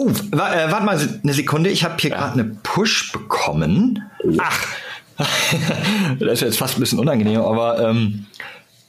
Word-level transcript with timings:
Oh, 0.00 0.08
äh, 0.08 0.38
warte 0.38 0.84
mal 0.86 0.98
eine 1.22 1.34
Sekunde. 1.34 1.68
Ich 1.68 1.84
habe 1.84 1.96
hier 2.00 2.08
ja. 2.08 2.16
gerade 2.16 2.32
eine 2.32 2.44
Push 2.44 3.12
bekommen. 3.12 4.02
Ach, 4.38 4.66
das 6.18 6.32
ist 6.32 6.40
jetzt 6.40 6.58
fast 6.58 6.78
ein 6.78 6.80
bisschen 6.80 6.98
unangenehm, 6.98 7.42
aber 7.42 7.86
ähm, 7.86 8.24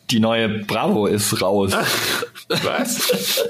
die 0.10 0.22
neue 0.22 0.48
Bravo 0.64 1.08
ist 1.08 1.42
raus. 1.42 1.74
Was? 2.48 3.12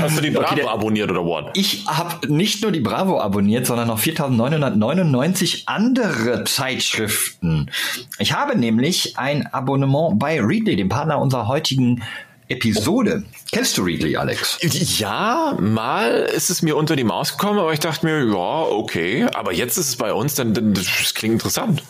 Hast 0.00 0.18
du 0.18 0.22
die 0.22 0.30
Bravo 0.30 0.46
okay, 0.46 0.54
der, 0.60 0.70
abonniert 0.70 1.10
oder 1.10 1.24
what? 1.24 1.50
Ich 1.54 1.84
habe 1.88 2.32
nicht 2.32 2.62
nur 2.62 2.70
die 2.70 2.80
Bravo 2.80 3.20
abonniert, 3.20 3.66
sondern 3.66 3.88
noch 3.88 3.98
4999 3.98 5.64
andere 5.66 6.44
Zeitschriften. 6.44 7.72
Ich 8.20 8.34
habe 8.34 8.56
nämlich 8.56 9.18
ein 9.18 9.48
Abonnement 9.48 10.16
bei 10.16 10.40
Readly, 10.40 10.76
dem 10.76 10.88
Partner 10.88 11.20
unserer 11.20 11.48
heutigen 11.48 12.04
Episode. 12.48 13.24
Kennst 13.52 13.76
du 13.78 13.82
Readly, 13.82 14.16
Alex? 14.16 14.58
Ja, 14.60 15.56
mal 15.60 16.28
ist 16.34 16.50
es 16.50 16.62
mir 16.62 16.76
unter 16.76 16.96
die 16.96 17.04
Maus 17.04 17.36
gekommen, 17.36 17.58
aber 17.58 17.72
ich 17.72 17.80
dachte 17.80 18.06
mir, 18.06 18.24
ja, 18.24 18.62
okay. 18.62 19.26
Aber 19.34 19.52
jetzt 19.52 19.76
ist 19.76 19.88
es 19.88 19.96
bei 19.96 20.12
uns, 20.12 20.34
dann, 20.34 20.54
dann 20.54 20.74
das 20.74 21.14
klingt 21.14 21.34
interessant. 21.34 21.82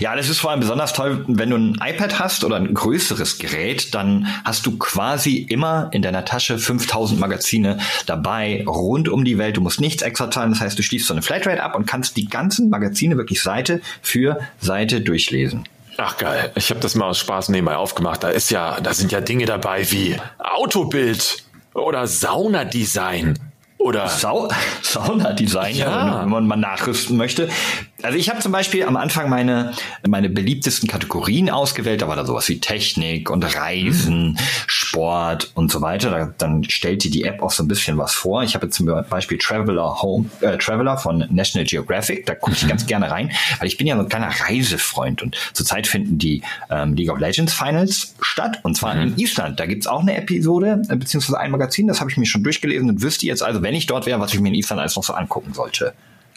Ja, 0.00 0.16
das 0.16 0.28
ist 0.28 0.38
vor 0.38 0.50
allem 0.50 0.60
besonders 0.60 0.92
toll, 0.92 1.24
wenn 1.28 1.50
du 1.50 1.56
ein 1.56 1.78
iPad 1.82 2.18
hast 2.18 2.44
oder 2.44 2.56
ein 2.56 2.72
größeres 2.72 3.38
Gerät, 3.38 3.94
dann 3.94 4.26
hast 4.44 4.66
du 4.66 4.78
quasi 4.78 5.36
immer 5.36 5.90
in 5.92 6.02
deiner 6.02 6.24
Tasche 6.24 6.58
5000 6.58 7.20
Magazine 7.20 7.78
dabei, 8.06 8.64
rund 8.66 9.08
um 9.08 9.24
die 9.24 9.38
Welt. 9.38 9.56
Du 9.56 9.60
musst 9.60 9.80
nichts 9.80 10.02
extra 10.02 10.30
zahlen. 10.30 10.50
Das 10.50 10.60
heißt, 10.60 10.78
du 10.78 10.82
schließt 10.82 11.06
so 11.06 11.14
eine 11.14 11.22
Flatrate 11.22 11.62
ab 11.62 11.74
und 11.74 11.86
kannst 11.86 12.16
die 12.16 12.26
ganzen 12.26 12.70
Magazine 12.70 13.16
wirklich 13.16 13.42
Seite 13.42 13.80
für 14.02 14.38
Seite 14.60 15.00
durchlesen. 15.00 15.68
Ach 15.98 16.16
geil, 16.16 16.52
ich 16.54 16.70
habe 16.70 16.80
das 16.80 16.94
mal 16.94 17.08
aus 17.08 17.18
Spaß 17.18 17.48
nebenbei 17.48 17.76
aufgemacht. 17.76 18.22
Da 18.22 18.28
ist 18.28 18.50
ja, 18.50 18.80
da 18.80 18.92
sind 18.92 19.12
ja 19.12 19.20
Dinge 19.20 19.46
dabei 19.46 19.90
wie 19.90 20.16
Autobild 20.38 21.44
oder 21.74 22.06
Saunadesign 22.06 23.38
oder 23.78 24.08
Sau 24.08 24.48
Sauna-Design, 24.82 25.76
ja. 25.76 26.22
wenn 26.22 26.28
man 26.28 26.46
mal 26.46 26.56
nachrüsten 26.56 27.16
möchte. 27.16 27.48
Also 28.02 28.18
ich 28.18 28.28
habe 28.28 28.40
zum 28.40 28.52
Beispiel 28.52 28.84
am 28.84 28.96
Anfang 28.96 29.30
meine, 29.30 29.72
meine 30.06 30.28
beliebtesten 30.28 30.88
Kategorien 30.88 31.48
ausgewählt. 31.48 32.02
Da 32.02 32.08
war 32.08 32.16
da 32.16 32.26
sowas 32.26 32.48
wie 32.48 32.60
Technik 32.60 33.30
und 33.30 33.42
Reisen, 33.42 34.32
mhm. 34.32 34.38
Sport 34.66 35.52
und 35.54 35.72
so 35.72 35.80
weiter. 35.80 36.10
Da, 36.10 36.34
dann 36.36 36.64
stellte 36.64 37.10
die 37.10 37.24
App 37.24 37.42
auch 37.42 37.50
so 37.50 37.62
ein 37.62 37.68
bisschen 37.68 37.96
was 37.96 38.12
vor. 38.12 38.42
Ich 38.42 38.54
habe 38.54 38.68
zum 38.68 38.86
Beispiel 39.08 39.38
Traveler 39.38 40.02
Home, 40.02 40.28
äh, 40.40 40.58
Traveler 40.58 40.98
von 40.98 41.26
National 41.30 41.66
Geographic. 41.66 42.26
Da 42.26 42.34
gucke 42.34 42.56
ich 42.56 42.64
mhm. 42.64 42.68
ganz 42.68 42.86
gerne 42.86 43.10
rein, 43.10 43.32
weil 43.58 43.68
ich 43.68 43.78
bin 43.78 43.86
ja 43.86 43.96
so 43.96 44.02
ein 44.02 44.08
kleiner 44.08 44.30
Reisefreund 44.30 45.22
und 45.22 45.36
zurzeit 45.54 45.86
finden 45.86 46.18
die 46.18 46.42
ähm, 46.68 46.94
League 46.94 47.10
of 47.10 47.18
Legends 47.18 47.54
Finals 47.54 48.14
statt 48.20 48.60
und 48.62 48.76
zwar 48.76 48.94
mhm. 48.94 49.02
in 49.02 49.18
Island. 49.18 49.58
Da 49.58 49.64
gibt's 49.64 49.86
auch 49.86 50.00
eine 50.00 50.16
Episode, 50.16 50.82
äh, 50.90 50.96
beziehungsweise 50.96 51.40
ein 51.40 51.50
Magazin, 51.50 51.86
das 51.86 52.00
habe 52.00 52.10
ich 52.10 52.18
mir 52.18 52.26
schon 52.26 52.42
durchgelesen 52.42 52.90
und 52.90 53.02
wüsste 53.02 53.26
jetzt 53.26 53.42
also, 53.42 53.62
wenn 53.62 53.74
ich 53.74 53.86
dort 53.86 54.04
wäre, 54.04 54.20
was 54.20 54.34
ich 54.34 54.40
mir 54.40 54.48
in 54.48 54.54
Island 54.54 54.80
alles 54.80 54.96
noch 54.96 55.04
so 55.04 55.14
angucken 55.14 55.54
sollte. 55.54 55.94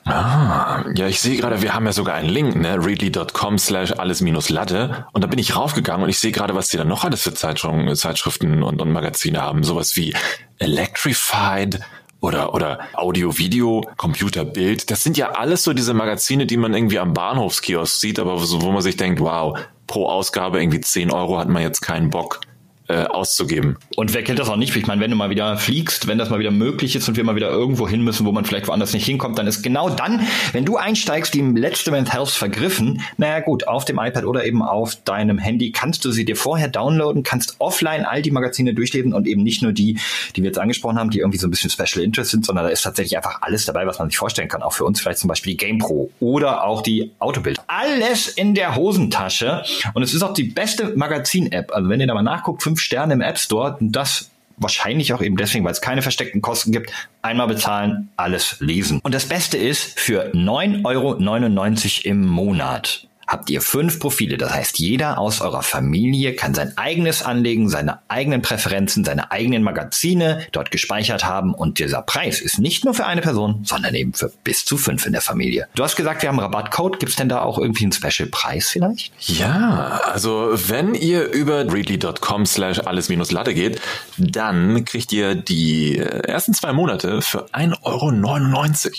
Ah, 0.10 0.84
ja, 0.96 1.08
ich 1.08 1.20
sehe 1.20 1.38
gerade, 1.38 1.62
wir 1.62 1.74
haben 1.74 1.86
ja 1.86 1.94
sogar 1.94 2.16
einen 2.16 2.30
Link, 2.30 2.56
ne? 2.56 2.84
readly.com 2.84 3.60
slash 3.60 3.92
alles 3.92 4.22
minus 4.22 4.50
Latte. 4.50 5.06
Und 5.14 5.24
da 5.24 5.28
bin 5.28 5.38
ich 5.38 5.56
raufgegangen 5.56 6.04
und 6.04 6.10
ich 6.10 6.18
sehe 6.18 6.32
gerade, 6.32 6.56
was 6.56 6.70
die 6.70 6.78
da 6.78 6.84
noch 6.84 7.04
alles 7.04 7.22
für 7.22 7.34
Zeitschriften 7.34 8.64
und, 8.64 8.82
und 8.82 8.92
Magazine 8.92 9.42
haben. 9.42 9.64
Sowas 9.64 9.96
wie 9.96 10.16
Electrified 10.58 11.80
oder, 12.22 12.54
oder 12.54 12.80
Audio, 12.94 13.38
Video, 13.38 13.86
Computer, 13.98 14.46
Bild. 14.46 14.90
Das 14.90 15.04
sind 15.04 15.16
ja 15.16 15.32
alles 15.32 15.64
so 15.64 15.74
diese 15.74 15.94
Magazine, 15.94 16.46
die 16.46 16.58
man 16.58 16.74
irgendwie 16.74 17.00
am 17.00 17.14
Bahnhofskiosk 17.14 18.00
sieht, 18.00 18.20
aber 18.20 18.38
so, 18.40 18.62
wo 18.62 18.72
man 18.72 18.82
sich 18.82 18.98
denkt, 18.98 19.20
wow, 19.20 19.58
pro 19.86 20.08
Ausgabe 20.08 20.60
irgendwie 20.60 20.82
10 20.82 21.12
Euro 21.12 21.38
hat 21.38 21.50
man 21.50 21.62
jetzt 21.62 21.82
keinen 21.82 22.10
Bock 22.10 22.42
äh, 22.90 23.04
auszugeben. 23.04 23.78
Und 23.96 24.16
wer 24.16 24.24
kennt 24.24 24.40
das 24.40 24.50
auch 24.50 24.58
nicht? 24.58 24.76
Ich 24.76 24.88
meine, 24.88 25.00
wenn 25.00 25.12
du 25.12 25.16
mal 25.16 25.30
wieder 25.30 25.58
fliegst, 25.58 26.08
wenn 26.08 26.18
das 26.18 26.32
mal 26.32 26.40
wieder 26.40 26.50
möglich 26.50 26.96
ist 26.96 27.08
und 27.08 27.18
wir 27.18 27.24
mal 27.24 27.36
wieder 27.36 27.50
irgendwo 27.50 27.88
hin 27.88 28.02
müssen, 28.02 28.26
wo 28.26 28.32
man 28.32 28.46
vielleicht 28.46 28.68
woanders 28.68 28.94
nicht 28.94 29.06
hinkommt, 29.06 29.38
dann 29.38 29.46
ist 29.46 29.62
genau 29.62 29.92
dann, 29.92 30.22
wenn 30.54 30.66
du 30.66 30.78
einsteigst, 30.78 31.36
die 31.36 31.42
letzte 31.42 31.92
Men's 31.92 32.12
Health 32.12 32.32
vergriffen. 32.32 33.02
Naja 33.18 33.42
gut, 33.42 33.68
auf 33.68 33.86
dem 33.86 34.00
iPad 34.00 34.26
oder 34.26 34.44
eben 34.44 34.64
auf 34.64 34.96
deinem 35.04 35.38
Handy 35.38 35.72
kannst 35.72 36.04
du 36.04 36.12
sie 36.12 36.26
dir 36.26 36.36
vorher 36.36 36.68
downloaden, 36.68 37.22
kannst 37.22 37.58
offline 37.60 38.06
all 38.06 38.24
die 38.24 38.32
Magazine 38.32 38.74
durchlesen 38.74 39.14
und 39.14 39.28
eben 39.28 39.44
nicht 39.44 39.62
nur 39.62 39.72
die, 39.72 40.00
die 40.36 40.42
wir 40.42 40.48
jetzt 40.48 40.60
angesprochen 40.60 40.98
haben, 40.98 41.12
die 41.12 41.20
irgendwie 41.20 41.38
so 41.38 41.48
ein 41.48 41.52
bisschen 41.52 41.70
Special 41.70 42.04
Interest 42.04 42.32
sind, 42.32 42.44
sondern 42.44 42.66
da 42.66 42.72
ist 42.72 42.82
tatsächlich 42.82 43.18
einfach 43.18 43.44
alles 43.44 43.66
dabei, 43.66 43.86
was 43.86 44.00
man 44.00 44.10
sich 44.10 44.18
vorstellen 44.18 44.48
kann. 44.48 44.64
Auch 44.64 44.74
für 44.74 44.86
uns 44.86 45.00
vielleicht 45.00 45.20
zum 45.20 45.28
Beispiel 45.28 45.54
die 45.54 45.58
GamePro 45.58 46.10
oder 46.20 46.64
auch 46.64 46.82
die 46.82 47.12
Autobild. 47.20 47.60
Alles 47.68 48.30
in 48.30 48.56
der 48.56 48.76
Hosentasche 48.76 49.64
und 49.94 50.02
es 50.02 50.16
ist 50.16 50.24
auch 50.24 50.34
die 50.34 50.46
beste 50.46 50.96
Magazin-App. 50.96 51.72
Also 51.72 51.88
wenn 51.88 52.00
ihr 52.00 52.08
da 52.08 52.16
mal 52.16 52.24
nachguckt, 52.24 52.64
fünf 52.64 52.79
Sterne 52.80 53.14
im 53.14 53.22
App 53.22 53.38
Store. 53.38 53.78
Und 53.80 53.92
das 53.92 54.30
wahrscheinlich 54.58 55.14
auch 55.14 55.22
eben 55.22 55.38
deswegen, 55.38 55.64
weil 55.66 55.72
es 55.72 55.82
keine 55.82 56.02
versteckten 56.02 56.42
Kosten 56.42 56.72
gibt. 56.72 56.92
Einmal 57.22 57.48
bezahlen, 57.48 58.10
alles 58.18 58.58
lesen. 58.60 59.00
Und 59.04 59.14
das 59.14 59.26
Beste 59.26 59.58
ist, 59.58 60.00
für 60.00 60.32
9,99 60.34 60.86
Euro 60.86 62.10
im 62.10 62.26
Monat 62.26 63.08
habt 63.30 63.50
ihr 63.52 63.62
fünf 63.62 64.00
Profile. 64.00 64.38
Das 64.38 64.52
heißt, 64.52 64.80
jeder 64.80 65.20
aus 65.20 65.40
eurer 65.40 65.62
Familie 65.62 66.36
kann 66.36 66.56
sein 66.56 66.74
eigenes 66.78 67.22
anlegen, 67.22 67.70
seine 67.70 68.00
eigenen 68.10 68.42
Präferenzen, 68.42 69.06
seine 69.06 69.32
eigenen 69.32 69.62
Magazine 69.62 70.48
dort 70.52 70.72
gespeichert 70.72 71.24
haben. 71.24 71.54
Und 71.54 71.78
dieser 71.78 72.02
Preis 72.02 72.42
ist 72.42 72.58
nicht 72.58 72.86
nur 72.86 72.96
für 72.96 73.06
eine 73.06 73.22
Person, 73.22 73.62
sondern 73.64 73.94
eben 73.94 74.14
für 74.14 74.32
bis 74.44 74.66
zu 74.66 74.78
fünf 74.78 75.06
in 75.06 75.14
der 75.14 75.22
Familie. 75.22 75.68
Du 75.76 75.84
hast 75.84 75.96
gesagt, 75.96 76.24
wir 76.24 76.30
haben 76.30 76.40
einen 76.40 76.52
Rabattcode. 76.52 77.00
Gibt 77.00 77.12
es 77.12 77.16
denn 77.18 77.30
da 77.30 77.44
auch 77.44 77.60
irgendwie 77.60 77.84
einen 77.84 77.92
Special-Preis 77.92 78.70
vielleicht? 78.70 79.14
Ja, 79.20 80.02
also 80.06 80.50
wenn 80.68 80.96
ihr 80.96 81.32
über 81.32 81.72
readly.com 81.72 82.48
slash 82.48 82.80
alles-latte 82.80 83.54
geht, 83.54 83.80
dann 84.18 84.86
kriegt 84.86 85.14
ihr 85.14 85.36
die 85.36 85.98
ersten 85.98 86.56
zwei 86.56 86.74
Monate 86.74 87.22
für 87.22 87.46
1,99 87.50 87.84
Euro. 87.84 88.10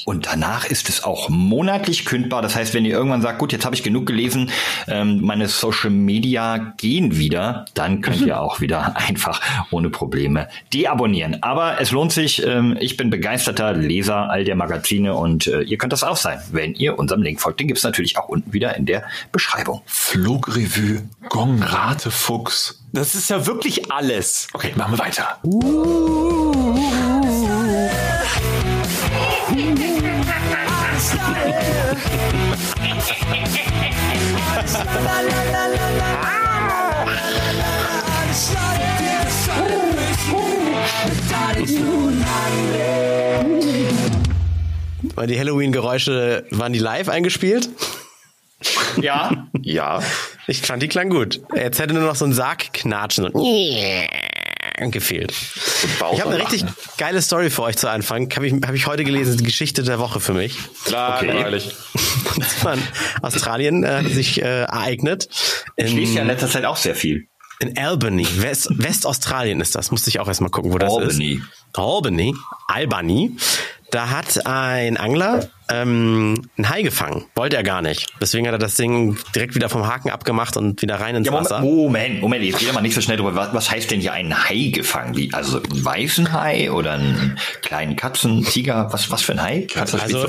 Und 0.04 0.26
danach 0.26 0.66
ist 0.66 0.88
es 0.88 1.02
auch 1.02 1.28
monatlich 1.28 2.04
kündbar. 2.04 2.42
Das 2.42 2.54
heißt, 2.54 2.74
wenn 2.74 2.84
ihr 2.84 2.92
irgendwann 2.92 3.22
sagt, 3.22 3.40
gut, 3.40 3.52
jetzt 3.52 3.64
habe 3.64 3.74
ich 3.74 3.82
genug 3.82 4.06
gelesen, 4.06 4.19
gelesen, 4.20 4.50
ähm, 4.86 5.20
meine 5.22 5.48
Social 5.48 5.90
Media 5.90 6.74
gehen 6.76 7.16
wieder, 7.16 7.64
dann 7.74 8.02
könnt 8.02 8.20
ihr 8.20 8.40
auch 8.40 8.60
wieder 8.60 8.96
einfach 8.96 9.40
ohne 9.70 9.88
Probleme 9.88 10.48
deabonnieren. 10.74 11.42
Aber 11.42 11.80
es 11.80 11.90
lohnt 11.90 12.12
sich. 12.12 12.44
Ähm, 12.46 12.76
ich 12.78 12.96
bin 12.96 13.08
begeisterter 13.08 13.72
Leser 13.72 14.28
all 14.30 14.44
der 14.44 14.56
Magazine 14.56 15.14
und 15.14 15.46
äh, 15.46 15.62
ihr 15.62 15.78
könnt 15.78 15.92
das 15.92 16.04
auch 16.04 16.16
sein, 16.16 16.38
wenn 16.52 16.74
ihr 16.74 16.98
unserem 16.98 17.22
Link 17.22 17.40
folgt. 17.40 17.60
Den 17.60 17.68
gibt 17.68 17.78
es 17.78 17.84
natürlich 17.84 18.18
auch 18.18 18.28
unten 18.28 18.52
wieder 18.52 18.76
in 18.76 18.84
der 18.84 19.04
Beschreibung. 19.32 19.80
Flugrevue, 19.86 21.08
Gong, 21.28 21.62
Ratefuchs. 21.62 22.82
Das 22.92 23.14
ist 23.14 23.30
ja 23.30 23.46
wirklich 23.46 23.90
alles. 23.90 24.48
Okay, 24.52 24.72
machen 24.76 24.92
wir 24.94 24.98
weiter. 24.98 25.38
Uh. 25.44 26.76
Die 45.26 45.38
Halloween-Geräusche, 45.38 46.44
waren 46.50 46.72
die 46.72 46.80
live 46.80 47.08
eingespielt? 47.08 47.68
Ja. 49.00 49.46
ja. 49.62 50.02
Ich 50.48 50.62
fand, 50.62 50.82
die 50.82 50.88
klang 50.88 51.08
gut. 51.08 51.40
Jetzt 51.54 51.78
hätte 51.78 51.94
nur 51.94 52.02
noch 52.02 52.16
so 52.16 52.24
ein 52.24 52.32
Sarg 52.32 52.72
knatschen. 52.72 53.30
Gefehlt. 54.88 55.32
Ich 55.32 56.20
habe 56.20 56.30
eine 56.30 56.42
richtig 56.42 56.64
geile 56.96 57.20
Story 57.20 57.50
für 57.50 57.62
euch 57.62 57.76
zu 57.76 57.88
Anfang. 57.88 58.28
Habe 58.34 58.46
ich, 58.46 58.54
hab 58.54 58.74
ich 58.74 58.86
heute 58.86 59.04
gelesen, 59.04 59.36
die 59.36 59.44
Geschichte 59.44 59.82
der 59.82 59.98
Woche 59.98 60.20
für 60.20 60.32
mich. 60.32 60.56
Klar, 60.84 61.22
okay. 61.22 61.60
Australien 63.22 63.84
äh, 63.84 64.08
sich 64.08 64.40
äh, 64.40 64.62
ereignet. 64.62 65.28
Ich 65.76 65.92
lese 65.92 66.14
ja 66.14 66.22
in 66.22 66.28
letzter 66.28 66.48
Zeit 66.48 66.64
auch 66.64 66.76
sehr 66.76 66.94
viel. 66.94 67.28
In 67.60 67.76
Albany, 67.76 68.26
West, 68.38 68.68
Westaustralien 68.70 69.60
ist 69.60 69.74
das. 69.74 69.90
Musste 69.90 70.08
ich 70.08 70.18
auch 70.18 70.28
erstmal 70.28 70.50
gucken, 70.50 70.72
wo 70.72 70.78
das 70.78 70.92
Albany. 70.92 71.34
ist. 71.34 71.42
Albany. 71.74 72.34
Albany. 72.68 73.36
Da 73.90 74.08
hat 74.08 74.46
ein 74.46 74.96
Angler 74.96 75.50
ähm, 75.72 76.42
ein 76.56 76.68
Hai 76.68 76.82
gefangen. 76.82 77.24
Wollte 77.34 77.56
er 77.56 77.62
gar 77.62 77.82
nicht. 77.82 78.06
Deswegen 78.20 78.46
hat 78.46 78.54
er 78.54 78.58
das 78.58 78.74
Ding 78.74 79.18
direkt 79.34 79.54
wieder 79.54 79.68
vom 79.68 79.86
Haken 79.86 80.10
abgemacht 80.10 80.56
und 80.56 80.82
wieder 80.82 80.96
rein 80.96 81.16
ins 81.16 81.26
ja, 81.26 81.32
Wasser. 81.32 81.60
Moment, 81.60 82.20
Moment, 82.20 82.44
jetzt 82.44 82.58
geht 82.58 82.72
mal 82.72 82.80
nicht 82.80 82.94
so 82.94 83.00
schnell 83.00 83.16
drüber. 83.16 83.34
Was, 83.34 83.54
was 83.54 83.70
heißt 83.70 83.90
denn 83.90 84.00
hier 84.00 84.12
ein 84.12 84.48
Hai 84.48 84.70
gefangen? 84.72 85.16
Wie, 85.16 85.32
also 85.32 85.62
einen 85.62 85.84
weißen 85.84 86.32
Hai 86.32 86.70
oder 86.70 86.92
einen 86.92 87.38
kleinen 87.62 87.96
Katzen, 87.96 88.44
Tiger? 88.44 88.88
Was, 88.92 89.10
was 89.10 89.22
für 89.22 89.32
ein 89.32 89.42
Hai? 89.42 89.66
Kannst 89.72 89.94
du 89.94 89.98
das 89.98 90.14
also, 90.14 90.28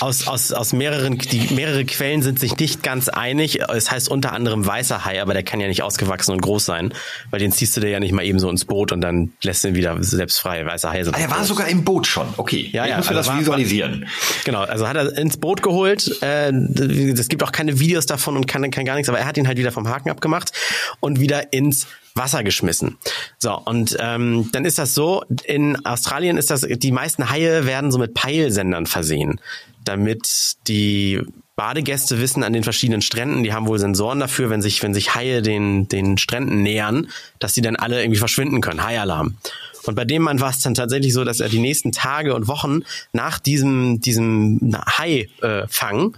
aus, 0.00 0.26
aus, 0.26 0.52
aus 0.52 0.72
mehreren, 0.72 1.18
die, 1.18 1.54
mehrere 1.54 1.84
Quellen 1.84 2.22
sind 2.22 2.40
sich 2.40 2.56
nicht 2.56 2.82
ganz 2.82 3.08
einig. 3.08 3.60
Es 3.68 3.90
heißt 3.90 4.08
unter 4.08 4.32
anderem 4.32 4.66
weißer 4.66 5.04
Hai, 5.04 5.20
aber 5.20 5.34
der 5.34 5.42
kann 5.42 5.60
ja 5.60 5.68
nicht 5.68 5.82
ausgewachsen 5.82 6.32
und 6.32 6.40
groß 6.40 6.64
sein, 6.64 6.94
weil 7.30 7.40
den 7.40 7.52
ziehst 7.52 7.76
du 7.76 7.80
dir 7.80 7.90
ja 7.90 8.00
nicht 8.00 8.12
mal 8.12 8.24
eben 8.24 8.38
so 8.38 8.48
ins 8.48 8.64
Boot 8.64 8.92
und 8.92 9.00
dann 9.00 9.32
lässt 9.42 9.64
du 9.64 9.68
ihn 9.68 9.74
wieder 9.74 10.02
selbst 10.02 10.38
frei. 10.40 10.64
Weißer 10.64 10.90
Hai. 10.90 11.02
Ah, 11.12 11.18
er 11.18 11.30
war 11.30 11.44
sogar 11.44 11.68
im 11.68 11.84
Boot 11.84 12.06
schon. 12.06 12.26
Okay. 12.36 12.70
Ja, 12.72 12.86
ja. 12.86 12.92
Ich 12.92 12.96
muss 12.98 13.10
mir 13.10 13.16
also 13.16 13.20
das 13.20 13.28
war, 13.28 13.40
visualisieren. 13.40 14.06
Genau 14.44 14.61
Genau, 14.62 14.72
also 14.72 14.88
hat 14.88 14.96
er 14.96 15.16
ins 15.16 15.36
Boot 15.36 15.62
geholt. 15.62 16.22
Äh, 16.22 16.50
es 16.50 17.28
gibt 17.28 17.42
auch 17.42 17.52
keine 17.52 17.80
Videos 17.80 18.06
davon 18.06 18.36
und 18.36 18.46
kann, 18.46 18.70
kann 18.70 18.84
gar 18.84 18.94
nichts, 18.94 19.08
aber 19.08 19.18
er 19.18 19.26
hat 19.26 19.36
ihn 19.36 19.46
halt 19.46 19.58
wieder 19.58 19.72
vom 19.72 19.88
Haken 19.88 20.10
abgemacht 20.10 20.52
und 21.00 21.20
wieder 21.20 21.52
ins 21.52 21.86
Wasser 22.14 22.42
geschmissen. 22.44 22.98
So, 23.38 23.56
und 23.56 23.96
ähm, 23.98 24.50
dann 24.52 24.64
ist 24.64 24.78
das 24.78 24.94
so, 24.94 25.24
in 25.44 25.84
Australien 25.86 26.36
ist 26.36 26.50
das, 26.50 26.60
die 26.60 26.92
meisten 26.92 27.30
Haie 27.30 27.66
werden 27.66 27.90
so 27.90 27.98
mit 27.98 28.14
Peilsendern 28.14 28.86
versehen, 28.86 29.40
damit 29.84 30.56
die 30.68 31.20
Badegäste 31.56 32.20
wissen 32.20 32.42
an 32.42 32.52
den 32.52 32.64
verschiedenen 32.64 33.02
Stränden, 33.02 33.42
die 33.42 33.52
haben 33.52 33.66
wohl 33.66 33.78
Sensoren 33.78 34.20
dafür, 34.20 34.50
wenn 34.50 34.62
sich, 34.62 34.82
wenn 34.82 34.94
sich 34.94 35.14
Haie 35.14 35.42
den, 35.42 35.86
den 35.88 36.18
Stränden 36.18 36.62
nähern, 36.62 37.08
dass 37.38 37.52
die 37.52 37.60
dann 37.60 37.76
alle 37.76 38.02
irgendwie 38.02 38.18
verschwinden 38.18 38.60
können. 38.60 38.82
Haialarm. 38.82 39.36
Und 39.84 39.94
bei 39.94 40.04
dem 40.04 40.22
Mann 40.22 40.40
war 40.40 40.50
es 40.50 40.60
dann 40.60 40.74
tatsächlich 40.74 41.12
so, 41.12 41.24
dass 41.24 41.40
er 41.40 41.48
die 41.48 41.60
nächsten 41.60 41.92
Tage 41.92 42.34
und 42.34 42.48
Wochen 42.48 42.80
nach 43.12 43.38
diesem, 43.38 44.00
diesem 44.00 44.76
Hai-Fang 44.98 46.16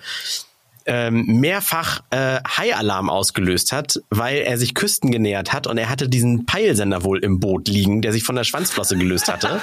ähm, 0.87 1.25
mehrfach 1.41 2.03
äh, 2.11 2.41
Hai-Alarm 2.47 3.09
ausgelöst 3.09 3.73
hat, 3.73 4.01
weil 4.11 4.39
er 4.39 4.59
sich 4.59 4.75
Küsten 4.75 5.11
genähert 5.11 5.53
hat 5.53 5.67
und 5.67 5.79
er 5.79 5.89
hatte 5.89 6.09
diesen 6.09 6.47
Peilsender 6.47 7.05
wohl 7.05 7.25
im 7.25 7.41
Boot 7.41 7.69
liegen, 7.69 8.03
der 8.03 8.13
sich 8.13 8.23
von 8.23 8.37
der 8.37 8.45
Schwanzflosse 8.45 8.97
gelöst 8.97 9.29
hatte. 9.29 9.63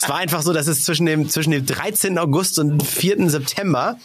es 0.00 0.08
war 0.08 0.16
einfach 0.16 0.42
so, 0.42 0.52
dass 0.52 0.66
es 0.66 0.84
zwischen 0.84 1.06
dem, 1.06 1.28
zwischen 1.28 1.50
dem 1.50 1.66
13. 1.66 2.18
August 2.18 2.58
und 2.58 2.82
4. 2.82 3.30
September 3.30 3.98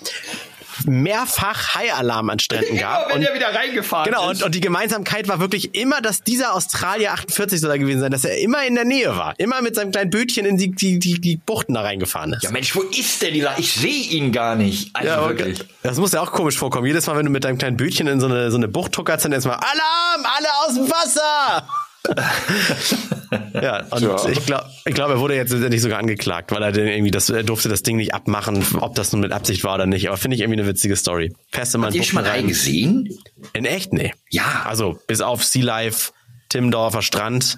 mehrfach 0.86 1.76
High-Alarm 1.76 2.30
an 2.30 2.40
Stränden 2.40 2.78
gab. 2.80 3.06
Immer, 3.06 3.10
wenn 3.10 3.18
und, 3.18 3.28
er 3.28 3.36
wieder 3.36 3.54
reingefahren 3.54 4.06
genau, 4.06 4.30
ist. 4.30 4.42
Und, 4.42 4.48
und 4.48 4.56
die 4.56 4.62
Gemeinsamkeit 4.62 5.28
war 5.28 5.40
wirklich 5.40 5.76
immer, 5.76 6.02
dass 6.02 6.24
dieser 6.24 6.54
Australier 6.54 7.14
48 7.14 7.60
soll 7.60 7.72
er 7.72 7.80
gewesen 7.80 8.00
sein, 8.02 8.12
dass 8.12 8.26
er 8.26 8.38
immer 8.40 8.66
in 8.66 8.76
der 8.76 8.86
Nähe 8.86 9.16
war. 9.16 9.34
Immer 9.38 9.62
mit 9.62 9.76
seinem 9.76 9.92
kleinen 9.92 10.10
Bötchen 10.10 10.46
in 10.46 10.58
die, 10.58 10.72
die, 10.72 11.00
die, 11.00 11.20
die 11.20 11.38
Buchten 11.38 11.74
da 11.74 11.82
reingefahren 11.82 12.34
ist. 12.34 12.44
Ja 12.44 12.52
Mensch, 12.52 12.76
wo 12.76 12.82
ist 12.82 13.22
der 13.22 13.32
dieser? 13.32 13.58
Ich 13.58 13.74
sehe 13.74 14.04
ihn 14.04 14.32
gar 14.32 14.56
nicht. 14.56 14.90
Also 14.94 15.10
ja, 15.10 15.28
wirklich. 15.28 15.60
Das 15.84 15.98
muss 15.98 16.12
ja 16.12 16.22
auch 16.22 16.32
komisch 16.32 16.58
vorkommen. 16.58 16.86
Jedes 16.86 17.08
Mal, 17.08 17.18
wenn 17.18 17.26
du 17.26 17.32
mit 17.32 17.44
deinem 17.44 17.58
kleinen 17.58 17.78
Bötchen 17.78 18.08
in 18.08 18.20
so 18.20 18.28
eine, 18.28 18.52
so 18.52 18.58
eine 18.58 18.68
Bucht 18.68 18.92
tuckerst, 18.92 19.26
dann 19.26 19.32
erstmal 19.32 19.56
Alarm, 19.56 20.26
alle 20.38 20.48
aus 20.66 20.74
dem 20.76 20.90
Wasser! 20.90 21.68
ja, 23.54 23.86
und 23.92 24.02
ja. 24.02 24.30
ich 24.30 24.46
glaube, 24.46 24.66
ich 24.86 24.94
glaub, 24.94 25.10
er 25.10 25.20
wurde 25.20 25.36
jetzt 25.36 25.54
nicht 25.54 25.82
sogar 25.82 26.00
angeklagt, 26.00 26.52
weil 26.52 26.64
er 26.64 26.72
denn 26.72 26.88
irgendwie 26.88 27.12
das, 27.12 27.30
er 27.30 27.44
durfte 27.44 27.70
das 27.70 27.84
Ding 27.84 27.98
nicht 27.98 28.14
abmachen, 28.14 28.66
ob 28.80 28.96
das 28.96 29.12
nun 29.12 29.22
mit 29.22 29.32
Absicht 29.32 29.64
war 29.64 29.76
oder 29.76 29.86
nicht. 29.86 30.08
Aber 30.08 30.18
finde 30.18 30.36
ich 30.36 30.42
irgendwie 30.42 30.60
eine 30.60 30.68
witzige 30.68 30.96
Story. 30.96 31.30
Du 31.30 31.78
mal 31.78 31.88
Habt 31.88 31.96
ihr 31.96 32.04
schon 32.04 32.22
mal 32.22 32.30
rein 32.30 32.48
gesehen? 32.48 33.10
In 33.54 33.66
echt? 33.66 33.94
Nee. 33.94 34.14
Ja. 34.30 34.64
Also, 34.66 35.00
bis 35.08 35.22
auf 35.22 35.44
Sea 35.44 35.64
Life, 35.64 36.12
Timmendorfer 36.50 37.02
Strand, 37.02 37.58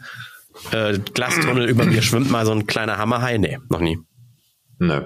äh, 0.71 0.97
Glastunnel 1.13 1.69
über 1.69 1.85
mir 1.85 2.01
schwimmt 2.01 2.29
mal 2.29 2.45
so 2.45 2.51
ein 2.51 2.67
kleiner 2.67 2.97
Hammerhai. 2.97 3.37
Nee, 3.37 3.59
noch 3.69 3.79
nie. 3.79 3.97
Nö. 4.79 5.05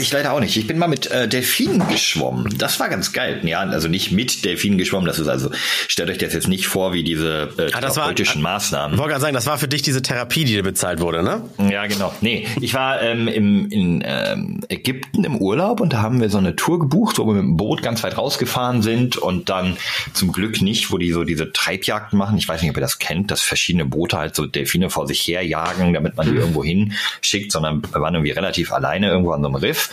Ich 0.00 0.12
leider 0.12 0.32
auch 0.32 0.40
nicht. 0.40 0.56
Ich 0.56 0.66
bin 0.66 0.78
mal 0.78 0.88
mit 0.88 1.10
äh, 1.10 1.28
Delfinen 1.28 1.86
geschwommen. 1.88 2.56
Das 2.58 2.80
war 2.80 2.88
ganz 2.88 3.12
geil. 3.12 3.40
Ja, 3.44 3.60
also 3.60 3.88
nicht 3.88 4.12
mit 4.12 4.44
Delfinen 4.44 4.78
geschwommen. 4.78 5.06
Das 5.06 5.18
ist 5.18 5.28
also, 5.28 5.50
stellt 5.88 6.10
euch 6.10 6.18
das 6.18 6.32
jetzt 6.32 6.48
nicht 6.48 6.66
vor 6.66 6.92
wie 6.92 7.04
diese 7.04 7.50
äh, 7.58 7.70
ah, 7.72 7.80
therapeutischen 7.80 8.42
war, 8.42 8.54
Maßnahmen. 8.54 8.94
Ich 8.94 8.98
wollte 8.98 9.10
gerade 9.10 9.22
sagen, 9.22 9.34
das 9.34 9.46
war 9.46 9.58
für 9.58 9.68
dich 9.68 9.82
diese 9.82 10.02
Therapie, 10.02 10.44
die 10.44 10.52
dir 10.52 10.62
bezahlt 10.62 11.00
wurde, 11.00 11.22
ne? 11.22 11.42
Ja, 11.70 11.86
genau. 11.86 12.12
Nee, 12.20 12.46
ich 12.60 12.74
war 12.74 13.02
ähm, 13.02 13.28
im, 13.28 13.68
in 13.70 14.02
ähm, 14.04 14.60
Ägypten 14.68 15.24
im 15.24 15.36
Urlaub 15.38 15.80
und 15.80 15.92
da 15.92 16.02
haben 16.02 16.20
wir 16.20 16.30
so 16.30 16.38
eine 16.38 16.56
Tour 16.56 16.78
gebucht, 16.78 17.18
wo 17.18 17.26
wir 17.26 17.34
mit 17.34 17.42
dem 17.42 17.56
Boot 17.56 17.82
ganz 17.82 18.02
weit 18.02 18.16
rausgefahren 18.18 18.82
sind 18.82 19.16
und 19.16 19.48
dann 19.48 19.76
zum 20.12 20.32
Glück 20.32 20.60
nicht, 20.62 20.90
wo 20.90 20.98
die 20.98 21.12
so 21.12 21.24
diese 21.24 21.52
Treibjagden 21.52 22.18
machen. 22.18 22.38
Ich 22.38 22.48
weiß 22.48 22.62
nicht, 22.62 22.70
ob 22.70 22.76
ihr 22.76 22.82
das 22.82 22.98
kennt, 22.98 23.30
dass 23.30 23.42
verschiedene 23.42 23.84
Boote 23.84 24.18
halt 24.18 24.34
so 24.34 24.46
Delfine 24.46 24.90
vor 24.90 25.06
sich 25.06 25.20
herjagen, 25.26 25.94
damit 25.94 26.16
man 26.16 26.30
die 26.30 26.36
irgendwo 26.36 26.64
hinschickt, 26.64 27.52
sondern 27.52 27.82
wir 27.82 28.00
waren 28.00 28.14
irgendwie 28.14 28.32
relativ 28.32 28.72
alleine 28.72 29.08
irgendwo 29.08 29.32
an 29.32 29.42
so 29.42 29.48
einem 29.48 29.56
Riff. 29.56 29.85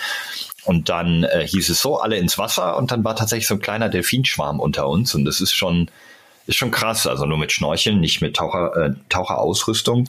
Und 0.66 0.90
dann 0.90 1.24
äh, 1.24 1.46
hieß 1.46 1.70
es 1.70 1.82
so, 1.82 2.00
alle 2.00 2.18
ins 2.18 2.38
Wasser 2.38 2.78
und 2.78 2.92
dann 2.92 3.04
war 3.04 3.16
tatsächlich 3.16 3.48
so 3.48 3.56
ein 3.56 3.60
kleiner 3.60 3.90
Delfinschwarm 3.90 4.60
unter 4.60 4.88
uns 4.88 5.14
und 5.14 5.26
das 5.26 5.42
ist 5.42 5.54
schon, 5.54 5.90
ist 6.48 6.56
schon 6.56 6.72
krass. 6.72 7.06
Also 7.06 7.26
nur 7.26 7.38
mit 7.38 7.52
Schnorcheln, 7.52 8.00
nicht 8.00 8.22
mit 8.22 8.36
Taucher, 8.36 8.76
äh, 8.76 8.92
Taucherausrüstung. 9.10 10.08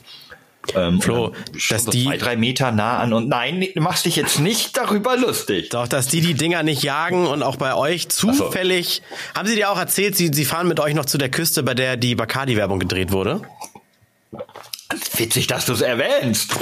Ähm, 0.73 1.01
Flo, 1.01 1.33
dass 1.69 1.83
so 1.83 1.91
die 1.91 2.05
zwei, 2.05 2.17
drei 2.17 2.35
Meter 2.37 2.71
nah 2.71 2.97
an 2.97 3.13
und 3.13 3.27
nein, 3.29 3.67
du 3.75 3.81
machst 3.81 4.05
dich 4.05 4.15
jetzt 4.15 4.39
nicht 4.39 4.75
darüber 4.77 5.15
lustig. 5.15 5.69
Doch, 5.69 5.87
dass 5.87 6.07
die 6.07 6.21
die 6.21 6.33
Dinger 6.33 6.63
nicht 6.63 6.81
jagen 6.81 7.27
und 7.27 7.43
auch 7.43 7.57
bei 7.57 7.75
euch 7.75 8.09
zufällig. 8.09 9.03
So. 9.07 9.39
Haben 9.39 9.47
sie 9.47 9.55
dir 9.55 9.69
auch 9.69 9.77
erzählt, 9.77 10.15
sie, 10.15 10.31
sie 10.33 10.45
fahren 10.45 10.67
mit 10.67 10.79
euch 10.79 10.95
noch 10.95 11.05
zu 11.05 11.17
der 11.17 11.29
Küste, 11.29 11.61
bei 11.61 11.73
der 11.73 11.97
die 11.97 12.15
Bacardi-Werbung 12.15 12.79
gedreht 12.79 13.11
wurde? 13.11 13.41
Witzig, 15.17 15.47
dass 15.47 15.65
du 15.65 15.73
es 15.73 15.81
erwähnst. 15.81 16.59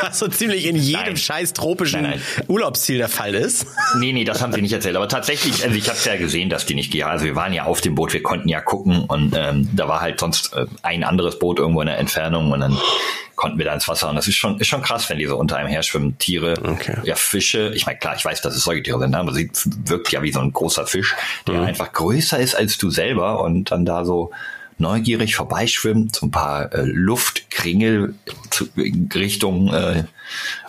Was 0.00 0.18
so 0.18 0.28
ziemlich 0.28 0.64
in 0.64 0.76
jedem 0.76 1.04
nein. 1.04 1.16
scheiß 1.16 1.52
tropischen 1.52 2.02
nein, 2.02 2.22
nein. 2.36 2.46
Urlaubsziel 2.48 2.96
der 2.96 3.10
Fall 3.10 3.34
ist. 3.34 3.66
Nee, 3.98 4.14
nee, 4.14 4.24
das 4.24 4.40
haben 4.40 4.52
sie 4.52 4.62
nicht 4.62 4.72
erzählt. 4.72 4.96
Aber 4.96 5.08
tatsächlich, 5.08 5.62
also 5.62 5.76
ich 5.76 5.86
habe 5.88 5.98
ja 6.04 6.16
gesehen, 6.16 6.48
dass 6.48 6.64
die 6.64 6.74
nicht 6.74 6.90
gehen. 6.90 7.06
Also 7.06 7.26
wir 7.26 7.36
waren 7.36 7.52
ja 7.52 7.64
auf 7.64 7.82
dem 7.82 7.94
Boot, 7.94 8.14
wir 8.14 8.22
konnten 8.22 8.48
ja 8.48 8.62
gucken 8.62 9.04
und 9.04 9.34
ähm, 9.36 9.68
da 9.74 9.88
war 9.88 10.00
halt 10.00 10.20
sonst 10.20 10.54
äh, 10.54 10.64
ein 10.82 11.04
anderes 11.04 11.38
Boot 11.38 11.58
irgendwo 11.58 11.82
in 11.82 11.88
der 11.88 11.98
Entfernung 11.98 12.50
und 12.50 12.60
dann 12.60 12.78
konnten 13.36 13.58
wir 13.58 13.66
da 13.66 13.74
ins 13.74 13.88
Wasser. 13.88 14.08
Und 14.08 14.16
das 14.16 14.26
ist 14.26 14.36
schon, 14.36 14.58
ist 14.58 14.68
schon 14.68 14.82
krass, 14.82 15.10
wenn 15.10 15.18
die 15.18 15.26
so 15.26 15.36
unter 15.36 15.56
einem 15.56 15.68
her 15.68 15.82
schwimmen. 15.82 16.16
Tiere, 16.18 16.54
okay. 16.62 16.96
ja, 17.04 17.14
Fische. 17.14 17.72
Ich 17.74 17.84
meine, 17.84 17.98
klar, 17.98 18.14
ich 18.16 18.24
weiß, 18.24 18.40
dass 18.40 18.56
es 18.56 18.64
Säugetiere 18.64 18.98
sind, 18.98 19.10
ne, 19.10 19.18
aber 19.18 19.34
sie 19.34 19.50
wirkt 19.84 20.10
ja 20.12 20.22
wie 20.22 20.32
so 20.32 20.40
ein 20.40 20.52
großer 20.52 20.86
Fisch, 20.86 21.14
der 21.46 21.56
mhm. 21.56 21.66
einfach 21.66 21.92
größer 21.92 22.38
ist 22.38 22.54
als 22.54 22.78
du 22.78 22.90
selber 22.90 23.42
und 23.42 23.70
dann 23.70 23.84
da 23.84 24.04
so 24.04 24.30
neugierig 24.80 25.36
vorbeischwimmt, 25.36 26.16
so 26.16 26.26
ein 26.26 26.30
paar 26.30 26.72
äh, 26.72 26.82
Luftkringel 26.82 28.14
Richtung 29.14 29.72
äh, 29.72 30.04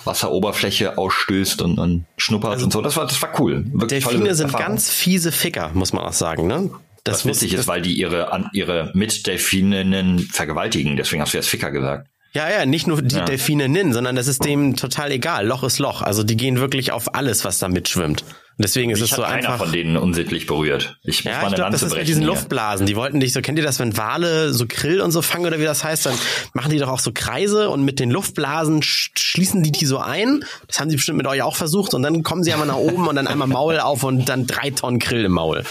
Wasseroberfläche 0.04 0.98
ausstößt 0.98 1.62
und, 1.62 1.80
und 1.80 2.06
schnuppert 2.18 2.52
also, 2.52 2.66
und 2.66 2.74
so. 2.74 2.82
Das 2.82 2.96
war, 2.98 3.06
das 3.06 3.22
war 3.22 3.40
cool. 3.40 3.66
Wirklich 3.72 4.04
Delfine 4.06 4.36
sind 4.36 4.54
ganz 4.54 4.90
fiese 4.90 5.32
Ficker, 5.32 5.72
muss 5.74 5.94
man 5.94 6.04
auch 6.04 6.14
sagen, 6.14 6.48
ne? 6.48 6.70
Das, 7.04 7.26
was 7.26 7.26
witzig 7.26 7.54
ist, 7.56 7.68
weil 7.68 7.82
die 7.82 7.94
ihre, 7.94 8.32
an, 8.32 8.50
ihre 8.54 8.92
Mitdelfininnen 8.94 10.20
vergewaltigen. 10.20 10.98
Deswegen 10.98 11.22
hast 11.22 11.34
du 11.34 11.38
jetzt 11.38 11.50
Ficker 11.50 11.72
gesagt. 11.72 12.08
Ja, 12.34 12.50
ja, 12.50 12.66
nicht 12.66 12.88
nur 12.88 13.02
die 13.02 13.16
ja. 13.16 13.26
Delfininnen, 13.26 13.92
sondern 13.92 14.16
das 14.16 14.28
ist 14.28 14.46
dem 14.46 14.76
total 14.76 15.12
egal. 15.12 15.46
Loch 15.48 15.64
ist 15.64 15.80
Loch. 15.80 16.02
Also 16.02 16.24
die 16.24 16.38
gehen 16.38 16.60
wirklich 16.60 16.92
auf 16.92 17.16
alles, 17.16 17.44
was 17.44 17.60
da 17.60 17.68
mitschwimmt. 17.68 18.24
Und 18.62 18.66
deswegen 18.66 18.92
ist 18.92 19.02
Mich 19.02 19.10
es 19.10 19.18
so 19.18 19.24
einfach. 19.24 19.58
von 19.58 19.72
denen 19.72 19.98
unsittlich 19.98 20.46
berührt. 20.46 21.00
Ich 21.02 21.24
ja, 21.24 21.48
ich 21.48 21.56
glaube, 21.56 21.72
das 21.72 21.82
ist 21.82 21.96
mit 21.96 22.08
diesen 22.08 22.22
hier. 22.22 22.30
Luftblasen. 22.30 22.86
Die 22.86 22.96
wollten 22.96 23.20
dich 23.20 23.34
so, 23.34 23.42
kennt 23.42 23.58
ihr 23.58 23.66
das, 23.66 23.80
wenn 23.80 23.98
Wale 23.98 24.54
so 24.54 24.68
Krill 24.68 25.02
und 25.02 25.10
so 25.10 25.24
fangen 25.24 25.48
oder 25.48 25.58
wie 25.60 25.64
das 25.64 25.84
heißt, 25.84 26.06
dann 26.06 26.14
machen 26.54 26.70
die 26.70 26.78
doch 26.78 26.90
auch 26.90 27.00
so 27.00 27.12
Kreise 27.12 27.72
und 27.72 27.84
mit 27.84 28.00
den 28.00 28.12
Luftblasen 28.12 28.84
schließen 28.84 29.64
die 29.64 29.72
die 29.72 29.88
so 29.88 29.98
ein. 29.98 30.46
Das 30.68 30.80
haben 30.80 30.92
sie 30.92 30.96
bestimmt 30.96 31.18
mit 31.18 31.26
euch 31.26 31.42
auch 31.42 31.56
versucht 31.56 31.96
und 31.96 32.04
dann 32.04 32.22
kommen 32.22 32.44
sie 32.44 32.54
einmal 32.54 32.68
nach 32.68 32.76
oben 32.76 33.08
und 33.08 33.16
dann 33.16 33.26
einmal 33.26 33.48
Maul 33.48 33.80
auf 33.80 34.04
und 34.04 34.30
dann 34.30 34.46
drei 34.46 34.70
Tonnen 34.70 35.00
Krill 35.00 35.26
im 35.26 35.32
Maul. 35.32 35.64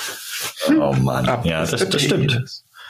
Oh 0.77 0.93
Mann. 0.95 1.27
Ja, 1.45 1.65
das, 1.65 1.89
das 1.89 2.03
stimmt. 2.03 2.43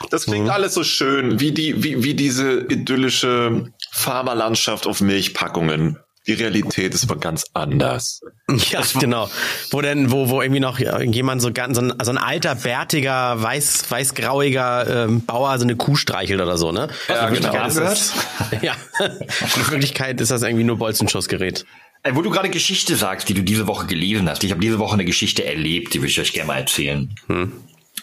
Das 0.09 0.25
klingt 0.25 0.45
mhm. 0.45 0.51
alles 0.51 0.73
so 0.73 0.83
schön, 0.83 1.39
wie 1.39 1.51
die, 1.51 1.83
wie, 1.83 2.03
wie 2.03 2.15
diese 2.15 2.61
idyllische 2.61 3.71
Pharmalandschaft 3.91 4.87
auf 4.87 4.99
Milchpackungen. 5.01 5.99
Die 6.27 6.33
Realität 6.33 6.93
ist 6.93 7.03
aber 7.03 7.19
ganz 7.19 7.45
anders. 7.53 8.21
Ja, 8.69 8.83
genau. 8.99 9.29
Wo 9.71 9.81
denn, 9.81 10.11
wo, 10.11 10.29
wo 10.29 10.41
irgendwie 10.41 10.59
noch 10.59 10.77
jemand 10.77 11.41
so 11.41 11.51
ganz, 11.51 11.77
so 11.77 11.81
ein, 11.81 11.93
so 12.03 12.11
ein 12.11 12.17
alter, 12.17 12.53
bärtiger, 12.55 13.41
weiß, 13.41 13.89
weißgrauiger 13.89 15.05
ähm, 15.05 15.25
Bauer 15.25 15.57
so 15.57 15.63
eine 15.63 15.75
Kuh 15.75 15.95
streichelt 15.95 16.39
oder 16.39 16.57
so, 16.57 16.71
ne? 16.71 16.89
Ja, 17.07 17.27
in 17.27 17.35
genau. 17.35 17.65
Ist 17.65 17.77
das, 17.77 18.13
ja. 18.61 18.75
In 18.99 19.71
Wirklichkeit 19.71 20.21
ist 20.21 20.31
das 20.31 20.43
irgendwie 20.43 20.63
nur 20.63 20.77
Bolzenschussgerät. 20.77 21.65
Äh, 22.03 22.15
wo 22.15 22.21
du 22.21 22.29
gerade 22.29 22.49
Geschichte 22.49 22.95
sagst, 22.95 23.29
die 23.29 23.33
du 23.33 23.41
diese 23.41 23.67
Woche 23.67 23.87
gelesen 23.87 24.29
hast. 24.29 24.43
Ich 24.43 24.51
habe 24.51 24.61
diese 24.61 24.79
Woche 24.79 24.93
eine 24.93 25.05
Geschichte 25.05 25.45
erlebt, 25.45 25.93
die 25.93 26.01
will 26.01 26.09
ich 26.09 26.19
euch 26.19 26.33
gerne 26.33 26.47
mal 26.47 26.57
erzählen. 26.57 27.09
Hm. 27.27 27.51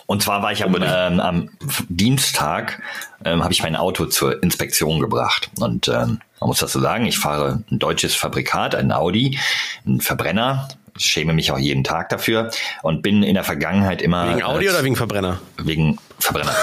Und 0.07 0.23
zwar 0.23 0.42
war 0.42 0.52
ich 0.52 0.64
am, 0.64 0.75
ähm, 0.80 1.21
am 1.21 1.50
Dienstag, 1.88 2.80
ähm, 3.25 3.42
habe 3.42 3.52
ich 3.52 3.62
mein 3.62 3.76
Auto 3.76 4.07
zur 4.07 4.42
Inspektion 4.42 5.00
gebracht. 5.00 5.50
Und 5.61 5.88
ähm, 5.88 6.21
man 6.40 6.49
muss 6.49 6.61
das 6.61 6.73
so 6.73 6.80
sagen, 6.80 7.04
ich 7.04 7.18
fahre 7.18 7.62
ein 7.71 7.78
deutsches 7.78 8.14
Fabrikat, 8.14 8.75
ein 8.75 8.90
Audi, 8.92 9.38
ein 9.87 10.00
Verbrenner. 10.00 10.68
Ich 10.97 11.07
schäme 11.07 11.33
mich 11.33 11.52
auch 11.52 11.59
jeden 11.59 11.85
Tag 11.85 12.09
dafür 12.09 12.50
und 12.83 13.02
bin 13.02 13.23
in 13.23 13.35
der 13.35 13.45
Vergangenheit 13.45 14.02
immer. 14.02 14.28
Wegen 14.28 14.42
Audi 14.42 14.66
äh, 14.66 14.71
oder 14.71 14.83
wegen 14.83 14.97
Verbrenner? 14.97 15.40
Wegen 15.59 15.99
Verbrenner. 16.18 16.54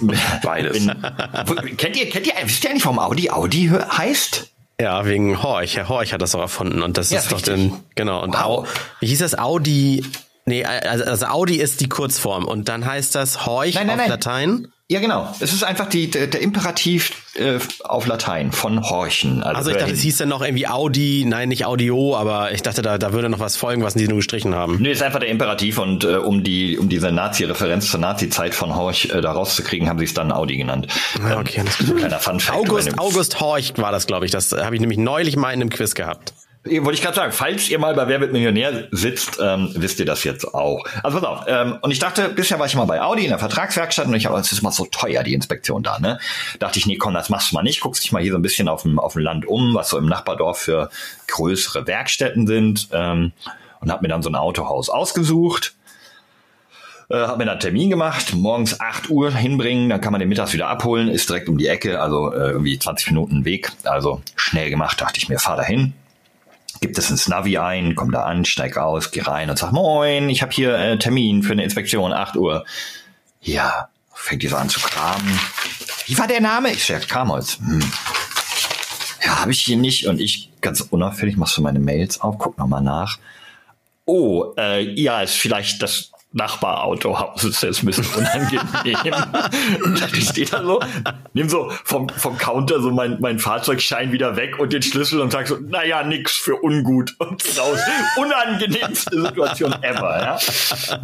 Beides. 0.42 0.86
Bin, 0.86 1.76
kennt 1.76 1.96
ihr, 1.96 2.08
kennt 2.08 2.26
ihr, 2.26 2.34
wisst 2.44 2.64
ihr 2.64 2.70
eigentlich, 2.70 2.84
warum 2.84 2.98
Audi 2.98 3.30
Audi 3.30 3.68
heißt? 3.68 4.52
Ja, 4.80 5.06
wegen 5.06 5.42
Horch. 5.42 5.76
Herr 5.76 5.88
Horch 5.88 6.12
hat 6.12 6.22
das 6.22 6.34
auch 6.34 6.40
erfunden 6.40 6.82
und 6.82 6.98
das 6.98 7.10
ja, 7.10 7.18
ist 7.18 7.32
richtig. 7.32 7.46
doch 7.46 7.54
den, 7.54 7.72
genau. 7.94 8.22
Und 8.22 8.34
wow. 8.34 8.68
wie 9.00 9.06
hieß 9.06 9.20
das? 9.20 9.38
Audi 9.38 10.04
Nee, 10.48 10.64
also, 10.64 11.04
also 11.04 11.26
Audi 11.26 11.56
ist 11.56 11.80
die 11.80 11.88
Kurzform 11.88 12.44
und 12.44 12.68
dann 12.68 12.86
heißt 12.86 13.16
das 13.16 13.46
Horch 13.46 13.74
nein, 13.74 13.88
nein, 13.88 13.94
auf 13.94 14.00
nein. 14.02 14.10
Latein. 14.10 14.68
Ja, 14.88 15.00
genau. 15.00 15.34
Es 15.40 15.52
ist 15.52 15.64
einfach 15.64 15.88
die, 15.88 16.08
der, 16.08 16.28
der 16.28 16.40
Imperativ 16.40 17.10
äh, 17.34 17.58
auf 17.82 18.06
Latein 18.06 18.52
von 18.52 18.88
horchen. 18.88 19.42
Also, 19.42 19.58
also 19.58 19.70
ich 19.72 19.76
dachte, 19.78 19.92
es 19.92 20.02
hieß 20.02 20.18
dann 20.18 20.28
noch 20.28 20.42
irgendwie 20.42 20.68
Audi, 20.68 21.24
nein, 21.26 21.48
nicht 21.48 21.66
Audio, 21.66 22.16
aber 22.16 22.52
ich 22.52 22.62
dachte, 22.62 22.82
da, 22.82 22.96
da 22.96 23.12
würde 23.12 23.28
noch 23.28 23.40
was 23.40 23.56
folgen, 23.56 23.82
was 23.82 23.94
die 23.94 24.06
nur 24.06 24.18
gestrichen 24.18 24.54
haben. 24.54 24.76
Nee, 24.80 24.92
ist 24.92 25.02
einfach 25.02 25.18
der 25.18 25.28
Imperativ 25.28 25.78
und 25.78 26.04
äh, 26.04 26.18
um 26.18 26.44
die 26.44 26.78
um 26.78 26.88
diese 26.88 27.10
Nazi-Referenz 27.10 27.90
zur 27.90 27.98
Nazi-Zeit 27.98 28.54
von 28.54 28.76
Horch 28.76 29.06
äh, 29.06 29.20
da 29.20 29.32
rauszukriegen, 29.32 29.88
haben 29.88 29.98
sie 29.98 30.04
es 30.04 30.14
dann 30.14 30.30
Audi 30.30 30.56
genannt. 30.56 30.86
Ja, 31.18 31.40
okay, 31.40 31.62
das 31.64 31.80
ist 31.80 31.90
ein 31.90 31.96
kleiner 31.96 32.20
Fun 32.20 32.40
August, 32.52 32.96
August 33.00 33.40
Horch 33.40 33.72
war 33.78 33.90
das, 33.90 34.06
glaube 34.06 34.24
ich. 34.24 34.30
Das 34.30 34.52
habe 34.52 34.76
ich 34.76 34.80
nämlich 34.80 34.98
neulich 34.98 35.34
mal 35.34 35.50
in 35.50 35.60
einem 35.60 35.70
Quiz 35.70 35.96
gehabt. 35.96 36.32
Wollte 36.66 36.92
ich 36.92 37.02
gerade 37.02 37.14
sagen, 37.14 37.32
falls 37.32 37.68
ihr 37.68 37.78
mal 37.78 37.94
bei 37.94 38.08
Wer 38.08 38.20
wird 38.20 38.32
Millionär 38.32 38.88
sitzt, 38.90 39.38
ähm, 39.40 39.70
wisst 39.74 39.98
ihr 40.00 40.06
das 40.06 40.24
jetzt 40.24 40.52
auch. 40.54 40.84
Also 41.02 41.20
pass 41.20 41.28
auf. 41.28 41.44
Ähm, 41.46 41.78
und 41.80 41.90
ich 41.90 41.98
dachte, 41.98 42.28
bisher 42.28 42.58
war 42.58 42.66
ich 42.66 42.74
mal 42.74 42.84
bei 42.84 43.00
Audi 43.00 43.24
in 43.24 43.30
der 43.30 43.38
Vertragswerkstatt 43.38 44.06
und 44.06 44.14
ich 44.14 44.26
habe, 44.26 44.38
es 44.38 44.52
ist 44.52 44.62
mal 44.62 44.72
so 44.72 44.86
teuer, 44.86 45.22
die 45.22 45.34
Inspektion 45.34 45.82
da, 45.82 45.98
ne? 45.98 46.18
Dachte 46.58 46.78
ich, 46.78 46.86
nee, 46.86 46.96
komm, 46.96 47.14
das 47.14 47.28
machst 47.28 47.50
du 47.52 47.54
mal 47.54 47.62
nicht. 47.62 47.80
Guckst 47.80 48.04
dich 48.04 48.12
mal 48.12 48.22
hier 48.22 48.32
so 48.32 48.38
ein 48.38 48.42
bisschen 48.42 48.68
auf 48.68 48.82
dem, 48.82 48.98
auf 48.98 49.12
dem 49.14 49.22
Land 49.22 49.46
um, 49.46 49.74
was 49.74 49.88
so 49.88 49.98
im 49.98 50.06
Nachbardorf 50.06 50.58
für 50.58 50.90
größere 51.28 51.86
Werkstätten 51.86 52.46
sind. 52.46 52.88
Ähm, 52.92 53.32
und 53.80 53.92
habe 53.92 54.02
mir 54.02 54.08
dann 54.08 54.22
so 54.22 54.30
ein 54.30 54.34
Autohaus 54.34 54.88
ausgesucht. 54.88 55.74
Äh, 57.08 57.18
habe 57.18 57.38
mir 57.38 57.44
dann 57.44 57.52
einen 57.52 57.60
Termin 57.60 57.90
gemacht, 57.90 58.34
morgens 58.34 58.80
8 58.80 59.10
Uhr 59.10 59.30
hinbringen, 59.30 59.88
dann 59.88 60.00
kann 60.00 60.10
man 60.10 60.18
den 60.18 60.28
mittags 60.28 60.52
wieder 60.52 60.68
abholen, 60.68 61.08
ist 61.08 61.28
direkt 61.28 61.48
um 61.48 61.56
die 61.56 61.68
Ecke, 61.68 62.00
also 62.00 62.32
äh, 62.32 62.50
irgendwie 62.50 62.78
20 62.78 63.08
Minuten 63.08 63.44
Weg, 63.44 63.70
also 63.84 64.22
schnell 64.34 64.70
gemacht, 64.70 65.00
dachte 65.00 65.18
ich 65.18 65.28
mir, 65.28 65.38
fahr 65.38 65.56
dahin, 65.56 65.92
gibt 66.80 66.98
es 66.98 67.10
ins 67.10 67.28
Navi 67.28 67.58
ein, 67.58 67.94
komm 67.94 68.10
da 68.10 68.24
an, 68.24 68.44
steig 68.44 68.76
aus, 68.76 69.10
geh 69.10 69.22
rein 69.22 69.50
und 69.50 69.58
sag, 69.58 69.72
moin, 69.72 70.28
ich 70.28 70.42
habe 70.42 70.52
hier 70.52 70.74
äh, 70.76 70.98
Termin 70.98 71.42
für 71.42 71.52
eine 71.52 71.64
Inspektion, 71.64 72.12
8 72.12 72.36
Uhr. 72.36 72.64
Ja, 73.40 73.88
fängt 74.12 74.42
die 74.42 74.48
so 74.48 74.56
an 74.56 74.68
zu 74.68 74.80
kramen. 74.80 75.38
Wie 76.06 76.18
war 76.18 76.26
der 76.26 76.40
Name? 76.40 76.70
Ich 76.72 76.84
sag, 76.84 77.08
Kramholz. 77.08 77.58
Hm. 77.58 77.82
Ja, 79.24 79.40
habe 79.40 79.52
ich 79.52 79.60
hier 79.60 79.76
nicht. 79.76 80.06
Und 80.06 80.20
ich 80.20 80.50
ganz 80.60 80.80
unauffällig 80.80 81.36
machst 81.36 81.56
du 81.56 81.62
meine 81.62 81.80
Mails 81.80 82.20
auf, 82.20 82.38
guck 82.38 82.58
nochmal 82.58 82.82
nach. 82.82 83.18
Oh, 84.04 84.54
äh, 84.56 84.82
ja, 84.82 85.22
ist 85.22 85.34
vielleicht 85.34 85.82
das 85.82 86.12
Nachbarautohaus 86.32 87.44
ist 87.44 87.62
jetzt 87.62 87.82
ein 87.82 87.86
bisschen 87.86 88.06
unangenehm. 88.14 89.14
ich 90.12 90.28
stehe 90.28 90.46
da 90.46 90.62
so, 90.62 90.80
nimm 91.32 91.48
so 91.48 91.70
vom, 91.84 92.08
vom 92.10 92.36
Counter 92.36 92.80
so 92.80 92.90
mein, 92.90 93.18
mein 93.20 93.38
Fahrzeugschein 93.38 94.12
wieder 94.12 94.36
weg 94.36 94.58
und 94.58 94.72
den 94.72 94.82
Schlüssel 94.82 95.20
und 95.20 95.32
sag 95.32 95.48
so, 95.48 95.56
naja, 95.56 96.02
nix 96.02 96.34
für 96.36 96.56
ungut 96.56 97.14
und 97.18 97.42
raus. 97.58 97.78
Unangenehmste 98.16 99.22
Situation 99.22 99.72
ever, 99.82 100.20
ja. 100.20 100.38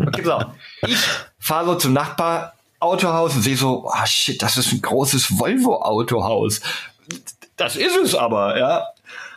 Okay, 0.07 0.23
so. 0.23 0.43
Ich 0.87 0.99
fahre 1.39 1.67
so 1.67 1.75
zum 1.77 1.95
Nachbarautohaus 1.95 3.35
und 3.35 3.43
sehe 3.43 3.57
so, 3.57 3.89
ah 3.89 4.01
oh 4.03 4.07
shit, 4.07 4.43
das 4.43 4.59
ist 4.59 4.73
ein 4.73 4.83
großes 4.83 5.39
Volvo-Autohaus. 5.39 6.61
Das 7.57 7.77
ist 7.77 7.97
es 7.97 8.15
aber, 8.15 8.59
ja. 8.59 8.85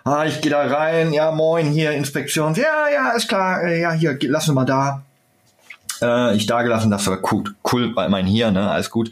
Ah, 0.04 0.26
ich 0.26 0.42
gehe 0.42 0.52
da 0.52 0.62
rein, 0.68 1.14
ja, 1.14 1.32
moin, 1.32 1.72
hier, 1.72 1.92
Inspektion. 1.92 2.54
Ja, 2.56 2.90
ja, 2.90 3.12
ist 3.12 3.30
klar, 3.30 3.66
ja, 3.68 3.92
hier, 3.92 4.18
lass 4.24 4.48
uns 4.48 4.56
mal 4.56 4.66
da 4.66 5.04
äh, 6.02 6.36
ich 6.36 6.46
da 6.46 6.62
gelassen, 6.62 6.92
das 6.92 7.08
war 7.08 7.20
cool, 7.32 7.56
cool 7.72 7.94
bei 7.94 8.10
mein 8.10 8.26
hier, 8.26 8.52
ne, 8.52 8.70
alles 8.70 8.90
gut. 8.90 9.12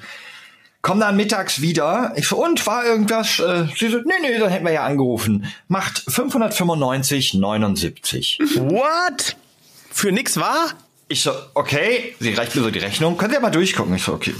Komm 0.81 0.99
dann 0.99 1.15
mittags 1.15 1.61
wieder. 1.61 2.11
Ich 2.17 2.27
so, 2.27 2.43
und 2.43 2.67
war 2.67 2.83
irgendwas? 2.85 3.39
Äh, 3.39 3.67
sie 3.77 3.89
so, 3.89 3.99
nee, 3.99 4.15
nee, 4.21 4.37
dann 4.37 4.49
hätten 4.49 4.65
wir 4.65 4.73
ja 4.73 4.83
angerufen. 4.83 5.45
Macht 5.69 5.99
595,79. 6.09 8.39
What? 8.69 9.37
Für 9.91 10.11
nix 10.11 10.35
war? 10.37 10.73
Ich 11.07 11.21
so, 11.21 11.31
okay, 11.53 12.15
sie 12.19 12.33
reicht 12.33 12.53
mir 12.55 12.63
so 12.63 12.69
die 12.69 12.79
Rechnung. 12.79 13.15
Können 13.17 13.29
Sie 13.29 13.35
ja 13.35 13.41
mal 13.41 13.49
durchgucken. 13.49 13.95
Ich 13.95 14.03
so, 14.03 14.11
okay. 14.13 14.33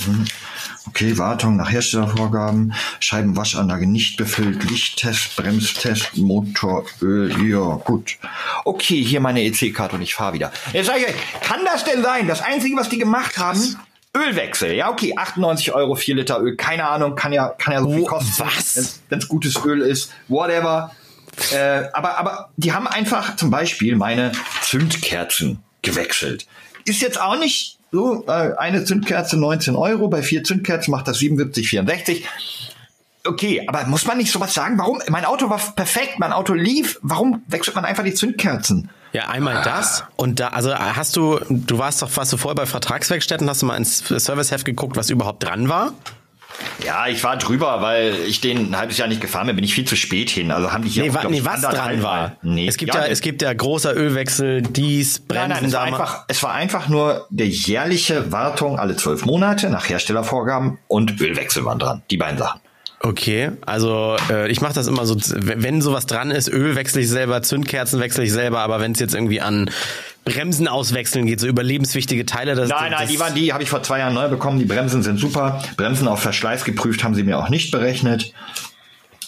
Okay, 0.95 1.17
Wartung 1.17 1.55
nach 1.55 1.71
Herstellervorgaben, 1.71 2.71
Scheibenwaschanlage 2.99 3.87
nicht 3.87 4.15
befüllt, 4.15 4.69
Lichttest, 4.69 5.35
Bremstest, 5.35 6.17
Motoröl, 6.17 7.35
ja, 7.49 7.81
gut. 7.83 8.19
Okay, 8.63 9.03
hier 9.03 9.19
meine 9.19 9.41
EC-Karte 9.43 9.95
und 9.95 10.03
ich 10.03 10.13
fahre 10.13 10.33
wieder. 10.33 10.51
Jetzt 10.71 10.85
sag 10.85 10.99
ich 10.99 11.07
euch, 11.07 11.15
kann 11.41 11.65
das 11.65 11.83
denn 11.83 12.03
sein? 12.03 12.27
Das 12.27 12.43
Einzige, 12.43 12.77
was 12.77 12.89
die 12.89 12.99
gemacht 12.99 13.39
haben, 13.39 13.75
Ölwechsel. 14.15 14.75
Ja, 14.75 14.91
okay, 14.91 15.15
98 15.17 15.73
Euro, 15.73 15.95
4 15.95 16.13
Liter 16.13 16.39
Öl, 16.39 16.55
keine 16.57 16.87
Ahnung, 16.87 17.15
kann 17.15 17.33
ja, 17.33 17.47
kann 17.49 17.73
ja 17.73 17.81
so 17.81 17.91
viel 17.91 18.05
kosten. 18.05 18.31
Was? 18.37 18.99
Wenn 19.09 19.17
es 19.17 19.27
gutes 19.27 19.65
Öl 19.65 19.81
ist, 19.81 20.11
whatever. 20.27 20.91
Äh, 21.51 21.85
aber, 21.93 22.19
aber 22.19 22.51
die 22.57 22.71
haben 22.71 22.85
einfach 22.85 23.35
zum 23.35 23.49
Beispiel 23.49 23.95
meine 23.95 24.31
Zündkerzen 24.61 25.63
gewechselt. 25.81 26.45
Ist 26.85 27.01
jetzt 27.01 27.19
auch 27.19 27.39
nicht 27.39 27.79
so, 27.93 28.25
äh, 28.27 28.53
eine 28.57 28.83
Zündkerze 28.85 29.37
19 29.37 29.75
Euro, 29.75 30.07
bei 30.07 30.23
vier 30.23 30.43
Zündkerzen 30.43 30.89
macht 30.89 31.07
das 31.07 31.19
77,64. 31.19 32.23
Okay, 33.25 33.63
aber 33.67 33.85
muss 33.85 34.05
man 34.07 34.17
nicht 34.17 34.31
sowas 34.31 34.53
sagen? 34.53 34.79
Warum? 34.79 34.99
Mein 35.09 35.25
Auto 35.25 35.49
war 35.49 35.59
perfekt, 35.75 36.17
mein 36.17 36.33
Auto 36.33 36.53
lief. 36.53 36.99
Warum 37.03 37.43
wechselt 37.47 37.75
man 37.75 37.85
einfach 37.85 38.03
die 38.03 38.15
Zündkerzen? 38.15 38.89
Ja, 39.13 39.27
einmal 39.29 39.61
das 39.63 40.03
und 40.15 40.39
da, 40.39 40.47
also 40.49 40.75
hast 40.75 41.15
du, 41.15 41.39
du 41.47 41.77
warst 41.77 42.01
doch, 42.01 42.09
warst 42.17 42.33
du 42.33 42.37
vorher 42.37 42.55
bei 42.55 42.65
Vertragswerkstätten, 42.65 43.47
hast 43.47 43.61
du 43.61 43.67
mal 43.67 43.77
ins 43.77 43.99
Serviceheft 43.99 44.65
geguckt, 44.65 44.97
was 44.97 45.11
überhaupt 45.11 45.43
dran 45.43 45.69
war? 45.69 45.93
Ja, 46.85 47.07
ich 47.07 47.23
war 47.23 47.37
drüber, 47.37 47.81
weil 47.81 48.15
ich 48.27 48.41
den 48.41 48.71
ein 48.71 48.77
halbes 48.77 48.97
Jahr 48.97 49.07
nicht 49.07 49.21
gefahren 49.21 49.47
bin, 49.47 49.55
bin 49.55 49.65
ich 49.65 49.73
viel 49.73 49.85
zu 49.85 49.95
spät 49.95 50.29
hin. 50.29 50.51
Also 50.51 50.71
haben 50.71 50.83
die 50.83 50.89
hier 50.89 51.03
nee, 51.03 51.09
auch, 51.11 51.23
wa 51.23 51.29
nee, 51.29 51.41
was 51.43 51.61
dran 51.61 52.03
war. 52.03 52.37
Nee, 52.41 52.67
es 52.67 52.77
gibt 52.77 52.93
ja, 52.93 53.01
ja 53.01 53.07
es 53.07 53.21
gibt 53.21 53.41
ja 53.41 53.53
großer 53.53 53.95
Ölwechsel, 53.95 54.61
dies, 54.61 55.19
Bremsen. 55.19 55.49
Nein, 55.49 55.57
nein, 55.61 55.65
es 55.65 55.73
war, 55.73 55.81
einfach, 55.83 56.25
es 56.27 56.43
war 56.43 56.53
einfach 56.53 56.89
nur 56.89 57.27
der 57.29 57.47
jährliche 57.47 58.31
Wartung 58.31 58.79
alle 58.79 58.95
zwölf 58.95 59.25
Monate 59.25 59.69
nach 59.69 59.87
Herstellervorgaben 59.87 60.79
und 60.87 61.19
Ölwechsel 61.21 61.65
waren 61.65 61.79
dran. 61.79 62.03
Die 62.09 62.17
beiden 62.17 62.37
Sachen. 62.37 62.62
Okay, 63.05 63.51
also 63.65 64.15
äh, 64.29 64.49
ich 64.49 64.61
mache 64.61 64.73
das 64.73 64.87
immer 64.87 65.05
so, 65.05 65.17
wenn 65.17 65.81
sowas 65.81 66.05
dran 66.05 66.31
ist, 66.31 66.47
Öl 66.47 66.77
wechsle 66.77 67.01
ich 67.01 67.09
selber, 67.09 67.41
Zündkerzen 67.41 67.99
wechsle 67.99 68.23
ich 68.23 68.31
selber, 68.31 68.61
aber 68.61 68.79
wenn 68.79 68.93
es 68.93 68.99
jetzt 68.99 69.13
irgendwie 69.13 69.41
an 69.41 69.69
Bremsen 70.23 70.69
auswechseln 70.69 71.25
geht, 71.25 71.41
so 71.41 71.47
überlebenswichtige 71.47 72.25
Teile. 72.25 72.55
Das, 72.55 72.69
nein, 72.69 72.91
nein, 72.91 73.01
das 73.01 73.09
die 73.09 73.19
waren 73.19 73.35
die, 73.35 73.51
habe 73.51 73.61
ich 73.61 73.69
vor 73.69 73.83
zwei 73.83 73.99
Jahren 73.99 74.13
neu 74.13 74.29
bekommen. 74.29 74.57
Die 74.57 74.63
Bremsen 74.63 75.03
sind 75.03 75.19
super. 75.19 75.61
Bremsen 75.75 76.07
auf 76.07 76.21
Verschleiß 76.21 76.63
geprüft 76.63 77.03
haben 77.03 77.13
sie 77.13 77.23
mir 77.23 77.37
auch 77.37 77.49
nicht 77.49 77.71
berechnet. 77.71 78.31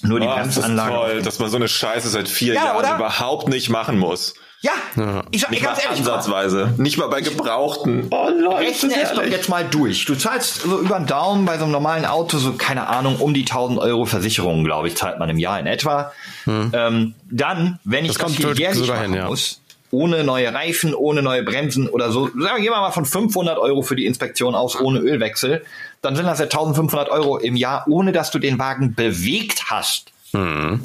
Nur 0.03 0.22
die 0.22 0.27
oh, 0.27 0.34
Bremsanlage. 0.34 0.91
Das 0.91 1.01
ist 1.01 1.12
toll, 1.12 1.22
dass 1.24 1.39
man 1.39 1.50
so 1.50 1.58
eine 1.58 1.67
Scheiße 1.67 2.08
seit 2.08 2.29
vier 2.29 2.53
ja, 2.53 2.63
Jahren 2.63 2.77
oder? 2.77 2.96
überhaupt 2.96 3.50
nicht 3.50 3.70
machen 3.70 3.98
muss. 3.98 4.36
Ja, 4.66 5.24
ich 5.30 5.42
sag 5.42 5.52
dir 5.52 5.62
ganz 5.62 5.84
ehrlich. 5.84 6.00
Ansatzweise. 6.00 6.74
Nicht 6.78 6.98
mal 6.98 7.08
bei 7.08 7.22
Gebrauchten. 7.22 8.08
Oh 8.10 8.30
Leute. 8.30 8.62
Rechne 8.62 8.94
es 9.00 9.12
doch 9.12 9.24
jetzt 9.24 9.48
mal 9.48 9.64
durch. 9.64 10.06
Du 10.06 10.16
zahlst 10.16 10.62
so 10.64 10.80
über 10.80 10.98
den 10.98 11.06
Daumen 11.06 11.46
bei 11.46 11.58
so 11.58 11.66
einem 11.66 11.72
normalen 11.72 12.06
Auto 12.06 12.40
so, 12.40 12.54
keine 12.54 12.88
Ahnung, 12.88 13.18
um 13.18 13.36
die 13.36 13.42
1000 13.42 13.80
Euro 13.80 14.06
Versicherung, 14.06 14.64
glaube 14.64 14.88
ich, 14.88 14.98
zahlt 14.98 15.20
man 15.20 15.30
im 15.30 15.38
Jahr 15.38 15.60
in 15.60 15.68
etwa. 15.68 16.12
Hm. 16.46 16.72
Ähm, 16.74 17.14
dann, 17.30 17.80
wenn 17.84 18.06
ich 18.06 18.14
das, 18.14 18.34
das 18.34 18.38
hier 18.38 18.54
jährlich 18.54 18.88
machen 18.88 19.02
hin, 19.02 19.14
ja. 19.14 19.28
muss, 19.28 19.62
ohne 19.92 20.24
neue 20.24 20.52
Reifen, 20.52 20.96
ohne 20.96 21.22
neue 21.22 21.44
Bremsen 21.44 21.88
oder 21.88 22.12
so, 22.12 22.32
sagen 22.36 22.64
wir 22.64 22.72
mal 22.72 22.92
von 22.92 23.06
500 23.06 23.60
Euro 23.60 23.84
für 23.84 23.96
die 23.96 24.08
Inspektion 24.08 24.56
aus, 24.56 24.80
ohne 24.80 24.98
Ölwechsel, 24.98 25.64
dann 26.02 26.16
sind 26.16 26.26
das 26.26 26.40
ja 26.40 26.46
1500 26.46 27.10
Euro 27.10 27.38
im 27.38 27.56
Jahr, 27.56 27.86
ohne 27.88 28.12
dass 28.12 28.32
du 28.32 28.40
den 28.40 28.58
Wagen 28.58 28.96
bewegt 28.96 29.66
hast. 29.70 30.12
Hm. 30.32 30.82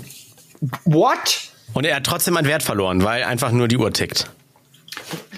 What? 0.84 1.49
Und 1.72 1.84
er 1.84 1.96
hat 1.96 2.04
trotzdem 2.04 2.36
an 2.36 2.46
Wert 2.46 2.62
verloren, 2.62 3.04
weil 3.04 3.24
einfach 3.24 3.52
nur 3.52 3.68
die 3.68 3.76
Uhr 3.76 3.92
tickt. 3.92 4.30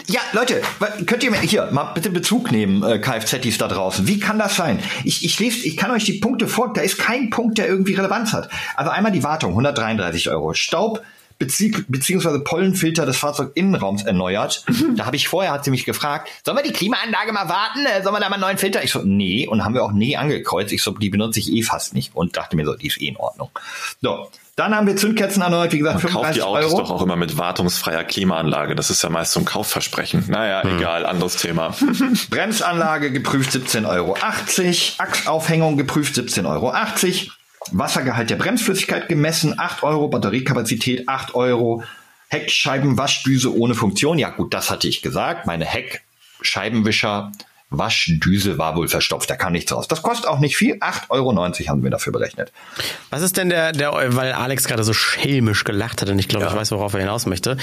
Ja, 0.07 0.21
Leute, 0.33 0.61
könnt 1.07 1.23
ihr 1.23 1.31
mir 1.31 1.41
hier 1.41 1.69
mal 1.71 1.93
bitte 1.95 2.11
Bezug 2.11 2.51
nehmen, 2.51 2.83
äh, 2.83 2.99
Kfz-Is 2.99 3.59
da 3.59 3.69
draußen. 3.69 4.07
Wie 4.09 4.19
kann 4.19 4.39
das 4.39 4.57
sein? 4.57 4.79
Ich, 5.05 5.25
ich 5.25 5.39
lese, 5.39 5.67
ich 5.67 5.77
kann 5.77 5.91
euch 5.91 6.05
die 6.05 6.15
Punkte 6.15 6.49
vor, 6.49 6.73
da 6.73 6.81
ist 6.81 6.99
kein 6.99 7.31
Punkt, 7.31 7.59
der 7.59 7.69
irgendwie 7.69 7.95
Relevanz 7.95 8.33
hat. 8.33 8.49
Also 8.75 8.91
einmal 8.91 9.12
die 9.12 9.23
Wartung, 9.23 9.53
133 9.53 10.29
Euro. 10.31 10.55
Staub, 10.55 11.03
bezieh 11.43 11.75
beziehungsweise 11.89 12.39
Pollenfilter 12.41 13.05
des 13.05 13.17
Fahrzeuginnenraums 13.17 14.05
erneuert. 14.05 14.65
da 14.97 15.07
habe 15.07 15.17
ich 15.17 15.27
vorher, 15.27 15.53
hat 15.53 15.65
sie 15.65 15.71
mich 15.71 15.85
gefragt, 15.85 16.29
sollen 16.45 16.57
wir 16.57 16.63
die 16.63 16.73
Klimaanlage 16.73 17.33
mal 17.33 17.49
warten? 17.49 17.85
Äh, 17.85 18.03
sollen 18.03 18.15
wir 18.15 18.21
da 18.21 18.29
mal 18.29 18.35
einen 18.35 18.43
neuen 18.43 18.59
Filter? 18.59 18.85
Ich 18.85 18.93
so, 18.93 19.01
nee. 19.03 19.47
Und 19.49 19.65
haben 19.65 19.75
wir 19.75 19.83
auch 19.83 19.93
nee 19.93 20.17
angekreuzt. 20.17 20.73
Ich 20.73 20.83
so, 20.83 20.93
die 20.93 21.11
benutze 21.11 21.41
ich 21.41 21.53
eh 21.53 21.63
fast 21.63 21.95
nicht. 21.95 22.15
Und 22.15 22.37
dachte 22.37 22.55
mir 22.55 22.65
so, 22.65 22.75
die 22.75 22.87
ist 22.87 23.01
eh 23.01 23.09
in 23.09 23.17
Ordnung. 23.17 23.51
So, 24.01 24.29
dann 24.55 24.77
haben 24.77 24.87
wir 24.87 24.97
Zündkerzen 24.97 25.43
erneuert, 25.43 25.73
wie 25.73 25.79
gesagt, 25.79 26.05
Man 26.05 26.13
kauft 26.13 26.35
die 26.37 26.43
Autos 26.43 26.73
Euro. 26.73 26.79
doch 26.83 26.91
auch 26.91 27.03
immer 27.03 27.17
mit 27.17 27.39
wartungsfreier 27.39 28.05
Klimaanlage. 28.05 28.75
Das 28.77 28.91
ist 28.91 29.03
ja 29.03 29.09
meist 29.09 29.33
so 29.33 29.41
ein 29.41 29.47
Kaufversprechen. 29.47 30.25
Naja, 30.29 30.63
hm. 30.63 30.79
egal, 30.79 31.07
anderes 31.07 31.37
Thema. 31.37 31.75
Bremsanlage 32.31 33.11
geprüft 33.11 33.51
17,80 33.51 33.89
Euro. 33.89 34.17
Achsaufhängung 34.21 35.77
geprüft 35.77 36.17
17,80 36.17 36.51
Euro. 36.51 36.73
Wassergehalt 37.71 38.31
der 38.31 38.37
Bremsflüssigkeit 38.37 39.09
gemessen 39.09 39.59
8 39.59 39.83
Euro. 39.83 40.09
Batteriekapazität 40.09 41.09
8 41.09 41.35
Euro. 41.35 41.85
Heckscheibenwaschdüse 42.28 43.54
ohne 43.54 43.75
Funktion. 43.75 44.19
Ja 44.19 44.31
gut, 44.31 44.54
das 44.54 44.71
hatte 44.71 44.88
ich 44.88 45.02
gesagt. 45.02 45.47
Meine 45.47 45.66
Heckscheibenwischer 45.66 47.31
Waschdüse 47.79 48.59
war 48.59 48.76
wohl 48.76 48.88
verstopft, 48.88 49.31
da 49.31 49.37
kam 49.37 49.52
nichts 49.52 49.73
raus. 49.73 49.88
Das 49.88 50.02
kostet 50.02 50.26
auch 50.26 50.38
nicht 50.38 50.57
viel, 50.57 50.75
8,90 50.76 51.11
Euro 51.11 51.37
haben 51.69 51.83
wir 51.83 51.91
dafür 51.91 52.12
berechnet. 52.12 52.52
Was 53.11 53.23
ist 53.23 53.37
denn 53.37 53.49
der, 53.49 53.73
der 53.73 53.93
weil 54.17 54.33
Alex 54.33 54.64
gerade 54.64 54.85
so 54.85 54.93
schelmisch 54.93 55.64
gelacht 55.64 56.02
hat 56.02 56.09
und 56.09 56.19
ich 56.19 56.29
glaube, 56.29 56.47
ja. 56.47 56.50
ich 56.50 56.57
weiß, 56.57 56.73
worauf 56.73 56.95
er 56.95 57.00
hinaus 57.00 57.26
möchte. 57.26 57.57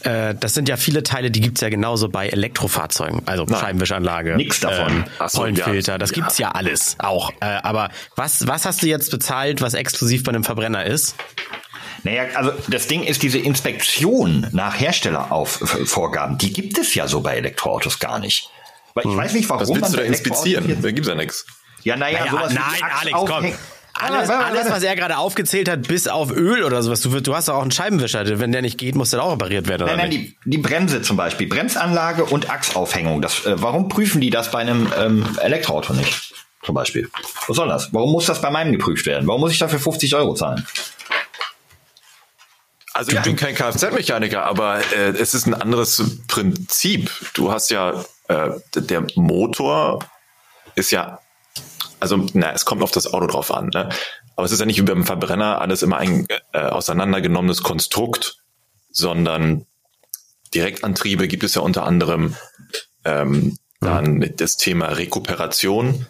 Äh, 0.00 0.34
das 0.34 0.54
sind 0.54 0.68
ja 0.68 0.76
viele 0.76 1.02
Teile, 1.02 1.30
die 1.30 1.40
gibt's 1.40 1.60
ja 1.60 1.68
genauso 1.68 2.08
bei 2.08 2.28
Elektrofahrzeugen, 2.28 3.22
also 3.26 3.44
Nein, 3.44 3.60
Scheibenwischanlage, 3.60 4.36
nix 4.36 4.60
davon. 4.60 5.04
Ähm, 5.20 5.26
Pollenfilter, 5.32 5.92
ja. 5.92 5.98
das 5.98 6.12
gibt's 6.12 6.38
ja, 6.38 6.48
ja 6.48 6.54
alles 6.54 6.96
auch. 6.98 7.30
Äh, 7.40 7.46
aber 7.62 7.90
was, 8.16 8.46
was 8.46 8.64
hast 8.64 8.82
du 8.82 8.86
jetzt 8.86 9.10
bezahlt, 9.10 9.60
was 9.60 9.74
exklusiv 9.74 10.24
bei 10.24 10.30
einem 10.30 10.44
Verbrenner 10.44 10.84
ist? 10.84 11.16
Naja, 12.06 12.24
also 12.34 12.52
das 12.68 12.86
Ding 12.86 13.02
ist, 13.02 13.22
diese 13.22 13.38
Inspektion 13.38 14.46
nach 14.52 14.78
Herstellervorgaben, 14.78 16.38
die 16.38 16.52
gibt 16.52 16.78
es 16.78 16.94
ja 16.94 17.08
so 17.08 17.20
bei 17.20 17.36
Elektroautos 17.36 17.98
gar 17.98 18.20
nicht. 18.20 18.50
Weil 18.96 19.04
ich 19.04 19.10
hm. 19.10 19.18
weiß 19.18 19.32
nicht, 19.34 19.48
warum 19.50 19.60
Was 19.60 19.74
willst 19.74 19.92
du 19.92 19.98
da 19.98 20.02
inspizieren? 20.04 20.78
Da 20.80 20.90
gibt's 20.90 21.06
ja 21.06 21.14
nichts. 21.14 21.44
Ja, 21.82 21.96
naja, 21.96 22.20
naja 22.20 22.30
sowas 22.30 22.54
nein, 22.54 22.90
Alex, 22.98 23.18
komm. 23.18 23.52
alles, 23.92 24.30
alles, 24.30 24.70
was 24.70 24.82
er 24.82 24.96
gerade 24.96 25.18
aufgezählt 25.18 25.68
hat, 25.68 25.86
bis 25.86 26.08
auf 26.08 26.32
Öl 26.32 26.64
oder 26.64 26.82
sowas. 26.82 27.02
Du, 27.02 27.20
du 27.20 27.34
hast 27.34 27.48
doch 27.48 27.56
auch 27.56 27.62
einen 27.62 27.70
Scheibenwischer. 27.70 28.24
Wenn 28.40 28.52
der 28.52 28.62
nicht 28.62 28.78
geht, 28.78 28.94
muss 28.94 29.10
der 29.10 29.22
auch 29.22 29.32
repariert 29.32 29.68
werden. 29.68 29.86
Nein, 29.86 29.98
nein, 29.98 30.10
die, 30.10 30.36
die 30.46 30.56
Bremse 30.56 31.02
zum 31.02 31.18
Beispiel. 31.18 31.46
Bremsanlage 31.46 32.24
und 32.24 32.48
Achsaufhängung. 32.48 33.20
Das, 33.20 33.44
äh, 33.44 33.60
warum 33.60 33.90
prüfen 33.90 34.22
die 34.22 34.30
das 34.30 34.50
bei 34.50 34.60
einem 34.60 34.90
ähm, 34.98 35.26
Elektroauto 35.42 35.92
nicht? 35.92 36.32
Zum 36.64 36.74
Beispiel. 36.74 37.10
Was 37.46 37.54
soll 37.54 37.68
das? 37.68 37.92
Warum 37.92 38.12
muss 38.12 38.24
das 38.24 38.40
bei 38.40 38.50
meinem 38.50 38.72
geprüft 38.72 39.04
werden? 39.04 39.28
Warum 39.28 39.42
muss 39.42 39.52
ich 39.52 39.58
dafür 39.58 39.78
50 39.78 40.14
Euro 40.16 40.34
zahlen? 40.34 40.66
Also 42.94 43.12
ich 43.12 43.20
bin 43.20 43.36
kein 43.36 43.54
Kfz-Mechaniker, 43.54 44.44
aber 44.44 44.78
äh, 44.96 45.10
es 45.10 45.34
ist 45.34 45.46
ein 45.46 45.52
anderes 45.52 46.02
Prinzip. 46.28 47.10
Du 47.34 47.52
hast 47.52 47.70
ja, 47.70 48.02
äh, 48.28 48.50
der 48.74 49.06
Motor 49.14 50.00
ist 50.74 50.90
ja, 50.90 51.20
also 52.00 52.26
na, 52.34 52.52
es 52.52 52.64
kommt 52.64 52.82
auf 52.82 52.90
das 52.90 53.12
Auto 53.12 53.26
drauf 53.26 53.52
an, 53.52 53.70
ne? 53.72 53.88
aber 54.36 54.44
es 54.44 54.52
ist 54.52 54.60
ja 54.60 54.66
nicht 54.66 54.78
wie 54.78 54.84
beim 54.84 55.04
Verbrenner 55.04 55.60
alles 55.60 55.82
immer 55.82 55.96
ein 55.96 56.26
äh, 56.52 56.58
auseinandergenommenes 56.58 57.62
Konstrukt, 57.62 58.38
sondern 58.90 59.66
Direktantriebe 60.54 61.28
gibt 61.28 61.44
es 61.44 61.54
ja 61.54 61.62
unter 61.62 61.84
anderem 61.84 62.36
ähm, 63.04 63.58
dann 63.80 64.14
mhm. 64.14 64.36
das 64.36 64.56
Thema 64.56 64.86
Rekuperation. 64.88 66.06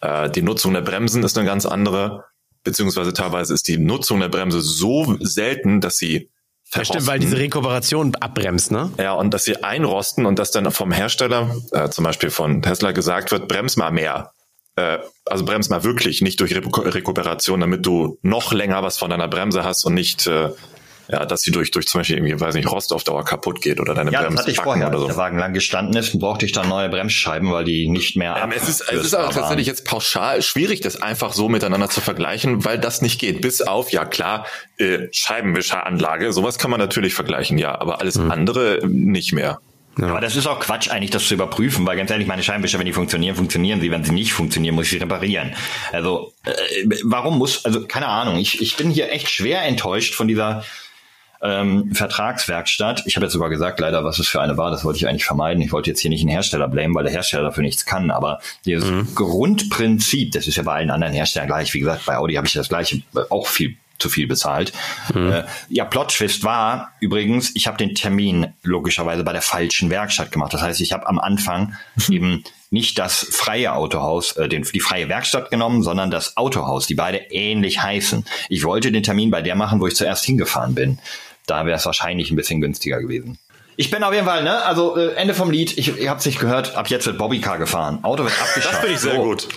Äh, 0.00 0.30
die 0.30 0.42
Nutzung 0.42 0.74
der 0.74 0.80
Bremsen 0.82 1.22
ist 1.22 1.36
eine 1.36 1.46
ganz 1.46 1.66
andere 1.66 2.24
beziehungsweise 2.66 3.12
teilweise 3.14 3.54
ist 3.54 3.68
die 3.68 3.78
Nutzung 3.78 4.18
der 4.20 4.28
Bremse 4.28 4.60
so 4.60 5.16
selten, 5.20 5.80
dass 5.80 5.98
sie 5.98 6.30
das 6.72 6.88
stimmt, 6.88 7.06
weil 7.06 7.18
diese 7.18 7.38
Rekuperation 7.38 8.14
abbremst, 8.16 8.72
ne? 8.72 8.90
Ja, 8.98 9.12
und 9.12 9.32
dass 9.32 9.44
sie 9.44 9.62
einrosten 9.62 10.26
und 10.26 10.38
dass 10.38 10.50
dann 10.50 10.70
vom 10.70 10.92
Hersteller, 10.92 11.54
äh, 11.72 11.88
zum 11.90 12.04
Beispiel 12.04 12.30
von 12.30 12.60
Tesla 12.62 12.92
gesagt 12.92 13.30
wird, 13.30 13.48
brems 13.48 13.76
mal 13.76 13.92
mehr. 13.92 14.32
Äh, 14.74 14.98
also 15.24 15.44
brems 15.44 15.68
mal 15.70 15.84
wirklich, 15.84 16.22
nicht 16.22 16.40
durch 16.40 16.54
Rekuperation, 16.54 17.60
damit 17.60 17.86
du 17.86 18.18
noch 18.22 18.52
länger 18.52 18.82
was 18.82 18.98
von 18.98 19.10
deiner 19.10 19.28
Bremse 19.28 19.64
hast 19.64 19.84
und 19.84 19.94
nicht 19.94 20.26
äh, 20.26 20.50
ja, 21.08 21.24
dass 21.24 21.42
sie 21.42 21.50
durch, 21.50 21.70
durch 21.70 21.86
zum 21.86 22.00
Beispiel 22.00 22.16
irgendwie, 22.16 22.38
weiß 22.40 22.54
nicht, 22.54 22.70
Rost 22.70 22.92
auf 22.92 23.04
Dauer 23.04 23.24
kaputt 23.24 23.60
geht 23.60 23.80
oder 23.80 23.94
deine 23.94 24.10
ja, 24.10 24.20
Bremse 24.20 24.36
das 24.36 24.42
hatte 24.42 24.50
ich 24.50 24.60
vorher, 24.60 24.88
oder 24.88 24.98
so. 24.98 25.06
der 25.06 25.16
Wagen 25.16 25.38
lang 25.38 25.52
gestanden 25.52 25.96
ist, 25.96 26.18
brauchte 26.18 26.46
ich 26.46 26.52
dann 26.52 26.68
neue 26.68 26.88
Bremsscheiben, 26.88 27.50
weil 27.52 27.64
die 27.64 27.88
nicht 27.88 28.16
mehr. 28.16 28.36
Ja, 28.36 28.48
es 28.54 28.68
ist, 28.68 28.80
es 28.92 29.06
ist 29.06 29.14
aber 29.14 29.30
tatsächlich 29.30 29.66
jetzt 29.66 29.84
pauschal 29.84 30.42
schwierig, 30.42 30.80
das 30.80 31.00
einfach 31.00 31.32
so 31.32 31.48
miteinander 31.48 31.88
zu 31.88 32.00
vergleichen, 32.00 32.64
weil 32.64 32.78
das 32.78 33.02
nicht 33.02 33.20
geht. 33.20 33.40
Bis 33.40 33.62
auf, 33.62 33.90
ja 33.90 34.04
klar, 34.04 34.46
äh, 34.78 35.08
Scheibenwischeranlage, 35.12 36.32
sowas 36.32 36.58
kann 36.58 36.70
man 36.70 36.80
natürlich 36.80 37.14
vergleichen, 37.14 37.58
ja, 37.58 37.80
aber 37.80 38.00
alles 38.00 38.16
hm. 38.16 38.30
andere 38.30 38.80
nicht 38.86 39.32
mehr. 39.32 39.60
Ja. 39.98 40.08
Aber 40.08 40.20
das 40.20 40.36
ist 40.36 40.46
auch 40.46 40.60
Quatsch, 40.60 40.90
eigentlich 40.90 41.10
das 41.10 41.26
zu 41.26 41.34
überprüfen, 41.34 41.86
weil 41.86 41.96
ganz 41.96 42.10
ehrlich, 42.10 42.26
meine 42.26 42.42
Scheinwischer, 42.42 42.78
wenn 42.78 42.84
die 42.84 42.92
funktionieren, 42.92 43.34
funktionieren 43.34 43.80
sie. 43.80 43.90
Wenn 43.90 44.04
sie 44.04 44.12
nicht 44.12 44.34
funktionieren, 44.34 44.74
muss 44.74 44.86
ich 44.86 44.90
sie 44.90 44.98
reparieren. 44.98 45.54
Also, 45.90 46.34
äh, 46.44 46.52
warum 47.04 47.38
muss, 47.38 47.64
also 47.64 47.86
keine 47.86 48.08
Ahnung, 48.08 48.36
ich, 48.36 48.60
ich 48.60 48.76
bin 48.76 48.90
hier 48.90 49.10
echt 49.10 49.30
schwer 49.30 49.62
enttäuscht 49.62 50.14
von 50.14 50.28
dieser 50.28 50.64
ähm, 51.42 51.94
Vertragswerkstatt. 51.94 53.02
Ich 53.06 53.16
habe 53.16 53.26
jetzt 53.26 53.32
sogar 53.32 53.50
gesagt, 53.50 53.80
leider, 53.80 54.04
was 54.04 54.18
es 54.18 54.28
für 54.28 54.40
eine 54.40 54.56
war, 54.56 54.70
das 54.70 54.84
wollte 54.84 54.98
ich 54.98 55.08
eigentlich 55.08 55.24
vermeiden. 55.24 55.62
Ich 55.62 55.72
wollte 55.72 55.90
jetzt 55.90 56.00
hier 56.00 56.10
nicht 56.10 56.22
einen 56.22 56.30
Hersteller 56.30 56.68
blamen, 56.68 56.94
weil 56.94 57.04
der 57.04 57.12
Hersteller 57.12 57.44
dafür 57.44 57.62
nichts 57.62 57.84
kann. 57.86 58.10
Aber 58.10 58.40
dieses 58.64 58.90
mhm. 58.90 59.14
Grundprinzip, 59.14 60.32
das 60.32 60.46
ist 60.46 60.56
ja 60.56 60.62
bei 60.62 60.74
allen 60.74 60.90
anderen 60.90 61.12
Herstellern 61.12 61.48
gleich. 61.48 61.72
Wie 61.74 61.80
gesagt, 61.80 62.06
bei 62.06 62.16
Audi 62.16 62.34
habe 62.34 62.46
ich 62.46 62.52
das 62.52 62.68
gleiche 62.68 62.96
äh, 63.14 63.20
auch 63.30 63.46
viel 63.46 63.76
zu 63.98 64.08
viel 64.08 64.26
bezahlt. 64.26 64.72
Mhm. 65.14 65.32
Äh, 65.32 65.44
ja, 65.68 65.84
Plot-Twist 65.84 66.44
war 66.44 66.92
übrigens, 67.00 67.52
ich 67.54 67.66
habe 67.66 67.78
den 67.78 67.94
Termin 67.94 68.52
logischerweise 68.62 69.24
bei 69.24 69.32
der 69.32 69.42
falschen 69.42 69.90
Werkstatt 69.90 70.32
gemacht. 70.32 70.52
Das 70.52 70.62
heißt, 70.62 70.80
ich 70.80 70.92
habe 70.92 71.06
am 71.06 71.18
Anfang 71.18 71.74
eben 72.10 72.44
nicht 72.76 72.98
das 72.98 73.26
freie 73.30 73.72
Autohaus, 73.72 74.32
äh, 74.32 74.48
den, 74.48 74.62
die 74.62 74.80
freie 74.80 75.08
Werkstatt 75.08 75.50
genommen, 75.50 75.82
sondern 75.82 76.10
das 76.10 76.36
Autohaus, 76.36 76.86
die 76.86 76.94
beide 76.94 77.18
ähnlich 77.30 77.82
heißen. 77.82 78.26
Ich 78.50 78.64
wollte 78.64 78.92
den 78.92 79.02
Termin 79.02 79.30
bei 79.30 79.40
der 79.40 79.56
machen, 79.56 79.80
wo 79.80 79.86
ich 79.86 79.96
zuerst 79.96 80.24
hingefahren 80.24 80.74
bin. 80.74 80.98
Da 81.46 81.64
wäre 81.64 81.76
es 81.76 81.86
wahrscheinlich 81.86 82.30
ein 82.30 82.36
bisschen 82.36 82.60
günstiger 82.60 83.00
gewesen. 83.00 83.38
Ich 83.78 83.90
bin 83.90 84.02
auf 84.02 84.12
jeden 84.12 84.24
Fall, 84.26 84.42
ne? 84.42 84.64
Also 84.64 84.96
äh, 84.96 85.14
Ende 85.14 85.34
vom 85.34 85.50
Lied. 85.50 85.76
Ich, 85.76 85.98
ihr 85.98 86.08
habt's 86.08 86.24
nicht 86.24 86.40
gehört. 86.40 86.76
Ab 86.76 86.88
jetzt 86.88 87.06
wird 87.06 87.18
Bobbycar 87.18 87.58
gefahren. 87.58 87.98
Auto 88.02 88.24
wird 88.24 88.32
abgeschafft. 88.40 88.74
Das 88.74 88.80
finde 88.80 88.94
ich 88.94 89.00
sehr 89.00 89.16
so. 89.16 89.22
gut. 89.22 89.48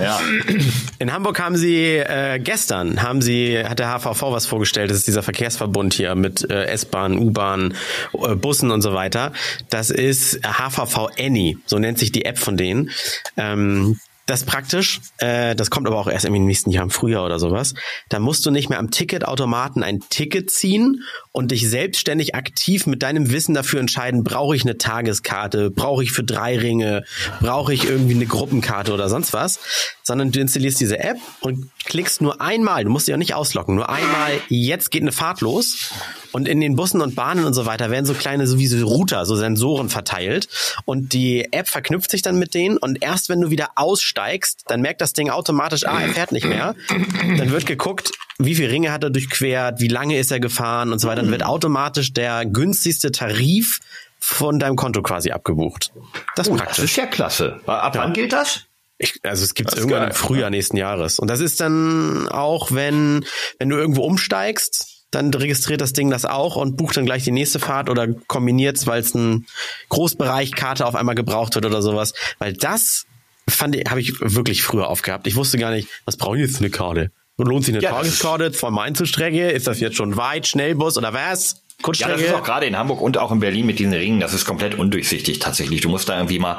Ja. 0.00 0.20
In 0.98 1.12
Hamburg 1.12 1.40
haben 1.40 1.56
sie 1.56 1.96
äh, 1.96 2.40
gestern 2.40 3.02
haben 3.02 3.22
sie 3.22 3.64
hat 3.64 3.78
der 3.78 3.96
HVV 3.96 4.32
was 4.32 4.46
vorgestellt. 4.46 4.90
Das 4.90 4.98
ist 4.98 5.06
dieser 5.06 5.22
Verkehrsverbund 5.22 5.94
hier 5.94 6.14
mit 6.16 6.50
äh, 6.50 6.64
S-Bahn, 6.64 7.18
U-Bahn, 7.18 7.74
äh, 8.14 8.34
Bussen 8.34 8.72
und 8.72 8.82
so 8.82 8.94
weiter. 8.94 9.32
Das 9.70 9.90
ist 9.90 10.40
HVV 10.44 11.10
Any, 11.18 11.58
so 11.66 11.78
nennt 11.78 11.98
sich 11.98 12.10
die 12.10 12.24
App 12.24 12.38
von 12.38 12.56
denen. 12.56 12.90
Ähm, 13.36 14.00
das 14.28 14.44
praktisch. 14.44 15.00
Äh, 15.16 15.56
das 15.56 15.70
kommt 15.70 15.86
aber 15.86 15.98
auch 15.98 16.06
erst 16.06 16.26
im 16.26 16.32
nächsten 16.44 16.70
Jahr 16.70 16.84
im 16.84 16.90
Frühjahr 16.90 17.24
oder 17.24 17.38
sowas. 17.38 17.74
Da 18.10 18.18
musst 18.18 18.44
du 18.44 18.50
nicht 18.50 18.68
mehr 18.68 18.78
am 18.78 18.90
Ticketautomaten 18.90 19.82
ein 19.82 20.00
Ticket 20.10 20.50
ziehen 20.50 21.02
und 21.32 21.50
dich 21.50 21.68
selbstständig 21.68 22.34
aktiv 22.34 22.86
mit 22.86 23.02
deinem 23.02 23.30
Wissen 23.32 23.54
dafür 23.54 23.80
entscheiden, 23.80 24.24
brauche 24.24 24.54
ich 24.54 24.62
eine 24.62 24.76
Tageskarte, 24.76 25.70
brauche 25.70 26.02
ich 26.02 26.12
für 26.12 26.24
drei 26.24 26.58
Ringe, 26.58 27.04
brauche 27.40 27.72
ich 27.72 27.84
irgendwie 27.84 28.14
eine 28.14 28.26
Gruppenkarte 28.26 28.92
oder 28.92 29.08
sonst 29.08 29.32
was, 29.32 29.60
sondern 30.08 30.32
du 30.32 30.40
installierst 30.40 30.80
diese 30.80 30.98
App 30.98 31.18
und 31.40 31.70
klickst 31.84 32.20
nur 32.20 32.40
einmal, 32.40 32.82
du 32.82 32.90
musst 32.90 33.06
dich 33.06 33.14
auch 33.14 33.18
nicht 33.18 33.34
auslocken, 33.34 33.76
nur 33.76 33.88
einmal, 33.88 34.32
jetzt 34.48 34.90
geht 34.90 35.02
eine 35.02 35.12
Fahrt 35.12 35.40
los 35.40 35.92
und 36.32 36.48
in 36.48 36.60
den 36.60 36.74
Bussen 36.74 37.00
und 37.00 37.14
Bahnen 37.14 37.44
und 37.44 37.54
so 37.54 37.66
weiter 37.66 37.90
werden 37.90 38.06
so 38.06 38.14
kleine, 38.14 38.46
so 38.46 38.58
wie 38.58 38.66
so 38.66 38.84
Router, 38.86 39.24
so 39.26 39.36
Sensoren 39.36 39.88
verteilt 39.88 40.48
und 40.84 41.12
die 41.12 41.52
App 41.52 41.68
verknüpft 41.68 42.10
sich 42.10 42.22
dann 42.22 42.38
mit 42.38 42.54
denen 42.54 42.78
und 42.78 43.02
erst 43.02 43.28
wenn 43.28 43.40
du 43.40 43.50
wieder 43.50 43.70
aussteigst, 43.76 44.64
dann 44.66 44.80
merkt 44.80 45.00
das 45.00 45.12
Ding 45.12 45.30
automatisch, 45.30 45.86
ah, 45.86 46.00
er 46.00 46.08
fährt 46.08 46.32
nicht 46.32 46.46
mehr. 46.46 46.74
Dann 46.88 47.50
wird 47.50 47.66
geguckt, 47.66 48.10
wie 48.38 48.54
viele 48.54 48.70
Ringe 48.70 48.90
hat 48.90 49.04
er 49.04 49.10
durchquert, 49.10 49.80
wie 49.80 49.88
lange 49.88 50.18
ist 50.18 50.32
er 50.32 50.40
gefahren 50.40 50.92
und 50.92 51.00
so 51.00 51.08
weiter. 51.08 51.22
Dann 51.22 51.30
wird 51.30 51.44
automatisch 51.44 52.12
der 52.12 52.46
günstigste 52.46 53.12
Tarif 53.12 53.80
von 54.18 54.58
deinem 54.58 54.76
Konto 54.76 55.02
quasi 55.02 55.30
abgebucht. 55.30 55.92
Das, 56.34 56.48
oh, 56.48 56.56
das 56.56 56.78
ist 56.78 56.96
ja 56.96 57.06
klasse. 57.06 57.60
Ab 57.66 57.94
wann 57.96 58.12
gilt 58.12 58.32
das? 58.32 58.67
Ich, 58.98 59.20
also 59.22 59.44
es 59.44 59.54
gibt 59.54 59.72
es 59.72 59.78
irgendwann 59.78 60.00
geil, 60.00 60.10
im 60.10 60.14
Frühjahr 60.14 60.50
nächsten 60.50 60.76
Jahres. 60.76 61.18
Und 61.18 61.28
das 61.28 61.40
ist 61.40 61.60
dann 61.60 62.28
auch, 62.28 62.72
wenn, 62.72 63.24
wenn 63.58 63.68
du 63.68 63.76
irgendwo 63.76 64.02
umsteigst, 64.02 64.98
dann 65.10 65.32
registriert 65.32 65.80
das 65.80 65.92
Ding 65.92 66.10
das 66.10 66.24
auch 66.24 66.56
und 66.56 66.76
bucht 66.76 66.96
dann 66.96 67.06
gleich 67.06 67.24
die 67.24 67.30
nächste 67.30 67.60
Fahrt 67.60 67.88
oder 67.88 68.08
kombiniert 68.26 68.76
es, 68.76 68.86
weil 68.86 69.00
es 69.00 69.14
ein 69.14 69.46
Großbereichkarte 69.88 70.84
auf 70.84 70.94
einmal 70.94 71.14
gebraucht 71.14 71.54
wird 71.54 71.64
oder 71.64 71.80
sowas. 71.80 72.12
Weil 72.38 72.52
das 72.52 73.06
fand 73.48 73.76
ich, 73.76 73.88
habe 73.88 74.00
ich 74.00 74.20
wirklich 74.20 74.62
früher 74.62 74.88
aufgehabt. 74.88 75.26
Ich 75.26 75.36
wusste 75.36 75.58
gar 75.58 75.70
nicht, 75.70 75.88
was 76.04 76.16
brauche 76.16 76.36
ich 76.36 76.42
jetzt 76.42 76.58
für 76.58 76.64
eine 76.64 76.70
Karte? 76.70 77.10
Lohnt 77.38 77.64
sich 77.64 77.74
eine 77.74 77.82
ja, 77.82 77.90
Tageskarte 77.90 78.52
von 78.52 78.74
Main 78.74 78.96
zur 78.96 79.06
Strecke? 79.06 79.50
Ist 79.50 79.68
das 79.68 79.78
jetzt 79.78 79.96
schon 79.96 80.16
weit, 80.16 80.48
Schnellbus 80.48 80.98
oder 80.98 81.14
was? 81.14 81.62
Ja, 81.94 82.08
das 82.08 82.20
ist 82.20 82.34
auch 82.34 82.42
gerade 82.42 82.66
in 82.66 82.76
Hamburg 82.76 83.00
und 83.00 83.18
auch 83.18 83.30
in 83.30 83.40
Berlin 83.40 83.66
mit 83.66 83.78
diesen 83.78 83.92
Ringen, 83.92 84.20
das 84.20 84.34
ist 84.34 84.44
komplett 84.44 84.74
undurchsichtig 84.74 85.38
tatsächlich. 85.38 85.80
Du 85.80 85.88
musst 85.88 86.08
da 86.08 86.16
irgendwie 86.16 86.38
mal, 86.38 86.58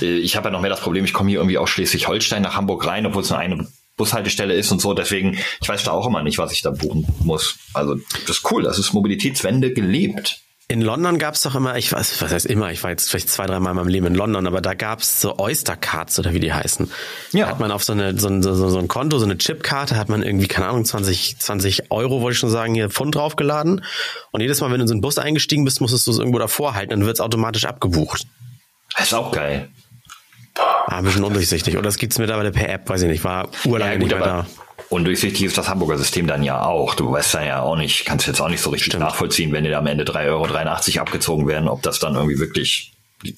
äh, 0.00 0.18
ich 0.18 0.36
habe 0.36 0.48
ja 0.48 0.52
noch 0.52 0.60
mehr 0.60 0.70
das 0.70 0.80
Problem, 0.80 1.04
ich 1.04 1.12
komme 1.12 1.30
hier 1.30 1.40
irgendwie 1.40 1.58
aus 1.58 1.70
Schleswig-Holstein 1.70 2.42
nach 2.42 2.54
Hamburg 2.54 2.86
rein, 2.86 3.04
obwohl 3.04 3.22
es 3.22 3.30
nur 3.30 3.38
eine 3.38 3.66
Bushaltestelle 3.96 4.54
ist 4.54 4.70
und 4.70 4.80
so. 4.80 4.94
Deswegen, 4.94 5.38
ich 5.60 5.68
weiß 5.68 5.84
da 5.84 5.90
auch 5.90 6.06
immer 6.06 6.22
nicht, 6.22 6.38
was 6.38 6.52
ich 6.52 6.62
da 6.62 6.70
buchen 6.70 7.06
muss. 7.24 7.58
Also 7.74 7.96
das 8.26 8.38
ist 8.38 8.50
cool, 8.50 8.62
das 8.62 8.78
ist 8.78 8.92
Mobilitätswende 8.92 9.72
gelebt. 9.72 10.40
In 10.70 10.82
London 10.82 11.18
gab 11.18 11.34
es 11.34 11.42
doch 11.42 11.56
immer, 11.56 11.76
ich 11.76 11.90
weiß, 11.90 12.22
was 12.22 12.32
heißt 12.32 12.46
immer, 12.46 12.70
ich 12.70 12.84
war 12.84 12.90
jetzt 12.90 13.10
vielleicht 13.10 13.28
zwei, 13.28 13.44
drei 13.44 13.58
Mal 13.58 13.70
in 13.70 13.76
meinem 13.76 13.88
Leben 13.88 14.06
in 14.06 14.14
London, 14.14 14.46
aber 14.46 14.60
da 14.60 14.74
gab 14.74 15.00
es 15.00 15.20
so 15.20 15.36
Oyster 15.36 15.74
Cards 15.74 16.16
oder 16.20 16.32
wie 16.32 16.38
die 16.38 16.52
heißen. 16.52 16.88
Ja. 17.32 17.46
Da 17.46 17.50
hat 17.50 17.58
man 17.58 17.72
auf 17.72 17.82
so, 17.82 17.92
eine, 17.92 18.16
so, 18.16 18.28
ein, 18.28 18.40
so, 18.40 18.54
so 18.54 18.78
ein 18.78 18.86
Konto, 18.86 19.18
so 19.18 19.24
eine 19.24 19.36
Chipkarte, 19.36 19.96
hat 19.96 20.08
man 20.08 20.22
irgendwie, 20.22 20.46
keine 20.46 20.68
Ahnung, 20.68 20.84
20, 20.84 21.40
20 21.40 21.90
Euro, 21.90 22.20
wollte 22.20 22.34
ich 22.34 22.38
schon 22.38 22.50
sagen, 22.50 22.72
hier 22.74 22.88
Pfund 22.88 23.16
draufgeladen. 23.16 23.84
Und 24.30 24.42
jedes 24.42 24.60
Mal, 24.60 24.70
wenn 24.70 24.78
du 24.78 24.82
in 24.82 24.86
so 24.86 24.94
einen 24.94 25.00
Bus 25.00 25.18
eingestiegen 25.18 25.64
bist, 25.64 25.80
musstest 25.80 26.06
du 26.06 26.12
es 26.12 26.18
irgendwo 26.18 26.38
davor 26.38 26.76
halten, 26.76 26.90
dann 26.90 27.04
wird 27.04 27.16
es 27.16 27.20
automatisch 27.20 27.64
abgebucht. 27.64 28.28
Das 28.96 29.08
ist 29.08 29.14
auch 29.14 29.32
geil. 29.32 29.70
Ah, 30.54 30.98
ein 30.98 31.04
bisschen 31.04 31.24
undurchsichtig. 31.24 31.78
Oder 31.78 31.88
es 31.88 31.96
gibt 31.96 32.12
es 32.12 32.20
mittlerweile 32.20 32.52
per 32.52 32.68
App, 32.68 32.88
weiß 32.88 33.02
ich 33.02 33.08
nicht, 33.08 33.24
war 33.24 33.48
urlange 33.64 33.94
ja, 33.94 33.98
gut, 33.98 34.08
nicht 34.08 34.16
mehr 34.16 34.24
da. 34.24 34.46
Undurchsichtig 34.90 35.44
ist 35.44 35.56
das 35.56 35.68
Hamburger 35.68 35.96
System 35.96 36.26
dann 36.26 36.42
ja 36.42 36.64
auch. 36.64 36.96
Du 36.96 37.12
weißt 37.12 37.34
dann 37.34 37.46
ja 37.46 37.62
auch 37.62 37.76
nicht, 37.76 38.04
kannst 38.04 38.26
jetzt 38.26 38.40
auch 38.40 38.48
nicht 38.48 38.60
so 38.60 38.70
richtig 38.70 38.86
Stimmt. 38.86 39.04
nachvollziehen, 39.04 39.52
wenn 39.52 39.62
dir 39.62 39.78
am 39.78 39.86
Ende 39.86 40.04
3,83 40.04 40.26
Euro 40.26 41.00
abgezogen 41.02 41.46
werden, 41.46 41.68
ob 41.68 41.82
das 41.82 42.00
dann 42.00 42.16
irgendwie 42.16 42.40
wirklich 42.40 42.92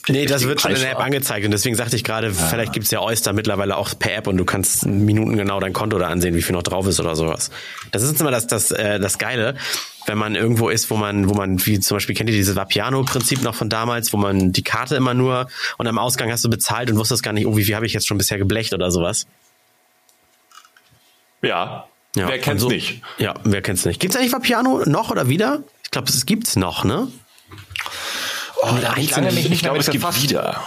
Nee, 0.09 0.27
das 0.27 0.47
wird 0.47 0.61
schon 0.61 0.71
in 0.71 0.81
der 0.81 0.93
App 0.93 1.01
angezeigt 1.01 1.45
und 1.45 1.51
deswegen 1.51 1.75
sagte 1.75 1.97
ich 1.97 2.05
gerade, 2.05 2.29
ja. 2.29 2.33
vielleicht 2.33 2.73
gibt's 2.73 2.93
ja 2.93 3.01
Oyster 3.01 3.33
mittlerweile 3.33 3.77
auch 3.77 3.99
per 3.99 4.15
App 4.15 4.29
und 4.29 4.37
du 4.37 4.45
kannst 4.45 4.87
minutengenau 4.87 5.59
dein 5.59 5.73
Konto 5.73 5.99
da 5.99 6.07
ansehen, 6.07 6.37
wie 6.37 6.43
viel 6.43 6.55
noch 6.55 6.63
drauf 6.63 6.87
ist 6.87 7.01
oder 7.01 7.17
sowas. 7.17 7.51
Das 7.91 8.05
ist 8.05 8.21
immer 8.21 8.31
das, 8.31 8.47
das, 8.47 8.71
äh, 8.71 9.01
das 9.01 9.19
Geile, 9.19 9.57
wenn 10.07 10.19
man 10.19 10.37
irgendwo 10.37 10.69
ist, 10.69 10.89
wo 10.91 10.97
man, 10.97 11.29
wo 11.29 11.35
man, 11.35 11.67
wie 11.67 11.81
zum 11.81 11.97
Beispiel 11.97 12.15
kennt 12.15 12.31
ihr 12.31 12.37
dieses 12.37 12.55
Vapiano-Prinzip 12.55 13.43
noch 13.43 13.57
von 13.57 13.69
damals, 13.69 14.13
wo 14.13 14.19
man 14.19 14.53
die 14.53 14.63
Karte 14.63 14.95
immer 14.95 15.15
nur 15.15 15.49
und 15.79 15.89
am 15.89 15.99
Ausgang 15.99 16.31
hast 16.31 16.45
du 16.45 16.51
bezahlt 16.51 16.89
und 16.89 16.97
wusstest 16.97 17.25
gar 17.25 17.33
nicht, 17.33 17.47
oh, 17.47 17.57
wie 17.57 17.65
viel 17.65 17.75
habe 17.75 17.87
ich 17.87 17.93
jetzt 17.93 18.07
schon 18.07 18.19
bisher 18.19 18.39
geblecht 18.39 18.75
oder 18.75 18.93
sowas. 18.93 19.27
Ja. 21.43 21.89
ja 22.17 22.29
wer 22.29 22.39
kennt's 22.39 22.63
so, 22.63 22.69
nicht? 22.69 23.03
Ja, 23.19 23.35
wer 23.45 23.63
kennt's 23.63 23.85
nicht? 23.85 24.01
Gibt's 24.01 24.17
eigentlich 24.17 24.33
Vapiano 24.33 24.83
noch 24.87 25.11
oder 25.11 25.29
wieder? 25.29 25.65
Ich 25.85 25.91
glaube, 25.91 26.09
es 26.09 26.25
gibt's 26.25 26.57
noch, 26.57 26.85
ne? 26.85 27.09
Oh, 28.63 28.71
da 28.81 28.97
ich 28.97 29.11
lange 29.11 29.33
mich 29.33 29.49
nicht 29.49 29.53
ich 29.53 29.63
glaube, 29.63 29.79
es 29.79 29.91
gibt 29.91 30.23
wieder. 30.23 30.63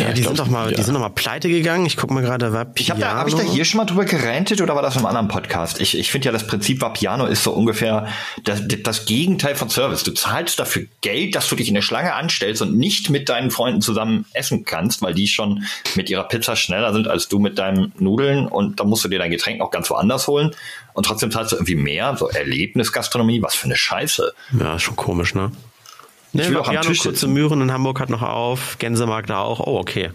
Ja, 0.00 0.12
die 0.12 0.22
sind 0.22 0.38
doch 0.38 0.48
mal, 0.48 0.70
ja. 0.70 0.76
die 0.76 0.82
sind 0.82 0.94
doch 0.94 1.00
mal 1.00 1.10
pleite 1.10 1.48
gegangen. 1.48 1.86
Ich 1.86 1.96
guck 1.96 2.10
mal 2.10 2.22
gerade, 2.22 2.52
Vapiano. 2.52 2.72
Ich 2.76 2.90
habe 2.90 3.00
da, 3.00 3.14
hab 3.14 3.28
ich 3.28 3.34
da 3.34 3.42
hier 3.42 3.64
schon 3.64 3.78
mal 3.78 3.84
drüber 3.84 4.04
gerantet 4.04 4.60
oder 4.60 4.74
war 4.74 4.82
das 4.82 4.96
im 4.96 5.06
anderen 5.06 5.28
Podcast? 5.28 5.80
Ich, 5.80 5.96
ich 5.96 6.10
finde 6.10 6.26
ja, 6.26 6.32
das 6.32 6.46
Prinzip 6.46 6.80
Vapiano 6.80 7.26
ist 7.26 7.42
so 7.42 7.52
ungefähr 7.52 8.08
das, 8.44 8.62
das 8.82 9.06
Gegenteil 9.06 9.54
von 9.54 9.68
Service. 9.70 10.02
Du 10.02 10.12
zahlst 10.12 10.58
dafür 10.58 10.86
Geld, 11.00 11.34
dass 11.34 11.48
du 11.48 11.56
dich 11.56 11.68
in 11.68 11.74
der 11.74 11.82
Schlange 11.82 12.14
anstellst 12.14 12.62
und 12.62 12.76
nicht 12.76 13.10
mit 13.10 13.28
deinen 13.28 13.50
Freunden 13.50 13.82
zusammen 13.82 14.26
essen 14.32 14.64
kannst, 14.64 15.02
weil 15.02 15.14
die 15.14 15.28
schon 15.28 15.64
mit 15.94 16.10
ihrer 16.10 16.24
Pizza 16.24 16.56
schneller 16.56 16.92
sind 16.92 17.08
als 17.08 17.28
du 17.28 17.38
mit 17.38 17.58
deinen 17.58 17.92
Nudeln 17.98 18.46
und 18.46 18.80
dann 18.80 18.88
musst 18.88 19.04
du 19.04 19.08
dir 19.08 19.18
dein 19.18 19.30
Getränk 19.30 19.60
auch 19.60 19.70
ganz 19.70 19.90
woanders 19.90 20.26
holen 20.28 20.52
und 20.94 21.06
trotzdem 21.06 21.30
zahlst 21.30 21.52
du 21.52 21.56
irgendwie 21.56 21.76
mehr, 21.76 22.16
so 22.16 22.28
Erlebnisgastronomie, 22.28 23.42
was 23.42 23.54
für 23.54 23.66
eine 23.66 23.76
Scheiße. 23.76 24.32
Ja, 24.58 24.78
schon 24.78 24.96
komisch, 24.96 25.34
ne? 25.34 25.52
Ne, 26.32 26.42
ich 26.42 26.50
will 26.50 26.58
auch 26.58 26.68
am 26.68 26.80
Tisch 26.82 27.00
kurze 27.00 27.26
Mühren 27.26 27.60
in 27.60 27.72
Hamburg 27.72 28.00
hat 28.00 28.10
noch 28.10 28.22
auf, 28.22 28.78
Gänsemarkt 28.78 29.30
da 29.30 29.40
auch. 29.40 29.60
Oh, 29.60 29.78
okay. 29.78 30.10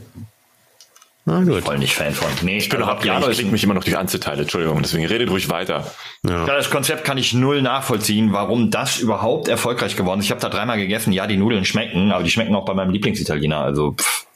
Na 1.28 1.44
gut. 1.44 1.64
Voll 1.64 1.80
nicht 1.80 1.96
Fan 1.96 2.14
von. 2.14 2.30
Nee, 2.44 2.58
ich 2.58 2.70
bin 2.70 2.82
also 2.82 2.94
noch 2.94 3.02
Piano, 3.02 3.28
ich 3.30 3.44
mich 3.44 3.64
immer 3.64 3.74
noch 3.74 3.84
durch 3.84 3.98
Einzelteile, 3.98 4.44
Entschuldigung, 4.44 4.80
deswegen 4.84 5.06
redet 5.08 5.32
ruhig 5.32 5.50
weiter. 5.50 5.92
Ja. 6.24 6.46
ja. 6.46 6.46
das 6.46 6.70
Konzept 6.70 7.04
kann 7.04 7.18
ich 7.18 7.34
null 7.34 7.64
nachvollziehen, 7.64 8.32
warum 8.32 8.70
das 8.70 9.00
überhaupt 9.00 9.48
erfolgreich 9.48 9.96
geworden 9.96 10.20
ist. 10.20 10.26
Ich 10.26 10.32
habe 10.32 10.42
da 10.42 10.50
dreimal 10.50 10.78
gegessen, 10.78 11.12
ja, 11.12 11.26
die 11.26 11.38
Nudeln 11.38 11.66
schmecken, 11.66 12.12
aber 12.12 12.24
die 12.24 12.30
schmecken 12.30 12.54
auch 12.54 12.66
bei 12.66 12.76
meinem 12.76 12.92
Lieblingsitaliener, 12.92 13.58
also 13.58 13.94
pff. 13.94 14.28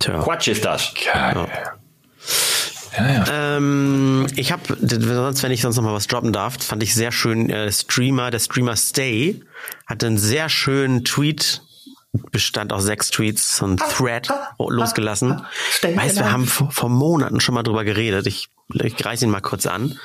Tja. 0.00 0.20
Quatsch 0.20 0.48
ist 0.48 0.64
das. 0.64 0.92
Geil. 0.94 1.34
Ja. 1.34 1.77
Ja, 2.96 3.12
ja. 3.12 3.56
Ähm, 3.56 4.26
ich 4.36 4.52
habe, 4.52 4.62
sonst, 4.80 5.42
wenn 5.42 5.52
ich 5.52 5.62
sonst 5.62 5.76
noch 5.76 5.84
mal 5.84 5.94
was 5.94 6.06
droppen 6.06 6.32
darf, 6.32 6.62
fand 6.62 6.82
ich 6.82 6.94
sehr 6.94 7.12
schön, 7.12 7.50
äh, 7.50 7.70
Streamer, 7.70 8.30
der 8.30 8.38
Streamer 8.38 8.76
Stay, 8.76 9.42
hat 9.86 10.02
einen 10.04 10.18
sehr 10.18 10.48
schönen 10.48 11.04
Tweet 11.04 11.62
bestand 12.32 12.72
aus 12.72 12.84
sechs 12.84 13.10
Tweets, 13.10 13.60
und 13.62 13.80
Thread 13.80 14.28
losgelassen. 14.58 15.42
Weißt, 15.82 16.16
wir 16.16 16.32
haben 16.32 16.46
vor, 16.46 16.70
vor, 16.70 16.88
Monaten 16.88 17.40
schon 17.40 17.54
mal 17.54 17.62
drüber 17.62 17.84
geredet. 17.84 18.26
Ich, 18.26 18.48
ich 18.72 19.04
reiße 19.04 19.24
ihn 19.24 19.30
mal 19.30 19.40
kurz 19.40 19.66
an. 19.66 19.98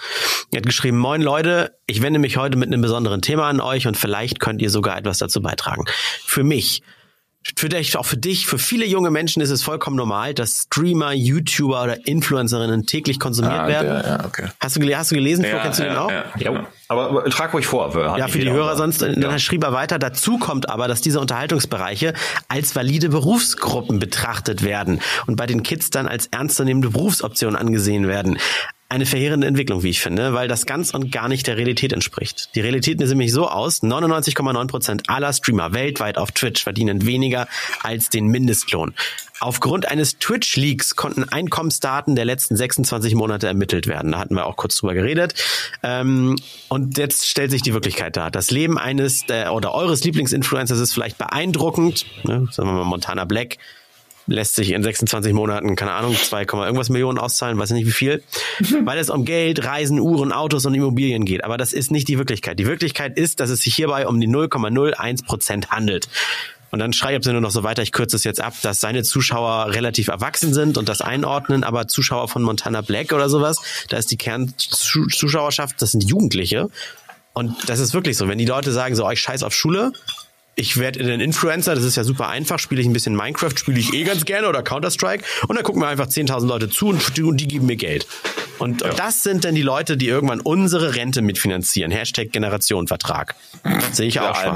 Er 0.52 0.58
hat 0.58 0.66
geschrieben, 0.66 0.98
moin 0.98 1.22
Leute, 1.22 1.78
ich 1.88 2.02
wende 2.02 2.20
mich 2.20 2.38
heute 2.38 2.58
mit 2.58 2.68
einem 2.68 2.82
besonderen 2.82 3.22
Thema 3.22 3.48
an 3.48 3.62
euch 3.62 3.88
und 3.88 3.98
vielleicht 3.98 4.40
könnt 4.40 4.62
ihr 4.62 4.70
sogar 4.70 4.98
etwas 4.98 5.18
dazu 5.18 5.42
beitragen. 5.42 5.86
Für 6.26 6.44
mich 6.44 6.84
für 7.58 7.70
dich, 7.70 7.98
auch 7.98 8.06
für 8.06 8.18
dich, 8.18 8.48
für 8.48 8.58
viele 8.58 8.86
junge 8.86 9.12
Menschen 9.12 9.42
ist 9.42 9.50
es 9.50 9.64
vollkommen 9.64 9.98
normal, 9.98 10.34
dass 10.34 10.64
Streamer, 10.64 11.12
YouTuber 11.12 11.84
oder 11.84 12.08
Influencerinnen 12.08 12.86
täglich 12.86 13.20
konsumiert 13.20 13.54
ah, 13.54 13.68
werden. 13.68 13.88
Der, 13.88 14.06
ja, 14.06 14.26
okay. 14.26 14.48
Hast 14.60 14.78
du, 14.78 14.96
hast 14.96 15.12
du 15.12 15.16
gelesen? 15.16 15.44
Ja, 15.44 15.60
kennst 15.60 15.80
du 15.80 15.84
den 15.84 15.96
auch? 15.96 16.10
Ja, 16.10 16.26
ja. 16.38 16.68
Aber, 16.88 17.10
aber 17.10 17.30
trag 17.30 17.54
ruhig 17.54 17.66
vor. 17.66 17.94
Ja, 18.18 18.28
für 18.28 18.40
die 18.40 18.50
Hörer 18.50 18.78
sonst. 18.78 19.02
Dann 19.02 19.40
schrieb 19.40 19.64
er 19.64 19.74
weiter, 19.74 20.00
dazu 20.00 20.38
kommt 20.38 20.70
aber, 20.70 20.88
dass 20.88 21.02
diese 21.02 21.20
Unterhaltungsbereiche 21.20 22.14
als 22.48 22.76
valide 22.76 23.10
Berufsgruppen 23.10 24.00
betrachtet 24.00 24.64
werden 24.64 25.02
und 25.28 25.36
bei 25.36 25.46
den 25.46 25.64
Kids 25.64 25.90
dann 25.90 26.08
als 26.08 26.28
ernstzunehmende 26.28 26.90
Berufsoption 26.92 27.56
angesehen 27.56 28.08
werden 28.08 28.38
eine 28.90 29.06
verheerende 29.06 29.48
Entwicklung, 29.48 29.82
wie 29.82 29.90
ich 29.90 30.02
finde, 30.02 30.34
weil 30.34 30.48
das 30.48 30.66
ganz 30.66 30.94
und 30.94 31.12
gar 31.12 31.28
nicht 31.28 31.48
der 31.48 31.58
Realität 31.58 31.94
entspricht. 31.94 32.50
Die 32.56 32.62
Realität 32.62 33.00
sieht 33.00 33.10
nämlich 33.10 33.32
so 33.32 33.48
aus, 33.48 33.82
99,9 33.82 34.68
Prozent 34.68 35.10
aller 35.10 35.34
Streamer 35.34 35.74
weltweit 35.74 36.18
auf 36.18 36.32
Twitch 36.32 36.64
verdienen 36.64 37.06
weniger 37.06 37.48
als 37.82 38.10
den 38.10 38.28
Mindestlohn. 38.28 38.94
Aufgrund 39.40 39.88
eines 39.90 40.20
Twitch-Leaks 40.20 40.96
konnten 40.96 41.24
Einkommensdaten 41.28 42.16
der 42.16 42.24
letzten 42.24 42.56
26 42.56 43.16
Monate 43.16 43.48
ermittelt 43.48 43.88
werden. 43.88 44.14
Da 44.14 44.20
hatten 44.20 44.36
wir 44.36 44.46
auch 44.46 44.56
kurz 44.56 44.76
drüber 44.76 44.94
geredet. 44.94 45.34
Ähm, 45.82 46.38
und 46.70 46.98
jetzt 46.98 47.28
stellt 47.28 47.52
sich 47.52 47.62
die 47.62 47.74
Wirklichkeit 47.74 48.16
dar. 48.16 48.32
Das 48.32 48.52
Leben 48.52 48.78
eines 48.78 49.26
der, 49.26 49.54
oder 49.54 49.74
eures 49.74 50.04
Lieblingsinfluencers 50.04 50.80
ist 50.80 50.94
vielleicht 50.94 51.18
beeindruckend. 51.18 52.06
Ne? 52.24 52.48
Sagen 52.52 52.70
wir 52.70 52.74
mal 52.74 52.86
Montana 52.86 53.26
Black 53.26 53.58
lässt 54.28 54.56
sich 54.56 54.72
in 54.72 54.84
26 54.84 55.34
Monaten, 55.34 55.76
keine 55.76 55.92
Ahnung, 55.92 56.16
2, 56.16 56.42
irgendwas 56.42 56.90
Millionen 56.90 57.18
auszahlen, 57.18 57.58
weiß 57.58 57.72
nicht 57.72 57.88
wie 57.88 57.92
viel, 57.92 58.24
weil 58.84 58.98
es 58.98 59.10
um 59.10 59.26
Geld, 59.26 59.66
Reisen, 59.66 60.00
Uhren, 60.00 60.32
Autos 60.32 60.66
und 60.66 60.74
Immobilien 60.74 61.26
geht. 61.26 61.44
Aber 61.44 61.58
das 61.58 61.74
ist 61.74 61.92
nicht 61.92 62.08
die 62.08 62.18
Wirklichkeit. 62.18 62.60
Die 62.60 62.66
Wirklichkeit 62.66 63.18
ist, 63.18 63.40
dass 63.40 63.50
es 63.50 63.62
sich 63.62 63.76
hierbei 63.76 64.08
um 64.08 64.20
die 64.20 64.28
0,01 64.28 65.26
Prozent 65.26 65.72
handelt. 65.72 66.08
Und 66.72 66.80
dann 66.80 66.92
schreibt 66.92 67.28
er 67.28 67.34
nur 67.34 67.42
noch 67.42 67.52
so 67.52 67.62
weiter, 67.62 67.84
ich 67.84 67.92
kürze 67.92 68.16
es 68.16 68.24
jetzt 68.24 68.42
ab, 68.42 68.56
dass 68.64 68.82
seine 68.82 69.04
Zuschauer 69.04 69.76
relativ 69.76 70.08
erwachsen 70.08 70.56
sind 70.56 70.80
und 70.80 70.90
das 70.90 71.02
einordnen, 71.02 71.64
aber 71.64 71.88
Zuschauer 71.88 72.28
von 72.30 72.42
Montana 72.42 72.82
Black 72.82 73.14
oder 73.14 73.30
sowas, 73.30 73.58
da 73.90 73.98
ist 73.98 74.10
die 74.10 74.18
Kernzuschauerschaft, 74.18 75.80
das 75.84 75.92
sind 75.92 76.04
Jugendliche. 76.04 76.70
Und 77.34 77.70
das 77.70 77.80
ist 77.80 77.94
wirklich 77.94 78.18
so. 78.18 78.28
Wenn 78.28 78.40
die 78.40 78.46
Leute 78.46 78.72
sagen, 78.72 78.96
so, 78.96 79.08
ich 79.12 79.20
scheiß 79.20 79.44
auf 79.44 79.54
Schule, 79.54 79.92
ich 80.56 80.78
werde 80.78 81.00
ein 81.00 81.20
Influencer, 81.20 81.76
das 81.76 81.84
ist 81.84 81.98
ja 81.98 82.04
super 82.04 82.30
einfach, 82.30 82.60
spiele 82.60 82.82
ich 82.82 82.88
ein 82.88 82.94
bisschen 82.94 83.16
Minecraft, 83.16 83.58
spiele 83.58 83.80
ich 83.80 83.94
eh 83.94 84.04
ganz 84.04 84.26
gerne 84.26 84.48
oder 84.48 84.62
Counter-Strike 84.62 85.24
und 85.48 85.56
dann 85.56 85.64
gucken 85.64 85.82
mir 85.82 85.88
einfach 85.88 86.08
10.000 86.08 86.48
Leute 86.48 86.70
zu 86.70 86.88
und 86.88 87.18
die, 87.18 87.24
und 87.24 87.38
die, 87.38 87.48
geben 87.48 87.66
mir 87.66 87.76
Geld. 87.76 88.08
Und, 88.60 88.82
ja. 88.82 88.94
das 88.94 89.24
sind 89.24 89.46
dann 89.46 89.56
die 89.56 89.64
Leute, 89.64 89.98
die 89.98 90.08
irgendwann 90.08 90.40
unsere 90.40 90.96
Rente 90.96 91.22
mitfinanzieren. 91.22 91.92
Hashtag 91.92 92.32
Generationenvertrag. 92.32 93.36
Sehe 93.92 94.08
ich 94.08 94.20
auch 94.20 94.36
schon. 94.36 94.56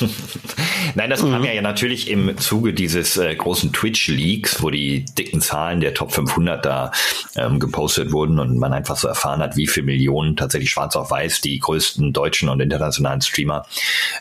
Nein, 0.94 1.10
das 1.10 1.20
kam 1.20 1.40
mhm. 1.40 1.44
ja 1.44 1.60
natürlich 1.62 2.08
im 2.08 2.36
Zuge 2.38 2.72
dieses 2.72 3.16
äh, 3.16 3.34
großen 3.34 3.72
Twitch-Leaks, 3.72 4.62
wo 4.62 4.70
die 4.70 5.04
dicken 5.04 5.40
Zahlen 5.40 5.80
der 5.80 5.94
Top 5.94 6.12
500 6.12 6.64
da 6.64 6.92
ähm, 7.36 7.58
gepostet 7.58 8.12
wurden 8.12 8.38
und 8.38 8.58
man 8.58 8.72
einfach 8.72 8.96
so 8.96 9.08
erfahren 9.08 9.40
hat, 9.40 9.56
wie 9.56 9.66
viele 9.66 9.86
Millionen 9.86 10.36
tatsächlich 10.36 10.70
schwarz 10.70 10.96
auf 10.96 11.10
weiß 11.10 11.40
die 11.40 11.58
größten 11.58 12.12
deutschen 12.12 12.48
und 12.48 12.60
internationalen 12.60 13.20
Streamer 13.20 13.66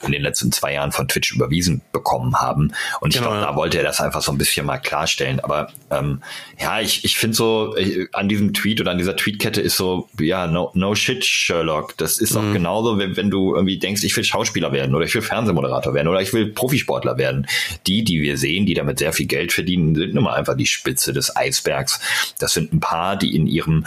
in 0.06 0.12
den 0.12 0.22
letzten 0.22 0.52
zwei 0.52 0.74
Jahren 0.74 0.92
von 0.92 1.08
Twitch 1.08 1.34
überwiesen 1.34 1.82
bekommen 1.92 2.36
haben. 2.38 2.74
Und 3.00 3.12
ich 3.14 3.20
genau, 3.20 3.32
glaube, 3.32 3.44
ja. 3.44 3.52
da 3.52 3.56
wollte 3.56 3.78
er 3.78 3.84
das 3.84 4.02
einfach 4.02 4.22
so 4.22 4.32
ein 4.32 4.38
bisschen 4.38 4.66
mal 4.66 4.80
klarstellen. 4.80 5.40
Aber 5.40 5.72
ähm, 5.90 6.22
ja, 6.60 6.80
ich, 6.80 7.06
ich 7.06 7.18
finde 7.18 7.36
so, 7.36 7.76
äh, 7.78 8.08
an 8.14 8.30
diesem 8.30 8.54
Tweet 8.54 8.82
oder 8.82 8.92
an 8.92 8.98
dieser 8.98 9.16
Tweetkette 9.16 9.62
ist 9.62 9.78
so, 9.78 10.10
ja, 10.20 10.48
no, 10.48 10.72
no 10.74 10.96
shit, 10.96 11.24
Sherlock. 11.24 11.98
Das 11.98 12.18
ist 12.18 12.36
doch 12.36 12.42
mhm. 12.42 12.54
genauso, 12.54 12.98
wenn, 12.98 13.16
wenn 13.16 13.30
du 13.30 13.56
irgendwie 13.56 13.78
denkst, 13.78 14.04
ich 14.04 14.16
will 14.16 14.24
Schauspieler 14.24 14.72
werden 14.72 14.96
oder 14.96 15.06
ich 15.06 15.14
will 15.14 15.22
Fernsehen 15.22 15.51
Fernsehmoderator 15.52 15.94
werden 15.94 16.08
oder 16.08 16.22
ich 16.22 16.34
will 16.34 16.48
Profisportler 16.48 17.18
werden. 17.18 17.48
Die, 17.88 18.04
die 18.04 18.22
wir 18.22 18.38
sehen, 18.38 18.66
die 18.66 18.74
damit 18.74 19.00
sehr 19.00 19.14
viel 19.14 19.28
Geld 19.28 19.52
verdienen, 19.52 19.96
sind 19.96 20.14
nun 20.14 20.24
mal 20.24 20.34
einfach 20.34 20.56
die 20.56 20.66
Spitze 20.66 21.14
des 21.14 21.36
Eisbergs. 21.36 22.00
Das 22.40 22.54
sind 22.54 22.74
ein 22.74 22.80
paar, 22.80 23.18
die 23.18 23.36
in 23.36 23.48
ihrem 23.48 23.86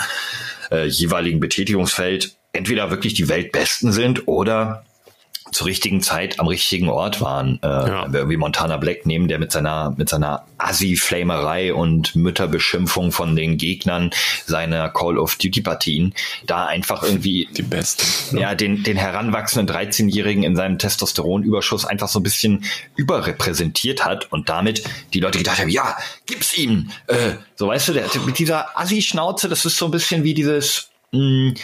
äh, 0.71 0.87
jeweiligen 0.87 1.41
Betätigungsfeld 1.41 2.35
entweder 2.53 2.91
wirklich 2.91 3.15
die 3.15 3.29
Weltbesten 3.29 3.93
sind 3.93 4.29
oder 4.29 4.85
zur 5.53 5.67
richtigen 5.67 6.01
Zeit 6.01 6.41
am 6.41 6.49
richtigen 6.49 6.89
Ort 6.89 7.21
waren. 7.21 7.59
Äh, 7.63 7.67
ja. 7.67 8.29
Wie 8.29 8.37
Montana 8.37 8.77
Black 8.77 9.07
nehmen, 9.07 9.29
der 9.29 9.39
mit 9.39 9.53
seiner, 9.53 9.95
mit 9.97 10.09
seiner 10.09 10.47
Assi-Flamerei 10.59 11.75
und 11.75 12.17
Mütterbeschimpfung 12.17 13.13
von 13.13 13.37
den 13.37 13.59
Gegnern 13.59 14.11
seiner 14.47 14.89
Call 14.89 15.19
of 15.19 15.37
Duty-Partien 15.37 16.15
da 16.47 16.67
einfach 16.67 17.03
irgendwie 17.03 17.49
die 17.57 17.63
Beste. 17.63 18.05
Ja, 18.33 18.41
ja 18.41 18.55
den, 18.55 18.83
den 18.83 18.97
heranwachsenden 18.97 19.75
13-Jährigen 19.75 20.43
in 20.45 20.57
seinem 20.57 20.79
Testosteronüberschuss 20.79 21.85
einfach 21.85 22.09
so 22.09 22.21
ein 22.21 22.25
bisschen 22.25 22.65
überrepräsentiert 22.97 24.05
hat 24.05 24.33
und 24.33 24.49
damit 24.49 24.83
die 25.13 25.21
Leute 25.21 25.39
gedacht 25.39 25.61
haben, 25.61 25.69
ja, 25.69 25.97
gib's 26.27 26.57
ihm. 26.57 26.91
Äh, 27.07 27.35
so 27.55 27.69
weißt 27.69 27.89
du, 27.89 27.93
der, 27.93 28.09
mit 28.25 28.39
dieser 28.39 28.79
Assi-Schnauze, 28.79 29.49
das 29.49 29.65
ist 29.65 29.77
so 29.77 29.85
ein 29.85 29.91
bisschen 29.91 30.25
wie 30.25 30.35
dieses, 30.35 30.89
mh, 31.13 31.21
mm, 31.21 31.55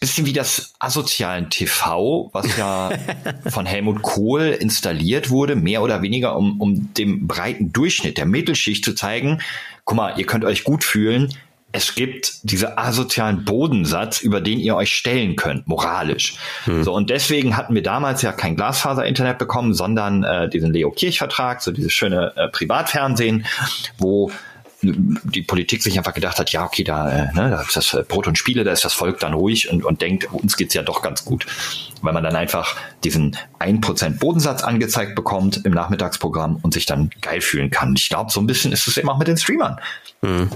bisschen 0.00 0.26
wie 0.26 0.32
das 0.32 0.74
asozialen 0.78 1.50
TV, 1.50 2.30
was 2.32 2.56
ja 2.56 2.90
von 3.48 3.66
Helmut 3.66 4.02
Kohl 4.02 4.48
installiert 4.48 5.30
wurde, 5.30 5.56
mehr 5.56 5.82
oder 5.82 6.02
weniger, 6.02 6.36
um, 6.36 6.60
um 6.60 6.94
dem 6.94 7.26
breiten 7.26 7.72
Durchschnitt 7.72 8.18
der 8.18 8.26
Mittelschicht 8.26 8.84
zu 8.84 8.94
zeigen, 8.94 9.40
guck 9.84 9.96
mal, 9.96 10.18
ihr 10.18 10.26
könnt 10.26 10.44
euch 10.44 10.64
gut 10.64 10.84
fühlen, 10.84 11.32
es 11.76 11.94
gibt 11.94 12.38
diese 12.42 12.78
asozialen 12.78 13.44
Bodensatz, 13.44 14.20
über 14.22 14.40
den 14.40 14.58
ihr 14.60 14.76
euch 14.76 14.94
stellen 14.94 15.36
könnt, 15.36 15.66
moralisch. 15.68 16.36
Hm. 16.64 16.82
So, 16.82 16.94
und 16.94 17.10
deswegen 17.10 17.56
hatten 17.56 17.74
wir 17.74 17.82
damals 17.82 18.22
ja 18.22 18.32
kein 18.32 18.56
Glasfaser-Internet 18.56 19.36
bekommen, 19.36 19.74
sondern 19.74 20.24
äh, 20.24 20.48
diesen 20.48 20.72
Leo-Kirch-Vertrag, 20.72 21.60
so 21.60 21.72
dieses 21.72 21.92
schöne 21.92 22.32
äh, 22.34 22.48
Privatfernsehen, 22.48 23.46
wo 23.98 24.30
die 24.92 25.42
Politik 25.42 25.82
sich 25.82 25.96
einfach 25.98 26.14
gedacht 26.14 26.38
hat, 26.38 26.50
ja, 26.50 26.64
okay, 26.64 26.84
da, 26.84 27.08
äh, 27.08 27.32
ne, 27.34 27.50
da 27.50 27.62
ist 27.62 27.76
das 27.76 27.94
äh, 27.94 28.04
Brot 28.06 28.26
und 28.26 28.38
Spiele, 28.38 28.64
da 28.64 28.72
ist 28.72 28.84
das 28.84 28.94
Volk 28.94 29.20
dann 29.20 29.34
ruhig 29.34 29.70
und, 29.70 29.84
und 29.84 30.00
denkt, 30.00 30.32
uns 30.32 30.56
geht's 30.56 30.74
ja 30.74 30.82
doch 30.82 31.02
ganz 31.02 31.24
gut. 31.24 31.46
Weil 32.02 32.12
man 32.12 32.22
dann 32.22 32.36
einfach 32.36 32.76
diesen 33.04 33.36
1% 33.60 34.18
Bodensatz 34.18 34.62
angezeigt 34.62 35.14
bekommt 35.14 35.64
im 35.64 35.72
Nachmittagsprogramm 35.72 36.56
und 36.56 36.74
sich 36.74 36.86
dann 36.86 37.10
geil 37.20 37.40
fühlen 37.40 37.70
kann. 37.70 37.94
Ich 37.96 38.08
glaube, 38.08 38.30
so 38.30 38.40
ein 38.40 38.46
bisschen 38.46 38.72
ist 38.72 38.86
es 38.86 38.96
eben 38.96 39.08
auch 39.08 39.18
mit 39.18 39.28
den 39.28 39.36
Streamern. 39.36 39.80
Mhm. 40.22 40.50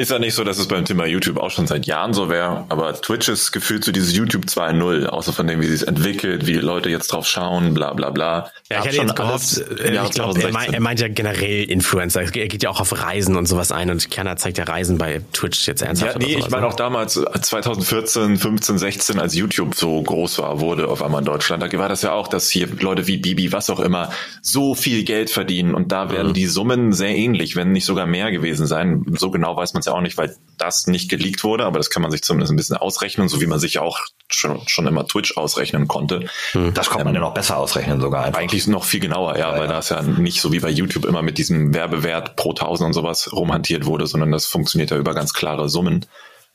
Ist 0.00 0.10
ja 0.10 0.18
nicht 0.18 0.34
so, 0.34 0.44
dass 0.44 0.56
es 0.56 0.66
beim 0.66 0.86
Thema 0.86 1.04
YouTube 1.04 1.36
auch 1.36 1.50
schon 1.50 1.66
seit 1.66 1.84
Jahren 1.84 2.14
so 2.14 2.30
wäre, 2.30 2.64
aber 2.70 2.98
Twitch 2.98 3.28
ist 3.28 3.52
gefühlt 3.52 3.84
so 3.84 3.92
dieses 3.92 4.16
YouTube 4.16 4.46
2.0, 4.46 5.04
außer 5.04 5.34
von 5.34 5.46
dem, 5.46 5.60
wie 5.60 5.66
sie 5.66 5.74
es 5.74 5.82
entwickelt, 5.82 6.46
wie 6.46 6.54
Leute 6.54 6.88
jetzt 6.88 7.08
drauf 7.08 7.26
schauen, 7.26 7.74
bla 7.74 7.92
bla 7.92 8.08
bla. 8.08 8.50
Ja, 8.70 8.78
ich 8.78 8.86
hätte 8.86 8.96
jetzt 8.96 9.14
gehofft, 9.14 9.58
äh, 9.58 10.02
ich 10.02 10.10
glaube, 10.12 10.40
er, 10.40 10.52
meint, 10.52 10.72
er 10.72 10.80
meint 10.80 11.00
ja 11.00 11.08
generell 11.08 11.64
Influencer. 11.64 12.22
Er 12.22 12.30
geht 12.30 12.62
ja 12.62 12.70
auch 12.70 12.80
auf 12.80 12.98
Reisen 12.98 13.36
und 13.36 13.44
sowas 13.44 13.72
ein 13.72 13.90
und 13.90 14.10
Kerner 14.10 14.38
zeigt 14.38 14.56
ja 14.56 14.64
Reisen 14.64 14.96
bei 14.96 15.20
Twitch 15.34 15.66
jetzt 15.66 15.82
ernsthaft. 15.82 16.14
Ja, 16.14 16.26
nee, 16.26 16.36
ich 16.38 16.48
meine 16.48 16.66
auch 16.66 16.76
damals, 16.76 17.20
2014, 17.42 18.38
15, 18.38 18.78
16, 18.78 19.20
als 19.20 19.34
YouTube 19.34 19.74
so 19.74 20.00
groß 20.00 20.38
war, 20.38 20.60
wurde 20.60 20.88
auf 20.88 21.02
einmal 21.02 21.18
in 21.20 21.26
Deutschland, 21.26 21.62
da 21.62 21.70
war 21.78 21.90
das 21.90 22.00
ja 22.00 22.12
auch, 22.12 22.28
dass 22.28 22.48
hier 22.48 22.68
Leute 22.80 23.06
wie 23.06 23.18
Bibi, 23.18 23.52
was 23.52 23.68
auch 23.68 23.80
immer, 23.80 24.10
so 24.40 24.74
viel 24.74 25.04
Geld 25.04 25.28
verdienen 25.28 25.74
und 25.74 25.92
da 25.92 26.10
werden 26.10 26.28
mhm. 26.28 26.34
die 26.34 26.46
Summen 26.46 26.94
sehr 26.94 27.14
ähnlich, 27.14 27.54
wenn 27.54 27.72
nicht 27.72 27.84
sogar 27.84 28.06
mehr 28.06 28.30
gewesen 28.30 28.66
sein. 28.66 29.04
So 29.18 29.30
genau 29.30 29.56
weiß 29.56 29.74
man 29.74 29.80
es 29.80 29.89
ja 29.90 29.96
auch 29.96 30.00
nicht, 30.00 30.16
weil 30.16 30.36
das 30.58 30.86
nicht 30.86 31.08
geleakt 31.08 31.42
wurde, 31.44 31.64
aber 31.64 31.78
das 31.78 31.90
kann 31.90 32.02
man 32.02 32.10
sich 32.10 32.22
zumindest 32.22 32.52
ein 32.52 32.56
bisschen 32.56 32.76
ausrechnen, 32.76 33.28
so 33.28 33.40
wie 33.40 33.46
man 33.46 33.58
sich 33.58 33.78
auch 33.78 34.00
schon, 34.28 34.60
schon 34.66 34.86
immer 34.86 35.06
Twitch 35.06 35.36
ausrechnen 35.36 35.88
konnte. 35.88 36.26
Hm. 36.52 36.74
Das 36.74 36.88
konnte 36.90 37.04
man 37.04 37.14
ähm, 37.14 37.22
ja 37.22 37.28
noch 37.28 37.34
besser 37.34 37.56
ausrechnen 37.56 38.00
sogar. 38.00 38.24
Einfach. 38.24 38.40
Eigentlich 38.40 38.66
noch 38.66 38.84
viel 38.84 39.00
genauer, 39.00 39.36
ja, 39.38 39.52
ja 39.52 39.58
weil 39.58 39.68
ja. 39.68 39.72
das 39.72 39.88
ja 39.88 40.02
nicht 40.02 40.40
so 40.40 40.52
wie 40.52 40.60
bei 40.60 40.70
YouTube 40.70 41.04
immer 41.04 41.22
mit 41.22 41.38
diesem 41.38 41.74
Werbewert 41.74 42.36
pro 42.36 42.52
Tausend 42.52 42.88
und 42.88 42.92
sowas 42.92 43.32
rumhantiert 43.32 43.86
wurde, 43.86 44.06
sondern 44.06 44.30
das 44.30 44.46
funktioniert 44.46 44.90
ja 44.90 44.98
über 44.98 45.14
ganz 45.14 45.32
klare 45.32 45.68
Summen. 45.68 46.06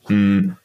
Hm, 0.08 0.58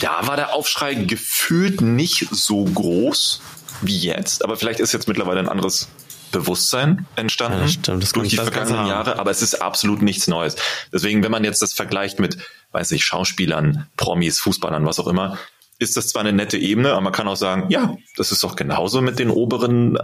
da 0.00 0.26
war 0.26 0.36
der 0.36 0.54
Aufschrei 0.54 0.94
gefühlt 0.94 1.80
nicht 1.80 2.28
so 2.30 2.64
groß 2.64 3.40
wie 3.82 3.98
jetzt, 3.98 4.44
aber 4.44 4.56
vielleicht 4.56 4.80
ist 4.80 4.92
jetzt 4.92 5.08
mittlerweile 5.08 5.40
ein 5.40 5.48
anderes 5.48 5.88
Bewusstsein 6.36 7.06
entstanden 7.16 7.60
ja, 7.60 7.68
stimmt, 7.68 8.02
das 8.02 8.12
durch 8.12 8.28
die 8.28 8.36
vergangenen 8.36 8.86
Jahre, 8.86 9.18
aber 9.18 9.30
es 9.30 9.42
ist 9.42 9.62
absolut 9.62 10.02
nichts 10.02 10.28
Neues. 10.28 10.56
Deswegen, 10.92 11.22
wenn 11.22 11.30
man 11.30 11.44
jetzt 11.44 11.62
das 11.62 11.72
vergleicht 11.72 12.20
mit, 12.20 12.36
weiß 12.72 12.92
ich, 12.92 13.04
Schauspielern, 13.04 13.86
Promis, 13.96 14.38
Fußballern, 14.40 14.84
was 14.84 14.98
auch 14.98 15.06
immer, 15.06 15.38
ist 15.78 15.96
das 15.96 16.08
zwar 16.08 16.20
eine 16.20 16.32
nette 16.32 16.58
Ebene, 16.58 16.92
aber 16.92 17.00
man 17.00 17.12
kann 17.12 17.28
auch 17.28 17.36
sagen, 17.36 17.70
ja, 17.70 17.96
das 18.16 18.32
ist 18.32 18.42
doch 18.44 18.56
genauso 18.56 19.00
mit 19.00 19.18
den 19.18 19.30
oberen 19.30 19.98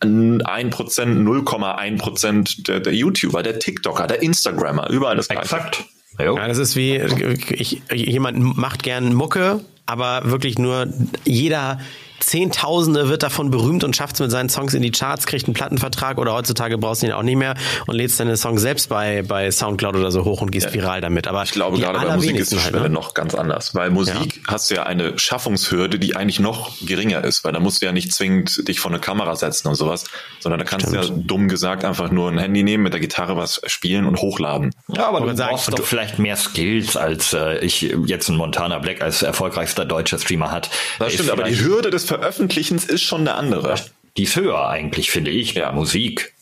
1%, 0.00 0.70
0,1% 0.72 2.66
der, 2.66 2.80
der 2.80 2.94
YouTuber, 2.94 3.42
der 3.42 3.58
TikToker, 3.58 4.06
der 4.06 4.22
Instagrammer, 4.22 4.88
überall 4.90 5.16
das 5.16 5.28
gleiche. 5.28 5.56
Exakt. 5.56 5.84
Ja, 6.18 6.48
das 6.48 6.58
ist 6.58 6.76
wie, 6.76 6.96
ich, 6.96 7.82
jemand 7.92 8.56
macht 8.56 8.82
gern 8.82 9.14
Mucke, 9.14 9.60
aber 9.88 10.30
wirklich 10.30 10.58
nur 10.58 10.86
jeder 11.24 11.78
Zehntausende 12.20 13.08
wird 13.08 13.22
davon 13.22 13.50
berühmt 13.50 13.84
und 13.84 13.94
schafft 13.96 14.14
es 14.14 14.20
mit 14.20 14.30
seinen 14.30 14.48
Songs 14.48 14.74
in 14.74 14.82
die 14.82 14.90
Charts, 14.90 15.26
kriegt 15.26 15.46
einen 15.46 15.54
Plattenvertrag 15.54 16.18
oder 16.18 16.32
heutzutage 16.34 16.78
brauchst 16.78 17.02
du 17.02 17.06
ihn 17.06 17.12
auch 17.12 17.22
nicht 17.22 17.36
mehr 17.36 17.54
und 17.86 17.94
lädst 17.94 18.18
deine 18.20 18.36
Songs 18.36 18.60
selbst 18.60 18.88
bei, 18.88 19.22
bei 19.22 19.50
Soundcloud 19.50 19.96
oder 19.96 20.10
so 20.10 20.24
hoch 20.24 20.40
und 20.40 20.50
gehst 20.50 20.66
ja. 20.66 20.74
viral 20.74 21.00
damit. 21.00 21.26
Aber 21.26 21.42
ich 21.42 21.52
glaube, 21.52 21.78
gerade 21.78 22.06
bei 22.06 22.16
Musik 22.16 22.36
ist 22.36 22.52
die 22.52 22.58
Schwelle 22.58 22.80
halt, 22.80 22.90
ne? 22.90 22.94
noch 22.94 23.14
ganz 23.14 23.34
anders. 23.34 23.74
Weil 23.74 23.90
Musik 23.90 24.36
ja. 24.36 24.42
hast 24.48 24.70
du 24.70 24.74
ja 24.74 24.82
eine 24.84 25.18
Schaffungshürde, 25.18 25.98
die 25.98 26.16
eigentlich 26.16 26.40
noch 26.40 26.72
geringer 26.80 27.24
ist, 27.24 27.44
weil 27.44 27.52
da 27.52 27.60
musst 27.60 27.82
du 27.82 27.86
ja 27.86 27.92
nicht 27.92 28.12
zwingend 28.12 28.68
dich 28.68 28.80
vor 28.80 28.90
eine 28.90 29.00
Kamera 29.00 29.36
setzen 29.36 29.68
und 29.68 29.76
sowas, 29.76 30.04
sondern 30.40 30.58
da 30.58 30.64
kannst 30.64 30.88
Stimmt. 30.88 31.08
du 31.08 31.12
ja 31.14 31.22
dumm 31.24 31.48
gesagt 31.48 31.84
einfach 31.84 32.10
nur 32.10 32.30
ein 32.30 32.38
Handy 32.38 32.62
nehmen, 32.62 32.82
mit 32.82 32.92
der 32.92 33.00
Gitarre 33.00 33.36
was 33.36 33.60
spielen 33.66 34.04
und 34.04 34.20
hochladen. 34.20 34.74
Ja, 34.88 35.08
aber 35.08 35.20
du 35.20 35.34
brauchst 35.34 35.72
doch 35.72 35.84
vielleicht 35.84 36.18
mehr 36.18 36.36
Skills, 36.36 36.96
als 36.96 37.32
äh, 37.32 37.58
ich 37.58 37.94
jetzt 38.06 38.28
ein 38.28 38.36
Montana 38.36 38.78
Black 38.78 39.00
als 39.00 39.22
erfolgreichster 39.22 39.77
deutscher 39.84 40.18
Streamer 40.18 40.50
hat. 40.50 40.70
Das 40.98 41.14
stimmt, 41.14 41.30
aber 41.30 41.44
die 41.44 41.58
Hürde 41.60 41.90
des 41.90 42.04
Veröffentlichens 42.04 42.84
ist 42.84 43.02
schon 43.02 43.20
eine 43.22 43.34
andere. 43.34 43.76
Die 44.16 44.24
ist 44.24 44.36
höher 44.36 44.68
eigentlich, 44.68 45.10
finde 45.10 45.30
ich, 45.30 45.54
ja. 45.54 45.72
Musik. 45.72 46.34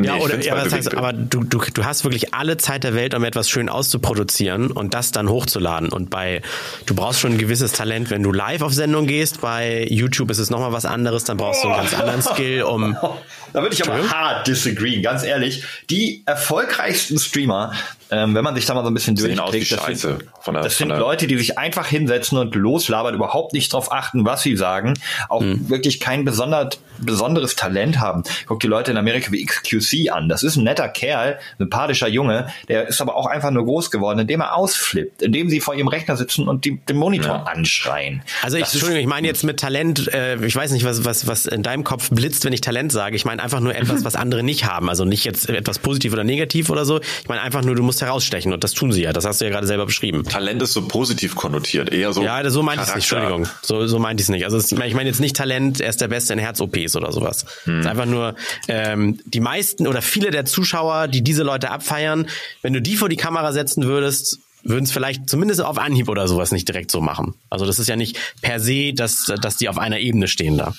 Ja, 0.00 0.16
nee, 0.16 0.22
oder 0.22 0.40
ja, 0.40 0.56
das 0.56 0.72
heißt, 0.72 0.96
aber 0.96 1.12
du, 1.12 1.44
du, 1.44 1.60
du 1.72 1.84
hast 1.84 2.02
wirklich 2.02 2.34
alle 2.34 2.56
Zeit 2.56 2.82
der 2.82 2.94
Welt, 2.94 3.14
um 3.14 3.22
etwas 3.22 3.48
schön 3.48 3.68
auszuproduzieren 3.68 4.72
und 4.72 4.92
das 4.92 5.12
dann 5.12 5.28
hochzuladen. 5.28 5.90
Und 5.90 6.10
bei, 6.10 6.42
du 6.86 6.94
brauchst 6.94 7.20
schon 7.20 7.32
ein 7.32 7.38
gewisses 7.38 7.72
Talent, 7.72 8.10
wenn 8.10 8.22
du 8.24 8.32
live 8.32 8.62
auf 8.62 8.74
Sendung 8.74 9.06
gehst. 9.06 9.40
Bei 9.40 9.86
YouTube 9.88 10.30
ist 10.30 10.38
es 10.38 10.50
nochmal 10.50 10.72
was 10.72 10.84
anderes, 10.84 11.24
dann 11.24 11.36
brauchst 11.36 11.62
du 11.62 11.68
einen 11.68 11.76
ganz 11.76 11.94
anderen 11.94 12.22
Skill, 12.22 12.62
um. 12.62 12.96
Da 13.54 13.62
würde 13.62 13.74
ich 13.74 13.82
aber 13.88 14.10
hart 14.10 14.46
disagree, 14.46 15.00
ganz 15.00 15.22
ehrlich. 15.24 15.64
Die 15.88 16.22
erfolgreichsten 16.26 17.18
Streamer, 17.18 17.72
ähm, 18.10 18.34
wenn 18.34 18.44
man 18.44 18.54
sich 18.54 18.66
da 18.66 18.74
mal 18.74 18.82
so 18.82 18.90
ein 18.90 18.94
bisschen 18.94 19.16
durchklickt, 19.16 19.72
das, 19.72 19.80
Scheiße 19.80 20.18
sind, 20.44 20.54
der, 20.54 20.62
das 20.62 20.76
sind 20.76 20.90
Leute, 20.90 21.26
die 21.26 21.38
sich 21.38 21.58
einfach 21.58 21.86
hinsetzen 21.86 22.38
und 22.38 22.54
loslabern, 22.54 23.14
überhaupt 23.14 23.52
nicht 23.54 23.72
drauf 23.72 23.90
achten, 23.90 24.24
was 24.24 24.42
sie 24.42 24.56
sagen, 24.56 24.94
auch 25.28 25.40
mhm. 25.40 25.70
wirklich 25.70 26.00
kein 26.00 26.24
besonders, 26.24 26.78
besonderes 26.98 27.56
Talent 27.56 28.00
haben. 28.00 28.22
Guck 28.46 28.60
die 28.60 28.66
Leute 28.66 28.90
in 28.90 28.96
Amerika 28.96 29.32
wie 29.32 29.44
XQC 29.44 30.10
an. 30.12 30.28
Das 30.28 30.42
ist 30.42 30.56
ein 30.56 30.64
netter 30.64 30.88
Kerl, 30.88 31.38
sympathischer 31.58 32.08
Junge, 32.08 32.48
der 32.68 32.88
ist 32.88 33.00
aber 33.00 33.16
auch 33.16 33.26
einfach 33.26 33.50
nur 33.50 33.64
groß 33.64 33.90
geworden, 33.90 34.18
indem 34.18 34.40
er 34.40 34.56
ausflippt, 34.56 35.22
indem 35.22 35.48
sie 35.48 35.60
vor 35.60 35.74
ihrem 35.74 35.88
Rechner 35.88 36.16
sitzen 36.16 36.48
und 36.48 36.64
die, 36.64 36.78
den 36.78 36.96
Monitor 36.96 37.36
ja. 37.36 37.42
anschreien. 37.44 38.22
Also 38.42 38.56
ich, 38.58 38.64
Entschuldigung, 38.64 39.00
ich 39.00 39.06
meine 39.06 39.26
jetzt 39.26 39.44
mit 39.44 39.58
Talent, 39.58 40.12
äh, 40.12 40.44
ich 40.44 40.54
weiß 40.54 40.72
nicht, 40.72 40.84
was, 40.84 41.04
was, 41.04 41.26
was 41.26 41.46
in 41.46 41.62
deinem 41.62 41.84
Kopf 41.84 42.10
blitzt, 42.10 42.44
wenn 42.44 42.52
ich 42.52 42.60
Talent 42.60 42.92
sage. 42.92 43.16
Ich 43.16 43.24
meine 43.24 43.38
meine 43.38 43.44
einfach 43.44 43.60
nur 43.60 43.74
etwas, 43.74 44.04
was 44.04 44.16
andere 44.16 44.42
nicht 44.42 44.64
haben. 44.64 44.88
Also 44.88 45.04
nicht 45.04 45.24
jetzt 45.24 45.48
etwas 45.48 45.78
positiv 45.78 46.12
oder 46.12 46.24
negativ 46.24 46.70
oder 46.70 46.84
so. 46.84 47.00
Ich 47.00 47.28
meine 47.28 47.40
einfach 47.40 47.62
nur, 47.62 47.74
du 47.74 47.82
musst 47.82 47.97
herausstechen 48.02 48.52
und 48.52 48.64
das 48.64 48.72
tun 48.72 48.92
sie 48.92 49.02
ja. 49.02 49.12
Das 49.12 49.24
hast 49.24 49.40
du 49.40 49.44
ja 49.44 49.50
gerade 49.50 49.66
selber 49.66 49.86
beschrieben. 49.86 50.24
Talent 50.24 50.62
ist 50.62 50.72
so 50.72 50.86
positiv 50.86 51.34
konnotiert, 51.34 51.92
eher 51.92 52.12
so. 52.12 52.22
Ja, 52.22 52.48
so 52.50 52.62
meinte 52.62 52.82
ich 52.82 52.88
es 52.88 52.94
nicht. 52.94 53.12
Entschuldigung. 53.12 53.48
So, 53.62 53.86
so 53.86 53.98
meinte 53.98 54.20
ich 54.20 54.26
es 54.26 54.30
nicht. 54.30 54.44
Also 54.44 54.56
es, 54.56 54.70
ich 54.70 54.94
meine 54.94 55.08
jetzt 55.08 55.20
nicht 55.20 55.36
Talent, 55.36 55.80
er 55.80 55.90
ist 55.90 56.00
der 56.00 56.08
Beste 56.08 56.32
in 56.32 56.38
Herz-OPs 56.38 56.96
oder 56.96 57.12
sowas. 57.12 57.44
Hm. 57.64 57.80
Es 57.80 57.86
ist 57.86 57.90
einfach 57.90 58.06
nur 58.06 58.34
ähm, 58.68 59.20
die 59.24 59.40
meisten 59.40 59.86
oder 59.86 60.02
viele 60.02 60.30
der 60.30 60.44
Zuschauer, 60.44 61.08
die 61.08 61.22
diese 61.22 61.42
Leute 61.42 61.70
abfeiern, 61.70 62.28
wenn 62.62 62.72
du 62.72 62.82
die 62.82 62.96
vor 62.96 63.08
die 63.08 63.16
Kamera 63.16 63.52
setzen 63.52 63.84
würdest, 63.84 64.40
würden 64.62 64.84
es 64.84 64.92
vielleicht 64.92 65.28
zumindest 65.28 65.60
auf 65.60 65.78
Anhieb 65.78 66.08
oder 66.08 66.28
sowas 66.28 66.52
nicht 66.52 66.68
direkt 66.68 66.90
so 66.90 67.00
machen. 67.00 67.34
Also 67.50 67.64
das 67.64 67.78
ist 67.78 67.88
ja 67.88 67.96
nicht 67.96 68.18
per 68.42 68.60
se, 68.60 68.92
dass, 68.92 69.32
dass 69.40 69.56
die 69.56 69.68
auf 69.68 69.78
einer 69.78 69.98
Ebene 69.98 70.28
stehen 70.28 70.58
da. 70.58 70.74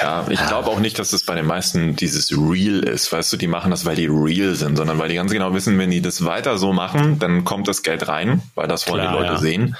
Ja, 0.00 0.26
ich 0.28 0.44
glaube 0.46 0.68
auch 0.68 0.78
nicht, 0.78 0.98
dass 0.98 1.12
es 1.12 1.24
bei 1.24 1.34
den 1.34 1.46
meisten 1.46 1.96
dieses 1.96 2.32
Real 2.32 2.80
ist. 2.80 3.10
Weißt 3.12 3.32
du, 3.32 3.36
die 3.36 3.46
machen 3.46 3.70
das, 3.70 3.84
weil 3.84 3.96
die 3.96 4.06
real 4.06 4.54
sind, 4.54 4.76
sondern 4.76 4.98
weil 4.98 5.08
die 5.08 5.14
ganz 5.14 5.32
genau 5.32 5.52
wissen, 5.54 5.78
wenn 5.78 5.90
die 5.90 6.00
das 6.00 6.24
weiter 6.24 6.58
so 6.58 6.72
machen, 6.72 7.18
dann 7.18 7.44
kommt 7.44 7.68
das 7.68 7.82
Geld 7.82 8.08
rein, 8.08 8.42
weil 8.54 8.68
das 8.68 8.88
wollen 8.88 9.02
Klar, 9.02 9.12
die 9.12 9.18
Leute 9.18 9.34
ja. 9.34 9.38
sehen. 9.38 9.76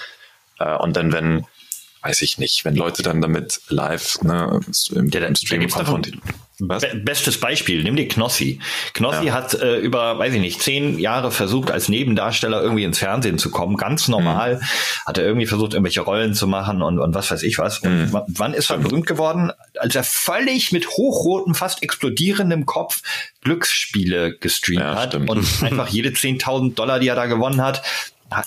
Äh, 0.58 0.76
und 0.76 0.96
dann, 0.96 1.12
wenn, 1.12 1.46
weiß 2.02 2.22
ich 2.22 2.38
nicht, 2.38 2.64
wenn 2.64 2.76
Leute 2.76 3.02
dann 3.02 3.20
damit 3.20 3.60
live 3.68 4.20
ne, 4.22 4.60
im, 4.92 5.08
ja, 5.08 5.20
im 5.20 5.34
Stream 5.34 5.68
konfrontiert. 5.68 6.18
Was? 6.58 6.84
Bestes 7.04 7.38
Beispiel, 7.38 7.82
nimm 7.82 7.96
dir 7.96 8.08
Knossi. 8.08 8.60
Knossi 8.94 9.26
ja. 9.26 9.34
hat 9.34 9.52
äh, 9.54 9.76
über, 9.76 10.18
weiß 10.18 10.32
ich 10.32 10.40
nicht, 10.40 10.62
zehn 10.62 10.98
Jahre 10.98 11.30
versucht, 11.30 11.70
als 11.70 11.90
Nebendarsteller 11.90 12.62
irgendwie 12.62 12.84
ins 12.84 12.98
Fernsehen 12.98 13.38
zu 13.38 13.50
kommen. 13.50 13.76
Ganz 13.76 14.08
normal. 14.08 14.56
Mhm. 14.56 14.60
Hat 15.04 15.18
er 15.18 15.24
irgendwie 15.24 15.46
versucht, 15.46 15.74
irgendwelche 15.74 16.00
Rollen 16.00 16.32
zu 16.32 16.46
machen 16.46 16.80
und, 16.80 16.98
und 16.98 17.14
was 17.14 17.30
weiß 17.30 17.42
ich 17.42 17.58
was. 17.58 17.80
Und 17.80 18.10
mhm. 18.10 18.22
wann 18.28 18.54
ist 18.54 18.70
er 18.70 18.78
berühmt 18.78 19.06
geworden? 19.06 19.52
Als 19.78 19.94
er 19.94 20.04
völlig 20.04 20.72
mit 20.72 20.88
hochrotem, 20.88 21.54
fast 21.54 21.82
explodierendem 21.82 22.64
Kopf 22.64 23.02
Glücksspiele 23.42 24.38
gestreamt 24.38 24.80
ja, 24.80 24.94
hat 24.94 25.10
stimmt. 25.10 25.28
und 25.28 25.46
einfach 25.62 25.88
jede 25.88 26.08
10.000 26.08 26.74
Dollar, 26.74 27.00
die 27.00 27.08
er 27.08 27.16
da 27.16 27.26
gewonnen 27.26 27.62
hat, 27.62 27.82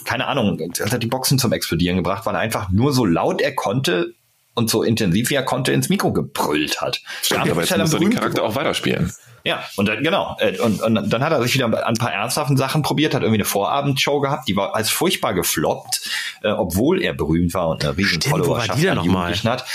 keine 0.03 0.27
Ahnung, 0.27 0.59
hat 0.59 1.03
die 1.03 1.07
Boxen 1.07 1.39
zum 1.39 1.53
Explodieren 1.53 1.97
gebracht, 1.97 2.25
weil 2.25 2.35
er 2.35 2.41
einfach 2.41 2.69
nur 2.69 2.91
so 2.91 3.05
laut 3.05 3.41
er 3.41 3.55
konnte 3.55 4.13
und 4.55 4.69
so 4.69 4.83
intensiv 4.83 5.29
wie 5.29 5.35
er 5.35 5.43
konnte 5.43 5.71
ins 5.71 5.89
Mikro 5.89 6.11
gebrüllt 6.11 6.81
hat. 6.81 7.01
Stimmt, 7.21 7.49
aber 7.49 7.61
jetzt 7.61 7.77
muss 7.77 7.93
er 7.93 7.99
den 7.99 8.09
Charakter 8.09 8.43
auch 8.43 8.55
weiterspielen. 8.55 9.13
Ja, 9.45 9.63
und 9.77 9.87
dann, 9.87 10.03
genau. 10.03 10.35
Äh, 10.39 10.59
und, 10.59 10.81
und 10.81 11.09
dann 11.09 11.23
hat 11.23 11.31
er 11.31 11.41
sich 11.41 11.53
wieder 11.53 11.65
ein 11.87 11.95
paar 11.95 12.11
ernsthaften 12.11 12.57
Sachen 12.57 12.81
probiert, 12.81 13.13
hat 13.13 13.21
irgendwie 13.21 13.37
eine 13.37 13.45
Vorabendshow 13.45 14.19
gehabt, 14.19 14.47
die 14.47 14.55
war 14.55 14.75
als 14.75 14.89
furchtbar 14.89 15.33
gefloppt, 15.33 16.09
äh, 16.43 16.49
obwohl 16.49 17.01
er 17.01 17.13
berühmt 17.13 17.53
war 17.53 17.69
und 17.69 17.83
eine 17.83 17.97
riesen 17.97 18.21
Followerschaft 18.21 18.85
an 18.85 19.03
Jugendlichen 19.03 19.49
hat 19.49 19.65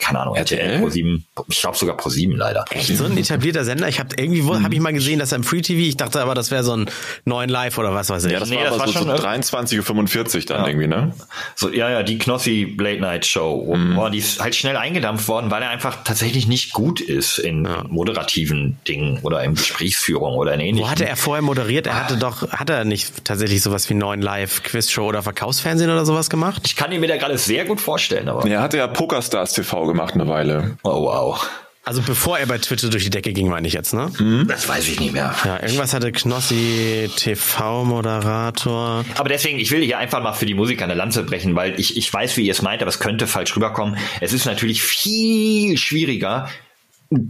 keine 0.00 0.20
Ahnung, 0.20 0.36
RTL, 0.36 0.80
Pro 0.80 0.90
7, 0.90 1.24
ich 1.48 1.60
glaube 1.60 1.76
sogar 1.76 1.96
Pro 1.96 2.08
7 2.08 2.36
leider. 2.36 2.64
Echt 2.70 2.96
so 2.96 3.04
ein 3.04 3.16
etablierter 3.16 3.64
Sender? 3.64 3.88
Ich 3.88 3.98
habe 3.98 4.10
irgendwie 4.16 4.42
hm. 4.42 4.62
habe 4.62 4.74
ich 4.74 4.80
mal 4.80 4.92
gesehen, 4.92 5.18
dass 5.18 5.32
er 5.32 5.36
im 5.36 5.44
Free 5.44 5.62
TV, 5.62 5.80
ich 5.80 5.96
dachte 5.96 6.20
aber, 6.20 6.34
das 6.34 6.50
wäre 6.50 6.62
so 6.62 6.76
ein 6.76 6.90
neuen 7.24 7.50
Live 7.50 7.78
oder 7.78 7.94
was 7.94 8.10
weiß 8.10 8.24
ich. 8.24 8.32
Ja, 8.32 8.40
das 8.40 8.50
nee, 8.50 8.56
war 8.56 8.64
das 8.64 8.74
aber 8.74 8.94
war 8.94 9.16
so, 9.16 9.16
so 9.16 9.58
23:45 9.60 10.36
Uhr 10.36 10.44
dann 10.46 10.60
ja. 10.62 10.68
irgendwie, 10.68 10.86
ne? 10.86 11.12
So 11.54 11.70
ja, 11.70 11.90
ja, 11.90 12.02
die 12.02 12.18
Knossi 12.18 12.74
Late 12.78 13.00
Night 13.00 13.26
Show. 13.26 13.74
Mhm. 13.74 13.96
Boah, 13.96 14.10
die 14.10 14.18
ist 14.18 14.40
halt 14.40 14.54
schnell 14.54 14.76
eingedampft 14.76 15.28
worden, 15.28 15.50
weil 15.50 15.62
er 15.62 15.70
einfach 15.70 16.04
tatsächlich 16.04 16.46
nicht 16.46 16.72
gut 16.72 17.00
ist 17.00 17.38
in 17.38 17.64
ja. 17.64 17.84
moderativen 17.88 18.78
Dingen 18.86 19.18
oder 19.22 19.42
in 19.42 19.54
Gesprächsführung 19.54 20.34
oder 20.36 20.54
in 20.54 20.60
ähnlichem. 20.60 20.86
Wo 20.86 20.90
hatte 20.90 21.06
er 21.06 21.16
vorher 21.16 21.42
moderiert? 21.42 21.86
Er 21.86 21.96
hatte 21.96 22.16
doch 22.16 22.50
hat 22.50 22.70
er 22.70 22.84
nicht 22.84 23.24
tatsächlich 23.24 23.62
sowas 23.62 23.88
wie 23.90 23.94
neuen 23.94 24.22
Live 24.22 24.62
Quizshow 24.62 25.06
oder 25.06 25.22
Verkaufsfernsehen 25.22 25.90
oder 25.90 26.04
sowas 26.04 26.30
gemacht? 26.30 26.62
Ich 26.64 26.76
kann 26.76 26.92
ihn 26.92 27.00
mir 27.00 27.08
da 27.08 27.16
gerade 27.16 27.38
sehr 27.38 27.64
gut 27.64 27.80
vorstellen, 27.80 28.28
aber. 28.28 28.48
Er 28.48 28.60
hatte 28.60 28.76
ja 28.76 28.86
Pokerstars 28.86 29.52
TV 29.52 29.83
gemacht 29.86 30.14
eine 30.14 30.28
Weile. 30.28 30.76
Oh 30.82 31.02
wow. 31.04 31.48
Also 31.86 32.00
bevor 32.00 32.38
er 32.38 32.46
bei 32.46 32.56
Twitter 32.56 32.88
durch 32.88 33.04
die 33.04 33.10
Decke 33.10 33.34
ging, 33.34 33.48
meine 33.48 33.68
ich 33.68 33.74
jetzt, 33.74 33.92
ne? 33.92 34.10
Hm? 34.16 34.46
Das 34.48 34.66
weiß 34.66 34.88
ich 34.88 35.00
nicht 35.00 35.12
mehr. 35.12 35.34
Ja, 35.44 35.60
irgendwas 35.60 35.92
hatte 35.92 36.12
Knossi 36.12 37.10
TV-Moderator. 37.14 39.04
Aber 39.16 39.28
deswegen, 39.28 39.58
ich 39.58 39.70
will 39.70 39.82
hier 39.82 39.98
einfach 39.98 40.22
mal 40.22 40.32
für 40.32 40.46
die 40.46 40.54
Musiker 40.54 40.84
eine 40.84 40.94
Lanze 40.94 41.24
brechen, 41.24 41.54
weil 41.54 41.78
ich, 41.78 41.98
ich 41.98 42.10
weiß, 42.10 42.38
wie 42.38 42.46
ihr 42.46 42.52
es 42.52 42.62
meint, 42.62 42.80
aber 42.80 42.88
es 42.88 43.00
könnte 43.00 43.26
falsch 43.26 43.54
rüberkommen. 43.54 43.98
Es 44.22 44.32
ist 44.32 44.46
natürlich 44.46 44.82
viel 44.82 45.76
schwieriger, 45.76 46.48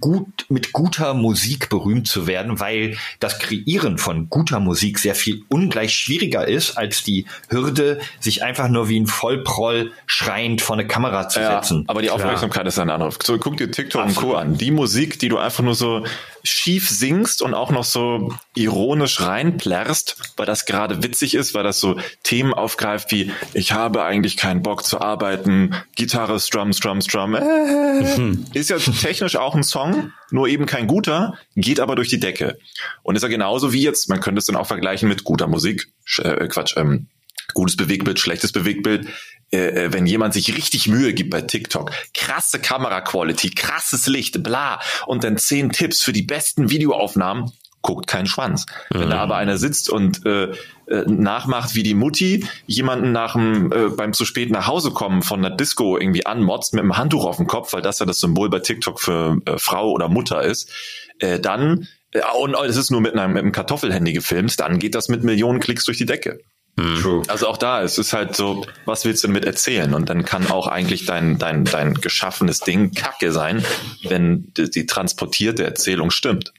gut, 0.00 0.46
mit 0.48 0.72
guter 0.72 1.14
Musik 1.14 1.68
berühmt 1.68 2.06
zu 2.08 2.26
werden, 2.26 2.60
weil 2.60 2.96
das 3.20 3.38
Kreieren 3.38 3.98
von 3.98 4.28
guter 4.28 4.60
Musik 4.60 4.98
sehr 4.98 5.14
viel 5.14 5.42
ungleich 5.48 5.94
schwieriger 5.94 6.46
ist, 6.46 6.76
als 6.76 7.02
die 7.02 7.26
Hürde, 7.48 8.00
sich 8.20 8.42
einfach 8.42 8.68
nur 8.68 8.88
wie 8.88 8.98
ein 9.00 9.06
Vollproll 9.06 9.92
schreiend 10.06 10.62
vor 10.62 10.76
eine 10.76 10.86
Kamera 10.86 11.28
zu 11.28 11.40
Ja, 11.40 11.54
setzen. 11.62 11.84
aber 11.88 12.02
die 12.02 12.10
Aufmerksamkeit 12.10 12.66
ist 12.66 12.78
eine 12.78 12.92
andere. 12.92 13.10
So, 13.22 13.38
guck 13.38 13.56
dir 13.56 13.70
TikTok 13.70 14.04
und 14.06 14.14
Co. 14.16 14.34
an. 14.34 14.56
Die 14.58 14.70
Musik, 14.70 15.18
die 15.18 15.28
du 15.28 15.38
einfach 15.38 15.62
nur 15.62 15.74
so 15.74 16.04
schief 16.44 16.90
singst 16.90 17.40
und 17.40 17.54
auch 17.54 17.70
noch 17.70 17.84
so 17.84 18.34
ironisch 18.54 19.20
reinplärrst, 19.22 20.16
weil 20.36 20.44
das 20.44 20.66
gerade 20.66 21.02
witzig 21.02 21.34
ist, 21.34 21.54
weil 21.54 21.64
das 21.64 21.80
so 21.80 21.96
Themen 22.22 22.52
aufgreift 22.52 23.10
wie 23.10 23.32
ich 23.54 23.72
habe 23.72 24.04
eigentlich 24.04 24.36
keinen 24.36 24.62
Bock 24.62 24.84
zu 24.84 25.00
arbeiten, 25.00 25.74
Gitarre, 25.96 26.38
Strum, 26.38 26.72
Strum, 26.74 27.00
Strum. 27.00 27.34
Äh, 27.34 28.36
Ist 28.52 28.70
ja 28.70 28.78
technisch 28.78 29.36
auch 29.36 29.54
ein 29.54 29.64
Song, 29.64 30.12
nur 30.30 30.46
eben 30.46 30.66
kein 30.66 30.86
guter, 30.86 31.38
geht 31.56 31.80
aber 31.80 31.96
durch 31.96 32.08
die 32.08 32.20
Decke. 32.20 32.58
Und 33.02 33.16
ist 33.16 33.22
ja 33.22 33.28
genauso 33.28 33.72
wie 33.72 33.82
jetzt, 33.82 34.10
man 34.10 34.20
könnte 34.20 34.38
es 34.38 34.46
dann 34.46 34.56
auch 34.56 34.66
vergleichen 34.66 35.08
mit 35.08 35.24
guter 35.24 35.46
Musik, 35.46 35.88
äh, 36.18 36.46
Quatsch, 36.48 36.76
ähm, 36.76 37.08
gutes 37.54 37.76
Bewegtbild, 37.76 38.18
schlechtes 38.18 38.52
Bewegtbild. 38.52 39.08
Äh, 39.52 39.84
äh, 39.84 39.92
wenn 39.92 40.06
jemand 40.06 40.34
sich 40.34 40.56
richtig 40.56 40.88
Mühe 40.88 41.14
gibt 41.14 41.30
bei 41.30 41.42
TikTok, 41.42 41.92
krasse 42.12 42.58
Kamera-Quality, 42.58 43.50
krasses 43.50 44.06
Licht, 44.06 44.42
bla, 44.42 44.80
und 45.06 45.24
dann 45.24 45.36
zehn 45.36 45.70
Tipps 45.70 46.02
für 46.02 46.12
die 46.12 46.22
besten 46.22 46.70
Videoaufnahmen, 46.70 47.52
guckt 47.84 48.06
kein 48.06 48.26
Schwanz. 48.26 48.64
Wenn 48.90 49.10
da 49.10 49.18
aber 49.18 49.36
einer 49.36 49.58
sitzt 49.58 49.90
und 49.90 50.24
äh, 50.24 50.52
äh, 50.86 51.04
nachmacht, 51.06 51.74
wie 51.74 51.82
die 51.82 51.94
Mutti 51.94 52.46
jemanden 52.66 53.12
nach 53.12 53.34
dem, 53.34 53.70
äh, 53.72 53.90
beim 53.90 54.14
zu 54.14 54.24
spät 54.24 54.50
nach 54.50 54.66
Hause 54.66 54.90
kommen 54.90 55.22
von 55.22 55.42
der 55.42 55.50
Disco 55.50 55.98
irgendwie 55.98 56.24
anmotzt 56.24 56.72
mit 56.72 56.82
einem 56.82 56.96
Handtuch 56.96 57.26
auf 57.26 57.36
dem 57.36 57.46
Kopf, 57.46 57.74
weil 57.74 57.82
das 57.82 57.98
ja 57.98 58.06
das 58.06 58.20
Symbol 58.20 58.48
bei 58.48 58.60
TikTok 58.60 59.00
für 59.00 59.38
äh, 59.44 59.58
Frau 59.58 59.90
oder 59.90 60.08
Mutter 60.08 60.42
ist, 60.42 60.70
äh, 61.18 61.38
dann 61.38 61.86
äh, 62.12 62.22
und 62.40 62.54
es 62.54 62.78
ist 62.78 62.90
nur 62.90 63.02
mit 63.02 63.18
einem, 63.18 63.34
mit 63.34 63.42
einem 63.42 63.52
Kartoffelhandy 63.52 64.14
gefilmt, 64.14 64.58
dann 64.60 64.78
geht 64.78 64.94
das 64.94 65.08
mit 65.08 65.22
Millionen 65.22 65.60
Klicks 65.60 65.84
durch 65.84 65.98
die 65.98 66.06
Decke. 66.06 66.40
True. 66.76 67.22
Also 67.28 67.46
auch 67.46 67.56
da, 67.56 67.82
es 67.82 67.98
ist 67.98 68.12
halt 68.12 68.34
so, 68.34 68.66
was 68.84 69.04
willst 69.04 69.22
du 69.22 69.28
damit 69.28 69.44
erzählen? 69.44 69.94
Und 69.94 70.08
dann 70.08 70.24
kann 70.24 70.50
auch 70.50 70.66
eigentlich 70.66 71.06
dein, 71.06 71.38
dein, 71.38 71.64
dein 71.64 71.94
geschaffenes 71.94 72.60
Ding 72.60 72.92
Kacke 72.92 73.30
sein, 73.30 73.64
wenn 74.02 74.52
die, 74.56 74.68
die 74.70 74.86
transportierte 74.86 75.64
Erzählung 75.64 76.10
stimmt. 76.10 76.52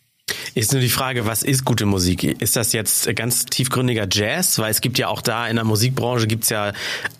Ist 0.56 0.72
nur 0.72 0.82
die 0.82 0.90
Frage, 0.90 1.26
was 1.28 1.44
ist 1.44 1.66
gute 1.66 1.86
Musik? 1.86 2.24
Ist 2.24 2.56
das 2.56 2.72
jetzt 2.74 3.14
ganz 3.16 3.46
tiefgründiger 3.46 4.08
Jazz? 4.10 4.58
Weil 4.58 4.72
es 4.72 4.82
gibt 4.82 4.98
ja 4.98 5.08
auch 5.10 5.22
da 5.22 5.48
in 5.48 5.56
der 5.56 5.66
Musikbranche 5.66 6.28
gibt's 6.28 6.50
ja 6.50 6.72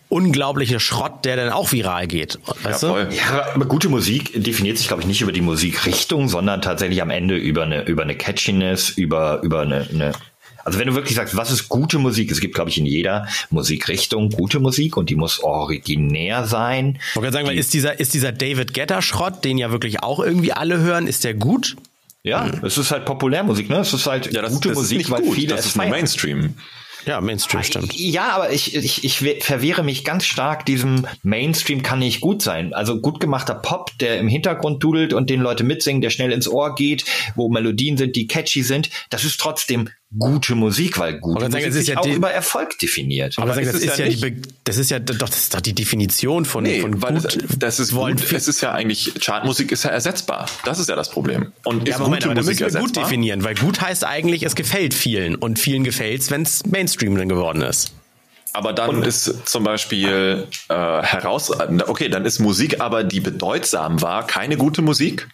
unglaubliche 0.10 0.80
Schrott, 0.80 1.26
der 1.26 1.36
dann 1.36 1.50
auch 1.50 1.72
viral 1.72 2.08
geht. 2.08 2.40
Weißt 2.64 2.84
Ja, 2.84 2.88
du? 2.88 2.94
voll. 2.94 3.10
Ja, 3.12 3.46
aber 3.54 3.66
gute 3.66 3.90
Musik 3.90 4.32
definiert 4.42 4.78
sich, 4.78 4.88
glaube 4.88 5.02
ich, 5.02 5.08
nicht 5.08 5.22
über 5.22 5.34
die 5.34 5.42
Musikrichtung, 5.42 6.30
sondern 6.30 6.62
tatsächlich 6.62 7.02
am 7.02 7.10
Ende 7.10 7.36
über 7.36 7.64
eine, 7.64 7.84
über 7.84 8.04
eine 8.04 8.16
Catchiness, 8.16 8.90
über, 8.90 9.42
über 9.44 9.62
eine, 9.62 9.88
eine 9.92 10.14
also 10.66 10.78
wenn 10.80 10.88
du 10.88 10.96
wirklich 10.96 11.16
sagst, 11.16 11.38
was 11.38 11.52
ist 11.52 11.70
gute 11.70 11.98
Musik? 12.00 12.30
Es 12.32 12.42
gibt, 12.42 12.56
glaube 12.56 12.70
ich, 12.70 12.78
in 12.78 12.86
jeder 12.86 13.28
Musikrichtung 13.52 14.30
gute 14.30 14.60
Musik 14.60 14.98
und 14.98 15.10
die 15.10 15.16
muss 15.16 15.40
originär 15.42 16.46
sein. 16.46 16.98
Ich 17.10 17.16
wollte 17.16 17.22
gerade 17.28 17.34
sagen, 17.34 17.48
weil 17.48 17.58
ist 17.58 17.74
dieser, 17.74 18.00
ist 18.00 18.14
dieser 18.14 18.32
David 18.32 18.74
Getter 18.74 19.02
Schrott, 19.02 19.46
den 19.46 19.58
ja 19.58 19.72
wirklich 19.72 20.04
auch 20.04 20.20
irgendwie 20.20 20.52
alle 20.52 20.80
hören, 20.80 21.08
ist 21.08 21.24
der 21.24 21.34
gut? 21.34 21.76
Ja, 22.24 22.50
es 22.64 22.78
ist 22.78 22.90
halt 22.92 23.06
Populärmusik, 23.06 23.70
ne? 23.70 23.78
Es 23.78 23.94
ist 23.94 24.08
halt 24.08 24.34
Ja, 24.34 24.42
das, 24.42 24.52
gute 24.54 24.70
das 24.70 24.78
Musik, 24.80 24.98
ist 25.02 25.10
nicht 25.10 25.12
weil 25.12 25.22
gut. 25.22 25.36
viele 25.36 25.50
das 25.50 25.60
es 25.62 25.66
ist 25.68 25.76
nur 25.76 25.84
feiern. 25.84 25.92
Mainstream. 25.92 26.54
Ja, 27.06 27.22
Mainstream 27.22 27.62
stimmt. 27.62 27.94
Ja, 27.96 28.30
aber 28.32 28.52
ich, 28.52 28.74
ich, 28.76 29.04
ich 29.04 29.22
we- 29.24 29.38
verwehre 29.40 29.84
mich 29.84 30.04
ganz 30.04 30.26
stark 30.26 30.66
diesem 30.66 31.06
Mainstream 31.22 31.84
kann 31.84 32.00
nicht 32.00 32.20
gut 32.20 32.42
sein. 32.42 32.74
Also 32.74 33.00
gut 33.00 33.20
gemachter 33.20 33.54
Pop, 33.54 33.92
der 34.00 34.18
im 34.18 34.28
Hintergrund 34.28 34.84
dudelt 34.84 35.14
und 35.14 35.30
den 35.30 35.40
Leute 35.40 35.64
mitsingen, 35.64 36.02
der 36.02 36.10
schnell 36.10 36.32
ins 36.32 36.48
Ohr 36.48 36.74
geht, 36.74 37.06
wo 37.36 37.48
Melodien 37.48 37.96
sind, 37.98 38.16
die 38.16 38.26
catchy 38.26 38.64
sind, 38.64 38.90
das 39.12 39.24
ist 39.24 39.40
trotzdem 39.40 39.90
gute 40.18 40.56
Musik, 40.56 40.98
weil 41.00 41.20
gute 41.20 41.46
Aber 41.46 41.52
sagen, 41.52 41.66
Musik 41.66 41.70
es 41.70 41.76
ist 41.76 41.86
sich 41.86 41.96
ja 41.96 42.00
auch 42.00 42.06
über 42.06 42.32
Erfolg 42.32 42.78
definiert. 42.80 43.36
Aber 43.38 43.52
Aber 43.52 43.56
sagen, 43.56 43.68
ist 43.68 43.76
das 43.76 43.82
es 43.84 43.92
ist 43.92 44.22
ja 44.22 44.30
ja, 44.30 44.36
das 44.64 44.78
ist 44.78 44.92
ja 44.92 45.00
doch, 45.00 45.30
das 45.30 45.38
ist 45.38 45.54
doch 45.54 45.62
die 45.62 45.74
Definition 45.74 46.46
von, 46.46 46.64
Nee, 46.64 46.82
von 46.82 47.02
weil 47.02 47.16
gut. 47.16 47.26
es, 47.26 47.60
das 47.60 47.80
ist 47.80 47.94
wollen 47.94 48.18
gut. 48.18 48.32
Es 48.32 48.48
ist 48.48 48.62
ja 48.62 48.72
eigentlich, 48.72 49.14
Chartmusik 49.20 49.72
ist 49.72 49.84
ja 49.84 49.92
ersetzbar. 49.92 50.48
Das 50.64 50.80
ist 50.80 50.90
ja 50.90 50.96
das 50.96 51.10
Problem. 51.10 51.52
Und 51.64 51.84
ist 51.84 51.90
ja, 51.90 51.96
aber 51.96 52.06
Moment, 52.06 52.26
aber 52.26 52.36
da 52.36 52.42
Musik 52.42 52.60
müssen 52.62 52.74
wir 52.74 52.80
gut 52.80 52.90
ersetzbar? 52.90 53.04
definieren, 53.04 53.44
weil 53.44 53.56
gut 53.56 53.82
heißt 53.82 54.06
eigentlich, 54.06 54.44
es 54.44 54.56
gefällt 54.56 54.94
vielen 54.94 55.36
und 55.36 55.60
vielen 55.60 55.84
gefällt's, 55.84 56.32
wenn 56.32 56.44
es 56.44 56.66
Mainstream 56.66 57.16
dann 57.18 57.30
geworden 57.30 57.62
ist. 57.62 57.94
Aber 58.54 58.72
dann 58.72 59.04
ist 59.04 59.50
zum 59.50 59.66
Beispiel 59.66 60.48
äh, 60.70 60.74
heraus, 60.74 61.52
okay, 61.88 62.08
dann 62.08 62.24
ist 62.26 62.40
Musik 62.40 62.80
aber, 62.80 63.04
die 63.04 63.20
bedeutsam 63.20 64.02
war, 64.02 64.26
keine 64.26 64.56
gute 64.56 64.82
Musik. 64.82 65.28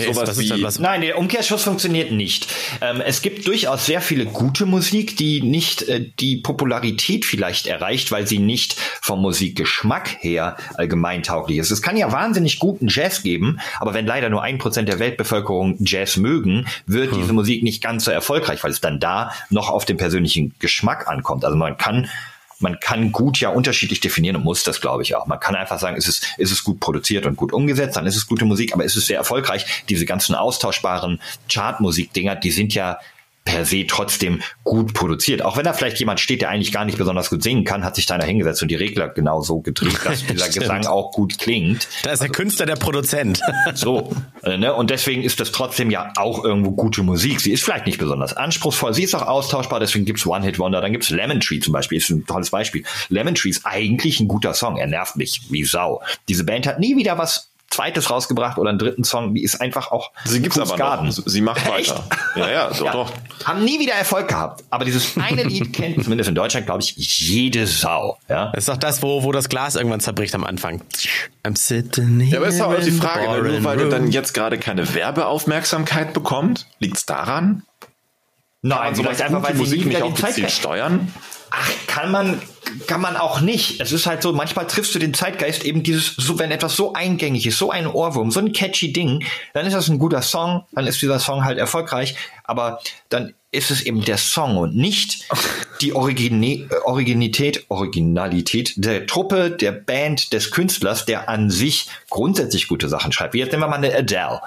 Sowas 0.00 0.38
wie- 0.38 0.62
was? 0.62 0.78
Nein, 0.78 1.02
der 1.02 1.18
Umkehrschluss 1.18 1.64
funktioniert 1.64 2.12
nicht. 2.12 2.46
Ähm, 2.80 3.00
es 3.00 3.22
gibt 3.22 3.46
durchaus 3.46 3.86
sehr 3.86 4.00
viele 4.00 4.26
gute 4.26 4.66
Musik, 4.66 5.16
die 5.16 5.42
nicht 5.42 5.82
äh, 5.82 6.10
die 6.20 6.36
Popularität 6.38 7.24
vielleicht 7.24 7.66
erreicht, 7.66 8.10
weil 8.12 8.26
sie 8.26 8.38
nicht 8.38 8.76
vom 9.00 9.20
Musikgeschmack 9.20 10.16
her 10.20 10.56
allgemeintauglich 10.74 11.58
ist. 11.58 11.70
Es 11.70 11.82
kann 11.82 11.96
ja 11.96 12.10
wahnsinnig 12.12 12.58
guten 12.58 12.88
Jazz 12.88 13.22
geben, 13.22 13.58
aber 13.80 13.94
wenn 13.94 14.06
leider 14.06 14.30
nur 14.30 14.42
ein 14.42 14.58
Prozent 14.58 14.88
der 14.88 14.98
Weltbevölkerung 14.98 15.76
Jazz 15.80 16.16
mögen, 16.16 16.66
wird 16.86 17.14
diese 17.16 17.32
Musik 17.32 17.62
nicht 17.62 17.82
ganz 17.82 18.04
so 18.04 18.10
erfolgreich, 18.10 18.62
weil 18.64 18.70
es 18.70 18.80
dann 18.80 19.00
da 19.00 19.32
noch 19.50 19.68
auf 19.70 19.84
den 19.84 19.96
persönlichen 19.96 20.54
Geschmack 20.58 21.08
ankommt. 21.08 21.44
Also 21.44 21.56
man 21.56 21.76
kann 21.76 22.08
man 22.62 22.80
kann 22.80 23.12
gut 23.12 23.38
ja 23.40 23.50
unterschiedlich 23.50 24.00
definieren 24.00 24.36
und 24.36 24.44
muss 24.44 24.64
das, 24.64 24.80
glaube 24.80 25.02
ich, 25.02 25.14
auch. 25.14 25.26
Man 25.26 25.40
kann 25.40 25.54
einfach 25.54 25.78
sagen, 25.78 25.96
ist 25.96 26.08
es, 26.08 26.22
ist 26.38 26.52
es 26.52 26.64
gut 26.64 26.80
produziert 26.80 27.26
und 27.26 27.36
gut 27.36 27.52
umgesetzt, 27.52 27.96
dann 27.96 28.06
ist 28.06 28.16
es 28.16 28.26
gute 28.26 28.44
Musik, 28.44 28.72
aber 28.72 28.84
ist 28.84 28.96
es 28.96 29.06
sehr 29.06 29.18
erfolgreich. 29.18 29.84
Diese 29.88 30.06
ganzen 30.06 30.34
austauschbaren 30.34 31.20
Chartmusik-Dinger, 31.50 32.36
die 32.36 32.50
sind 32.50 32.74
ja 32.74 32.98
per 33.44 33.64
se 33.64 33.86
trotzdem 33.86 34.40
gut 34.64 34.94
produziert. 34.94 35.42
Auch 35.42 35.56
wenn 35.56 35.64
da 35.64 35.72
vielleicht 35.72 35.98
jemand 35.98 36.20
steht, 36.20 36.42
der 36.42 36.50
eigentlich 36.50 36.72
gar 36.72 36.84
nicht 36.84 36.98
besonders 36.98 37.30
gut 37.30 37.42
singen 37.42 37.64
kann, 37.64 37.84
hat 37.84 37.96
sich 37.96 38.06
da 38.06 38.14
einer 38.14 38.24
hingesetzt 38.24 38.62
und 38.62 38.68
die 38.68 38.76
Regler 38.76 39.08
genau 39.08 39.42
so 39.42 39.60
gedreht, 39.60 39.98
dass 40.04 40.24
dieser. 40.26 40.48
Gesang 40.52 40.86
auch 40.86 41.12
gut 41.12 41.38
klingt. 41.38 41.88
Da 42.02 42.12
ist 42.12 42.20
der 42.22 42.28
Künstler 42.28 42.66
der 42.66 42.76
Produzent. 42.76 43.40
So, 43.74 44.12
äh, 44.42 44.58
ne? 44.58 44.74
Und 44.74 44.90
deswegen 44.90 45.22
ist 45.22 45.40
das 45.40 45.50
trotzdem 45.50 45.90
ja 45.90 46.12
auch 46.16 46.44
irgendwo 46.44 46.72
gute 46.72 47.02
Musik. 47.02 47.40
Sie 47.40 47.52
ist 47.52 47.64
vielleicht 47.64 47.86
nicht 47.86 47.98
besonders 47.98 48.36
anspruchsvoll, 48.36 48.92
sie 48.92 49.04
ist 49.04 49.14
auch 49.14 49.26
austauschbar, 49.26 49.80
deswegen 49.80 50.04
gibt's 50.04 50.26
One 50.26 50.44
Hit 50.44 50.58
Wonder, 50.58 50.80
dann 50.80 50.92
gibt's 50.92 51.10
Lemon 51.10 51.40
Tree 51.40 51.58
zum 51.60 51.72
Beispiel, 51.72 51.98
ist 51.98 52.10
ein 52.10 52.26
tolles 52.26 52.50
Beispiel. 52.50 52.84
Lemon 53.08 53.34
Tree 53.34 53.48
ist 53.48 53.64
eigentlich 53.64 54.20
ein 54.20 54.28
guter 54.28 54.52
Song, 54.54 54.76
er 54.76 54.86
nervt 54.86 55.16
mich 55.16 55.42
wie 55.50 55.64
Sau. 55.64 56.02
Diese 56.28 56.44
Band 56.44 56.66
hat 56.66 56.80
nie 56.80 56.96
wieder 56.96 57.18
was 57.18 57.51
zweites 57.72 58.10
rausgebracht 58.10 58.58
oder 58.58 58.70
einen 58.70 58.78
dritten 58.78 59.02
Song, 59.02 59.34
die 59.34 59.42
ist 59.42 59.60
einfach 59.60 59.90
auch 59.90 60.10
Sie 60.24 60.40
gibt's 60.40 60.58
aber 60.58 60.76
Garden. 60.76 61.06
noch. 61.08 61.14
Sie 61.26 61.40
macht 61.40 61.66
weiter. 61.68 62.04
Ja, 62.36 62.50
ja, 62.50 62.68
doch, 62.68 62.84
Ja, 62.84 62.92
doch. 62.92 63.12
haben 63.44 63.64
nie 63.64 63.80
wieder 63.80 63.94
Erfolg 63.94 64.28
gehabt. 64.28 64.62
Aber 64.70 64.84
dieses 64.84 65.16
eine 65.16 65.42
Lied 65.44 65.72
kennt 65.74 66.02
zumindest 66.04 66.28
in 66.28 66.34
Deutschland, 66.34 66.66
glaube 66.66 66.82
ich, 66.82 66.94
jede 66.96 67.66
Sau. 67.66 68.18
Ja? 68.28 68.50
Das 68.54 68.64
ist 68.64 68.68
doch 68.68 68.76
das, 68.76 69.02
wo, 69.02 69.22
wo 69.24 69.32
das 69.32 69.48
Glas 69.48 69.74
irgendwann 69.74 70.00
zerbricht 70.00 70.34
am 70.34 70.44
Anfang. 70.44 70.82
I'm 71.44 71.56
sitting 71.58 72.20
here 72.20 72.32
Ja, 72.34 72.38
aber 72.38 72.48
ist 72.48 72.60
doch 72.60 72.66
auch 72.72 72.80
die 72.80 72.90
Frage, 72.90 73.42
ne? 73.42 73.48
nur 73.52 73.64
weil 73.64 73.76
der 73.78 73.88
dann 73.88 74.02
room. 74.02 74.10
jetzt 74.10 74.34
gerade 74.34 74.58
keine 74.58 74.94
Werbeaufmerksamkeit 74.94 76.12
bekommt, 76.12 76.66
liegt's 76.78 77.06
daran? 77.06 77.62
Nein, 78.64 78.78
Also 78.78 79.02
vielleicht 79.02 79.22
einfach, 79.22 79.42
weil 79.42 79.54
sie 79.54 79.58
Musik 79.60 79.86
nicht 79.86 80.02
auch 80.02 80.14
die 80.14 80.20
Zeit 80.20 80.30
gezielt 80.30 80.50
steuern? 80.52 81.12
Ach, 81.54 81.70
kann 81.86 82.10
man, 82.10 82.40
kann 82.86 83.02
man 83.02 83.16
auch 83.16 83.42
nicht. 83.42 83.78
Es 83.78 83.92
ist 83.92 84.06
halt 84.06 84.22
so, 84.22 84.32
manchmal 84.32 84.66
triffst 84.66 84.94
du 84.94 84.98
den 84.98 85.12
Zeitgeist 85.12 85.64
eben 85.64 85.82
dieses, 85.82 86.16
so, 86.16 86.38
wenn 86.38 86.50
etwas 86.50 86.74
so 86.74 86.94
eingängig 86.94 87.46
ist, 87.46 87.58
so 87.58 87.70
ein 87.70 87.86
Ohrwurm, 87.86 88.30
so 88.30 88.40
ein 88.40 88.52
catchy 88.52 88.92
Ding, 88.92 89.22
dann 89.52 89.66
ist 89.66 89.74
das 89.74 89.88
ein 89.88 89.98
guter 89.98 90.22
Song, 90.22 90.64
dann 90.72 90.86
ist 90.86 91.02
dieser 91.02 91.18
Song 91.18 91.44
halt 91.44 91.58
erfolgreich, 91.58 92.16
aber 92.44 92.80
dann 93.10 93.34
ist 93.50 93.70
es 93.70 93.82
eben 93.82 94.02
der 94.02 94.16
Song 94.16 94.56
und 94.56 94.74
nicht 94.74 95.28
die 95.82 95.92
Origine, 95.92 96.70
Originität, 96.84 97.66
Originalität 97.68 98.72
der 98.76 99.06
Truppe, 99.06 99.50
der 99.50 99.72
Band, 99.72 100.32
des 100.32 100.50
Künstlers, 100.50 101.04
der 101.04 101.28
an 101.28 101.50
sich 101.50 101.88
grundsätzlich 102.08 102.66
gute 102.66 102.88
Sachen 102.88 103.12
schreibt. 103.12 103.34
Wie 103.34 103.40
jetzt 103.40 103.52
nehmen 103.52 103.64
wir 103.64 103.68
mal 103.68 103.76
eine 103.76 103.94
Adele. 103.94 104.40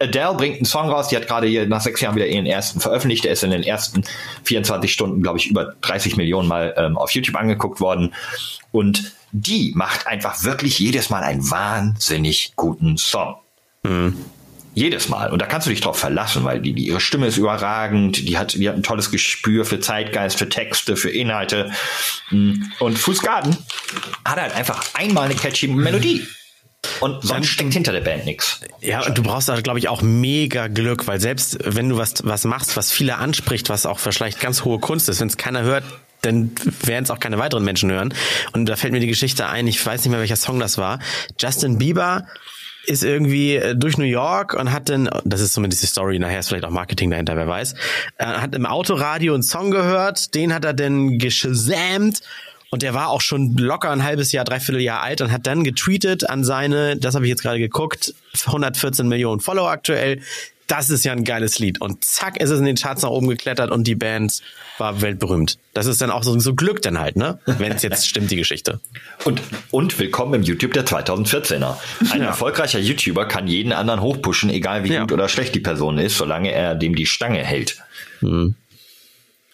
Adele 0.00 0.34
bringt 0.34 0.56
einen 0.56 0.64
Song 0.64 0.88
raus, 0.88 1.08
die 1.08 1.16
hat 1.16 1.26
gerade 1.26 1.48
hier 1.48 1.66
nach 1.66 1.80
sechs 1.80 2.00
Jahren 2.00 2.14
wieder 2.14 2.26
ihren 2.26 2.46
ersten 2.46 2.80
veröffentlicht. 2.80 3.24
Der 3.24 3.32
ist 3.32 3.42
in 3.42 3.50
den 3.50 3.64
ersten 3.64 4.04
24 4.44 4.92
Stunden, 4.92 5.22
glaube 5.22 5.38
ich, 5.38 5.48
über 5.48 5.74
30 5.80 6.16
Millionen 6.16 6.48
Mal 6.48 6.74
ähm, 6.76 6.96
auf 6.96 7.10
YouTube 7.10 7.36
angeguckt 7.36 7.80
worden. 7.80 8.14
Und 8.70 9.12
die 9.32 9.72
macht 9.74 10.06
einfach 10.06 10.44
wirklich 10.44 10.78
jedes 10.78 11.10
Mal 11.10 11.22
einen 11.22 11.50
wahnsinnig 11.50 12.52
guten 12.54 12.96
Song. 12.96 13.36
Jedes 14.74 15.08
Mal. 15.08 15.32
Und 15.32 15.42
da 15.42 15.46
kannst 15.46 15.66
du 15.66 15.70
dich 15.70 15.80
drauf 15.80 15.98
verlassen, 15.98 16.44
weil 16.44 16.60
die, 16.60 16.72
die, 16.72 16.86
ihre 16.86 17.00
Stimme 17.00 17.26
ist 17.26 17.36
überragend, 17.36 18.28
die 18.28 18.38
hat, 18.38 18.54
die 18.54 18.68
hat 18.68 18.76
ein 18.76 18.84
tolles 18.84 19.10
Gespür 19.10 19.64
für 19.64 19.80
Zeitgeist, 19.80 20.38
für 20.38 20.48
Texte, 20.48 20.96
für 20.96 21.10
Inhalte. 21.10 21.72
Und 22.30 22.98
Fußgarden 22.98 23.56
hat 24.24 24.40
halt 24.40 24.54
einfach 24.54 24.94
einmal 24.94 25.24
eine 25.24 25.34
catchy 25.34 25.66
Melodie. 25.66 26.24
Und 27.00 27.22
sonst 27.22 27.48
steckt 27.48 27.72
hinter 27.72 27.92
der 27.92 28.00
Band 28.00 28.24
nichts. 28.24 28.60
Ja, 28.80 29.04
und 29.04 29.18
du 29.18 29.22
brauchst 29.22 29.48
da, 29.48 29.60
glaube 29.60 29.78
ich, 29.78 29.88
auch 29.88 30.02
mega 30.02 30.68
Glück, 30.68 31.06
weil 31.06 31.20
selbst 31.20 31.58
wenn 31.64 31.88
du 31.88 31.96
was, 31.96 32.14
was 32.24 32.44
machst, 32.44 32.76
was 32.76 32.92
viele 32.92 33.16
anspricht, 33.16 33.68
was 33.68 33.86
auch 33.86 33.98
vielleicht 33.98 34.40
ganz 34.40 34.64
hohe 34.64 34.78
Kunst 34.78 35.08
ist, 35.08 35.20
wenn 35.20 35.28
es 35.28 35.36
keiner 35.36 35.62
hört, 35.62 35.84
dann 36.22 36.52
werden 36.82 37.04
es 37.04 37.10
auch 37.10 37.20
keine 37.20 37.38
weiteren 37.38 37.64
Menschen 37.64 37.90
hören. 37.90 38.14
Und 38.52 38.66
da 38.66 38.76
fällt 38.76 38.92
mir 38.92 39.00
die 39.00 39.06
Geschichte 39.06 39.48
ein, 39.48 39.66
ich 39.66 39.84
weiß 39.84 40.02
nicht 40.02 40.10
mehr, 40.10 40.20
welcher 40.20 40.36
Song 40.36 40.58
das 40.58 40.78
war. 40.78 40.98
Justin 41.38 41.78
Bieber 41.78 42.26
ist 42.86 43.04
irgendwie 43.04 43.56
äh, 43.56 43.76
durch 43.76 43.98
New 43.98 44.04
York 44.04 44.54
und 44.54 44.72
hat 44.72 44.88
dann, 44.88 45.10
das 45.24 45.40
ist 45.40 45.52
zumindest 45.52 45.82
die 45.82 45.86
Story, 45.86 46.18
nachher 46.18 46.40
ist 46.40 46.48
vielleicht 46.48 46.64
auch 46.64 46.70
Marketing 46.70 47.10
dahinter, 47.10 47.36
wer 47.36 47.46
weiß, 47.46 47.74
äh, 48.16 48.24
hat 48.24 48.54
im 48.54 48.66
Autoradio 48.66 49.34
einen 49.34 49.42
Song 49.42 49.70
gehört, 49.70 50.34
den 50.34 50.54
hat 50.54 50.64
er 50.64 50.74
dann 50.74 51.18
geshazamt 51.18 52.22
und 52.70 52.82
der 52.82 52.94
war 52.94 53.08
auch 53.08 53.20
schon 53.20 53.56
locker 53.56 53.90
ein 53.90 54.04
halbes 54.04 54.32
Jahr, 54.32 54.44
dreiviertel 54.44 54.80
Jahr 54.82 55.02
alt 55.02 55.20
und 55.20 55.32
hat 55.32 55.46
dann 55.46 55.64
getweetet 55.64 56.28
an 56.28 56.44
seine, 56.44 56.96
das 56.96 57.14
habe 57.14 57.24
ich 57.24 57.30
jetzt 57.30 57.42
gerade 57.42 57.58
geguckt, 57.58 58.14
114 58.46 59.08
Millionen 59.08 59.40
Follower 59.40 59.70
aktuell. 59.70 60.20
Das 60.66 60.90
ist 60.90 61.02
ja 61.02 61.12
ein 61.12 61.24
geiles 61.24 61.58
Lied. 61.60 61.80
Und 61.80 62.04
zack, 62.04 62.36
ist 62.38 62.50
es 62.50 62.58
in 62.58 62.66
den 62.66 62.76
Charts 62.76 63.00
nach 63.00 63.08
oben 63.08 63.26
geklettert 63.28 63.70
und 63.70 63.86
die 63.86 63.94
Band 63.94 64.42
war 64.76 65.00
weltberühmt. 65.00 65.56
Das 65.72 65.86
ist 65.86 66.02
dann 66.02 66.10
auch 66.10 66.22
so, 66.22 66.38
so 66.40 66.54
Glück 66.54 66.82
dann 66.82 66.98
halt, 66.98 67.16
ne? 67.16 67.38
Wenn 67.46 67.72
es 67.72 67.80
jetzt 67.82 68.06
stimmt, 68.06 68.30
die 68.30 68.36
Geschichte. 68.36 68.78
Und, 69.24 69.40
und 69.70 69.98
willkommen 69.98 70.34
im 70.34 70.42
YouTube 70.42 70.74
der 70.74 70.84
2014er. 70.84 71.78
Ein 72.12 72.20
Ja. 72.20 72.26
erfolgreicher 72.26 72.80
YouTuber 72.80 73.24
kann 73.24 73.48
jeden 73.48 73.72
anderen 73.72 74.02
hochpushen, 74.02 74.50
egal 74.50 74.84
wie 74.84 74.92
Ja. 74.92 75.00
gut 75.00 75.12
oder 75.12 75.30
schlecht 75.30 75.54
die 75.54 75.60
Person 75.60 75.96
ist, 75.96 76.18
solange 76.18 76.52
er 76.52 76.74
dem 76.74 76.94
die 76.94 77.06
Stange 77.06 77.42
hält. 77.42 77.78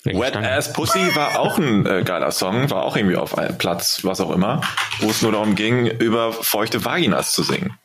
Wet 0.05 0.37
Ass 0.37 0.73
Pussy 0.73 1.15
war 1.17 1.39
auch 1.41 1.57
ein 1.59 1.87
äh, 1.87 2.03
geiler 2.05 2.31
Song, 2.31 2.71
war 2.71 2.83
auch 2.83 2.97
irgendwie 2.97 3.17
auf 3.17 3.39
einem 3.39 3.57
Platz, 3.57 4.01
was 4.05 4.21
auch 4.21 4.31
immer, 4.31 4.61
wo 5.01 5.09
es 5.11 5.23
nur 5.23 5.33
darum 5.33 5.55
ging, 5.55 5.87
über 5.87 6.33
feuchte 6.33 6.85
Vaginas 6.85 7.33
zu 7.33 7.43
singen. 7.43 7.79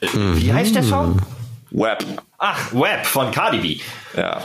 Wie 0.00 0.52
heißt 0.52 0.74
der 0.74 0.82
Song? 0.82 1.22
Web, 1.70 2.04
Ach, 2.38 2.72
Web 2.72 3.06
von 3.06 3.30
Cardi 3.30 3.58
B. 3.58 3.80
ja. 4.16 4.42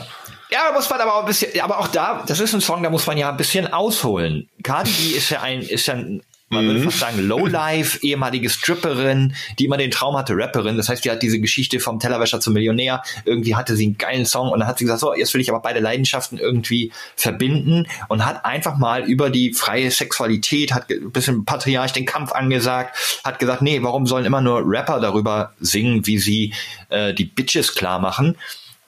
Ja, 0.51 0.61
da 0.67 0.73
muss 0.73 0.89
man 0.89 0.99
aber 0.99 1.13
auch 1.13 1.19
ein 1.19 1.25
bisschen, 1.27 1.61
aber 1.61 1.77
auch 1.77 1.87
da, 1.89 2.23
das 2.25 2.39
ist 2.39 2.53
ein 2.53 2.61
Song, 2.61 2.81
da 2.81 2.89
muss 2.89 3.05
man 3.05 3.17
ja 3.19 3.29
ein 3.29 3.37
bisschen 3.37 3.71
ausholen. 3.71 4.49
Cardi 4.63 4.89
B 4.89 5.15
ist 5.15 5.29
ja 5.29 5.41
ein, 5.41 5.61
ist 5.61 5.85
ja 5.85 5.93
ein, 5.93 6.23
man 6.49 6.65
würde 6.65 6.81
fast 6.81 6.99
sagen, 6.99 7.27
Lowlife, 7.27 7.99
ehemalige 8.01 8.49
Stripperin, 8.49 9.35
die 9.57 9.65
immer 9.65 9.77
den 9.77 9.91
Traum 9.91 10.17
hatte, 10.17 10.35
Rapperin. 10.35 10.77
Das 10.77 10.89
heißt, 10.89 11.05
die 11.05 11.11
hat 11.11 11.21
diese 11.21 11.39
Geschichte 11.39 11.79
vom 11.79 11.99
Tellerwäscher 11.99 12.39
zum 12.39 12.53
Millionär. 12.53 13.03
Irgendwie 13.25 13.55
hatte 13.55 13.75
sie 13.75 13.85
einen 13.85 13.97
geilen 13.97 14.25
Song 14.25 14.49
und 14.49 14.59
dann 14.59 14.67
hat 14.67 14.77
sie 14.77 14.85
gesagt, 14.85 15.01
so, 15.01 15.13
jetzt 15.13 15.33
will 15.33 15.41
ich 15.41 15.49
aber 15.49 15.61
beide 15.61 15.79
Leidenschaften 15.79 16.37
irgendwie 16.37 16.91
verbinden 17.15 17.87
und 18.07 18.25
hat 18.25 18.45
einfach 18.45 18.77
mal 18.77 19.03
über 19.03 19.29
die 19.29 19.53
freie 19.53 19.91
Sexualität, 19.91 20.73
hat 20.73 20.89
ein 20.89 21.11
bisschen 21.11 21.45
patriarch 21.45 21.93
den 21.93 22.05
Kampf 22.05 22.31
angesagt, 22.31 23.21
hat 23.23 23.39
gesagt, 23.39 23.61
nee, 23.61 23.81
warum 23.83 24.07
sollen 24.07 24.25
immer 24.25 24.41
nur 24.41 24.63
Rapper 24.65 24.99
darüber 24.99 25.53
singen, 25.59 26.05
wie 26.05 26.17
sie 26.17 26.53
äh, 26.89 27.13
die 27.13 27.25
Bitches 27.25 27.75
klar 27.75 27.99
machen? 27.99 28.35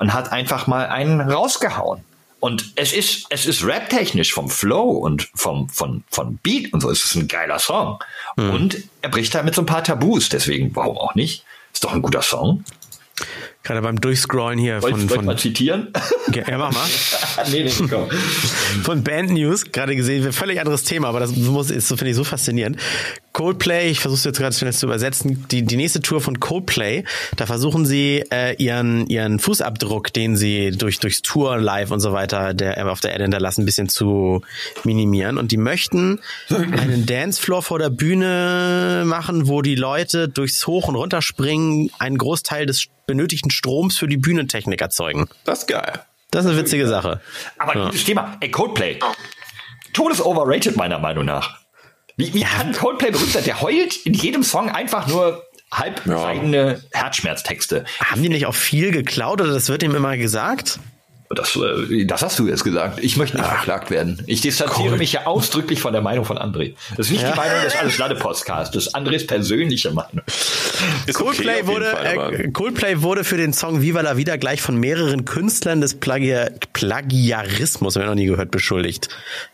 und 0.01 0.16
hat 0.16 0.32
einfach 0.32 0.66
mal 0.66 0.88
einen 0.88 1.22
rausgehauen. 1.22 2.03
Und 2.42 2.74
es 2.76 2.92
ist, 2.92 3.28
es 3.30 3.46
ist 3.46 3.64
rap-technisch 3.64 4.34
vom 4.34 4.50
Flow 4.50 4.89
und 4.89 5.30
vom, 5.36 5.70
von, 5.70 6.04
von 6.10 6.38
Beat 6.38 6.74
und 6.74 6.82
so. 6.82 6.89
Es 6.89 7.06
ist 7.06 7.16
ein 7.16 7.28
geiler 7.28 7.60
Song. 7.60 8.00
Und 8.36 8.78
er 9.04 9.10
bricht 9.10 9.36
da 9.36 9.44
mit 9.44 9.54
so 9.54 9.62
ein 9.62 9.68
paar 9.68 9.84
Tabus. 9.84 10.28
Deswegen, 10.30 10.76
warum 10.76 10.98
auch 10.98 11.14
nicht? 11.14 11.46
Ist 11.72 11.84
doch 11.84 11.94
ein 11.94 12.02
guter 12.02 12.24
Song. 12.24 12.64
Gerade 13.62 13.84
beim 13.84 14.02
Durchscrollen 14.02 14.58
hier 14.58 14.82
Wollt 14.82 14.94
von, 14.94 15.02
wollt 15.02 15.18
von, 15.18 15.26
mal 15.26 15.38
zitieren? 15.38 15.94
ja, 16.34 16.58
mach 16.58 16.74
mal. 16.74 16.88
nee, 17.52 17.64
nee, 17.64 17.88
komm. 17.88 18.10
von 18.84 19.04
Band 19.04 19.30
News 19.30 19.72
gerade 19.72 19.96
gesehen, 19.96 20.34
völlig 20.34 20.60
anderes 20.60 20.84
Thema, 20.84 21.10
aber 21.10 21.20
das 21.20 21.36
muss 21.36 21.70
ist 21.70 21.88
finde 21.89 22.10
ich 22.10 22.16
so 22.16 22.24
faszinierend. 22.24 22.78
Coldplay, 23.42 23.89
ich 23.89 24.00
versuche 24.00 24.20
es 24.20 24.24
jetzt 24.24 24.38
gerade 24.38 24.56
schnell 24.56 24.72
zu 24.72 24.86
übersetzen. 24.86 25.48
Die 25.50 25.64
die 25.64 25.76
nächste 25.76 26.00
Tour 26.00 26.22
von 26.22 26.39
Coldplay, 26.39 27.06
da 27.38 27.48
versuchen 27.48 27.88
sie 27.88 28.24
äh, 28.32 28.54
ihren 28.62 29.08
ihren 29.08 29.39
Fußabdruck, 29.39 30.14
den 30.14 30.36
sie 30.36 30.70
durch 30.70 31.00
durchs 31.00 31.24
Tour 31.24 31.58
live 31.58 31.89
und 31.89 32.02
so 32.02 32.14
weiter 32.14 32.54
der 32.54 32.92
auf 32.92 33.00
der 33.00 33.14
Erde 33.14 33.24
hinterlassen, 33.24 33.64
ein 33.64 33.66
bisschen 33.66 33.89
zu 33.89 34.44
minimieren 34.84 35.39
und 35.39 35.52
die 35.52 35.58
möchten 35.58 36.20
einen 36.50 37.08
Dancefloor 37.08 37.64
vor 37.64 37.80
der 37.80 37.89
Bühne 37.89 39.06
machen, 39.08 39.48
wo 39.48 39.64
die 39.64 39.74
Leute 39.74 40.30
durchs 40.30 40.68
Hoch 40.68 40.88
und 40.88 40.96
Runterspringen 40.96 41.89
einen 41.98 42.20
Großteil 42.20 42.68
des 42.68 42.89
benötigten 43.08 43.50
Stroms 43.50 43.98
für 43.98 44.08
die 44.08 44.18
Bühnentechnik 44.18 44.80
erzeugen. 44.82 45.30
Das 45.46 45.62
ist 45.62 45.68
geil. 45.68 45.94
Das 46.30 46.46
ist 46.46 46.52
eine 46.52 46.60
witzige 46.60 46.88
Sache. 46.88 47.22
Aber 47.58 47.86
gutes 47.86 48.04
Thema. 48.04 48.38
Ey, 48.39 48.52
Coldplay. 48.52 49.00
Todes 49.94 50.24
overrated, 50.24 50.78
meiner 50.78 51.00
Meinung 51.00 51.26
nach. 51.26 51.61
Wie, 52.22 52.34
wie 52.34 52.43
kann 52.43 52.72
Coldplay 52.72 53.11
berühmt 53.11 53.32
sein? 53.32 53.43
Der 53.43 53.61
heult 53.61 53.97
in 54.05 54.13
jedem 54.13 54.43
Song 54.43 54.69
einfach 54.69 55.07
nur 55.07 55.43
halbseidene 55.74 56.82
Herzschmerztexte. 56.91 57.86
Haben 57.99 58.22
die 58.22 58.30
nicht 58.30 58.45
auch 58.45 58.55
viel 58.55 58.91
geklaut 58.91 59.41
oder 59.41 59.53
das 59.53 59.69
wird 59.69 59.84
ihm 59.84 59.95
immer 59.95 60.17
gesagt? 60.17 60.80
Das, 61.36 61.56
äh, 61.56 62.06
das 62.06 62.22
hast 62.22 62.40
du 62.40 62.48
jetzt 62.48 62.64
gesagt. 62.64 63.00
Ich 63.04 63.18
möchte 63.18 63.38
nicht 63.38 63.46
verklagt 63.48 63.90
werden. 63.92 64.22
Ich 64.28 64.42
distanziere 64.42 64.98
mich 64.98 65.14
ja 65.14 65.26
ausdrücklich 65.26 65.80
von 65.82 65.94
der 65.94 66.02
Meinung 66.02 66.26
von 66.26 66.38
André. 66.38 66.76
Das 66.98 67.08
ist 67.08 67.14
nicht 67.14 67.24
die 67.28 67.36
Meinung 67.38 67.62
des 67.64 67.76
Alles 67.76 67.98
Lade 67.98 68.16
Podcasts. 68.16 68.74
Das 68.74 68.88
ist 68.88 68.96
Andres 68.96 69.26
persönliche 69.28 69.92
Meinung. 69.92 70.22
Ist 71.06 71.16
Coldplay, 71.16 71.62
okay 71.62 71.68
wurde, 71.68 71.86
Fall, 71.86 72.34
äh, 72.34 72.52
Coldplay 72.52 73.02
wurde 73.02 73.24
für 73.24 73.38
den 73.38 73.54
Song 73.54 73.82
Viva 73.82 74.02
la 74.02 74.18
Vida 74.18 74.36
gleich 74.38 74.62
von 74.62 74.78
mehreren 74.78 75.26
Künstlern 75.26 75.82
des 75.82 75.96
Plagia 75.96 76.50
Plagiarismus, 76.74 77.96
habe 77.96 78.06
ich 78.06 78.10
noch 78.10 78.16
nie 78.16 78.26
gehört, 78.26 78.52
beschuldigt. 78.52 79.10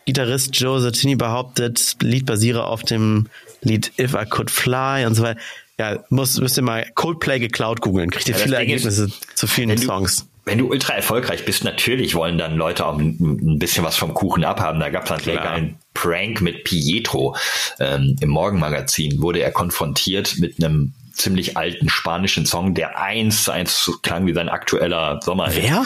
Gitarrist 0.06 0.56
Joe 0.60 0.80
Sattini 0.82 1.16
behauptet, 1.16 1.98
Lied 2.02 2.26
basiere 2.26 2.66
auf 2.66 2.84
dem 2.84 3.28
Lied 3.62 3.92
If 4.00 4.14
I 4.14 4.26
Could 4.30 4.52
Fly 4.52 5.06
und 5.06 5.16
so 5.16 5.24
weiter. 5.24 5.40
Ja, 5.80 6.04
muss, 6.10 6.40
müsst 6.40 6.58
ihr 6.58 6.64
mal 6.64 6.86
Coldplay 6.96 7.40
geklaut 7.40 7.82
googeln. 7.82 8.10
Kriegt 8.10 8.28
ihr 8.28 8.34
das 8.34 8.44
viele 8.44 8.58
Ding 8.58 8.70
ist, 8.70 8.86
Ergebnisse 8.86 9.12
zu 9.36 9.48
vielen 9.48 9.70
wenn 9.70 9.78
du- 9.78 9.86
Songs. 9.86 10.28
Wenn 10.48 10.60
du 10.60 10.70
ultra 10.70 10.94
erfolgreich 10.94 11.44
bist, 11.44 11.66
natürlich 11.66 12.16
wollen 12.16 12.38
dann 12.38 12.56
Leute 12.56 12.86
auch 12.86 12.98
ein, 12.98 13.60
bisschen 13.60 13.84
was 13.84 13.98
vom 13.98 14.14
Kuchen 14.14 14.46
abhaben. 14.46 14.80
Da 14.80 14.90
gab 14.90 15.04
es 15.04 15.12
einen 15.12 15.22
Klar. 15.22 15.50
einen 15.52 15.78
Prank 15.94 16.40
mit 16.40 16.64
Pietro. 16.64 17.36
Ähm, 17.80 18.16
Im 18.22 18.30
Morgenmagazin 18.30 19.22
wurde 19.22 19.40
er 19.40 19.52
konfrontiert 19.52 20.38
mit 20.40 20.64
einem 20.64 20.94
ziemlich 21.12 21.58
alten 21.58 21.90
spanischen 21.90 22.46
Song, 22.46 22.74
der 22.74 22.98
eins 22.98 23.44
zu 23.44 23.52
eins 23.52 23.92
klang 24.04 24.26
wie 24.26 24.34
sein 24.34 24.48
aktueller 24.48 25.20
Sommer. 25.22 25.50
Wer? 25.52 25.86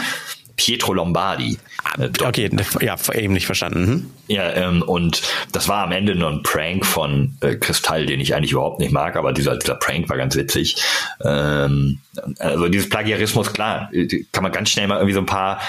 Pietro 0.56 0.93
Lombardi. 0.93 1.58
Äh, 1.97 2.10
Okay, 2.22 2.49
ja, 2.82 2.95
eben 3.14 3.34
nicht 3.34 3.45
verstanden. 3.45 3.88
Hm? 3.88 4.12
Ja, 4.28 4.54
ähm, 4.54 4.82
und 4.82 5.22
das 5.52 5.68
war 5.68 5.84
am 5.84 5.91
Ende 5.91 6.16
nur 6.16 6.30
ein 6.30 6.43
Prank 6.43 6.86
von 6.86 7.36
äh, 7.41 7.56
Kristall, 7.56 8.06
den 8.06 8.20
ich 8.20 8.36
eigentlich 8.36 8.52
überhaupt 8.52 8.80
nicht 8.80 8.91
mag, 8.91 9.16
aber 9.16 9.34
dieser, 9.34 9.58
dieser 9.58 9.76
Prank 9.76 10.10
war 10.10 10.18
ganz 10.18 10.36
witzig. 10.36 10.76
Ähm, 11.24 11.99
also 12.39 12.68
dieses 12.68 12.89
Plagiarismus, 12.89 13.54
klar, 13.54 13.89
äh, 13.93 14.24
kann 14.32 14.43
man 14.43 14.52
ganz 14.52 14.70
schnell 14.70 14.88
mal 14.88 14.95
irgendwie 14.95 15.14
so 15.14 15.20
ein 15.20 15.26
paar 15.26 15.60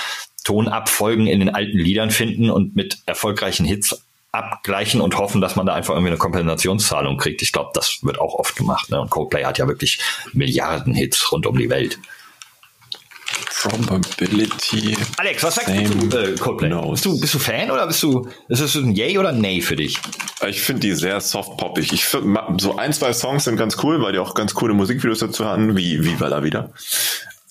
Tonabfolgen 0.45 1.27
in 1.27 1.41
den 1.41 1.55
alten 1.55 1.79
Liedern 1.79 2.11
finden 2.11 2.51
und 2.51 2.75
mit 2.77 2.99
erfolgreichen 3.07 3.65
Hits 3.65 4.03
abgleichen 4.33 5.01
und 5.03 5.19
hoffen, 5.19 5.41
dass 5.43 5.57
man 5.57 5.67
da 5.67 5.75
einfach 5.75 5.95
irgendwie 5.95 6.11
eine 6.11 6.19
Kompensationszahlung 6.19 7.19
kriegt. 7.19 7.43
Ich 7.43 7.53
glaube, 7.53 7.71
das 7.75 7.99
wird 8.03 8.19
auch 8.19 8.35
oft 8.35 8.57
gemacht. 8.57 8.91
Ne? 8.91 9.01
Und 9.01 9.11
Coldplay 9.11 9.45
hat 9.45 9.59
ja 9.59 9.69
wirklich 9.69 10.01
Milliarden 10.33 10.95
Hits 10.95 11.31
rund 11.31 11.47
um 11.47 11.59
die 11.59 11.69
Welt. 11.69 11.99
Probability. 13.63 14.97
Alex, 15.19 15.45
was 15.45 15.55
sagst 15.55 15.71
du 15.71 16.09
zu 16.09 16.19
äh, 16.19 16.35
Coldplay? 16.35 16.69
Bist 16.91 17.05
du, 17.05 17.21
bist 17.21 17.35
du 17.35 17.39
Fan 17.39 17.71
oder 17.71 17.87
bist 17.87 18.03
du, 18.03 18.29
ist 18.49 18.61
es 18.61 18.75
ein 18.75 18.93
Yay 18.93 19.17
oder 19.19 19.29
ein 19.29 19.41
Nay 19.41 19.61
für 19.61 19.77
dich? 19.77 19.99
Ich 20.49 20.63
finde 20.63 20.81
die 20.81 20.95
sehr 20.95 21.21
soft-poppig. 21.21 21.93
Ich 21.93 22.05
find, 22.05 22.37
so 22.61 22.77
ein, 22.77 22.93
zwei 22.93 23.13
Songs 23.13 23.45
sind 23.45 23.57
ganz 23.57 23.77
cool, 23.85 24.03
weil 24.03 24.13
die 24.13 24.19
auch 24.19 24.35
ganz 24.35 24.55
coole 24.55 24.75
Musikvideos 24.75 25.21
dazu 25.21 25.47
hatten, 25.47 25.77
wie 25.77 26.05
Viva 26.05 26.27
la 26.27 26.43
Vida. 26.43 26.71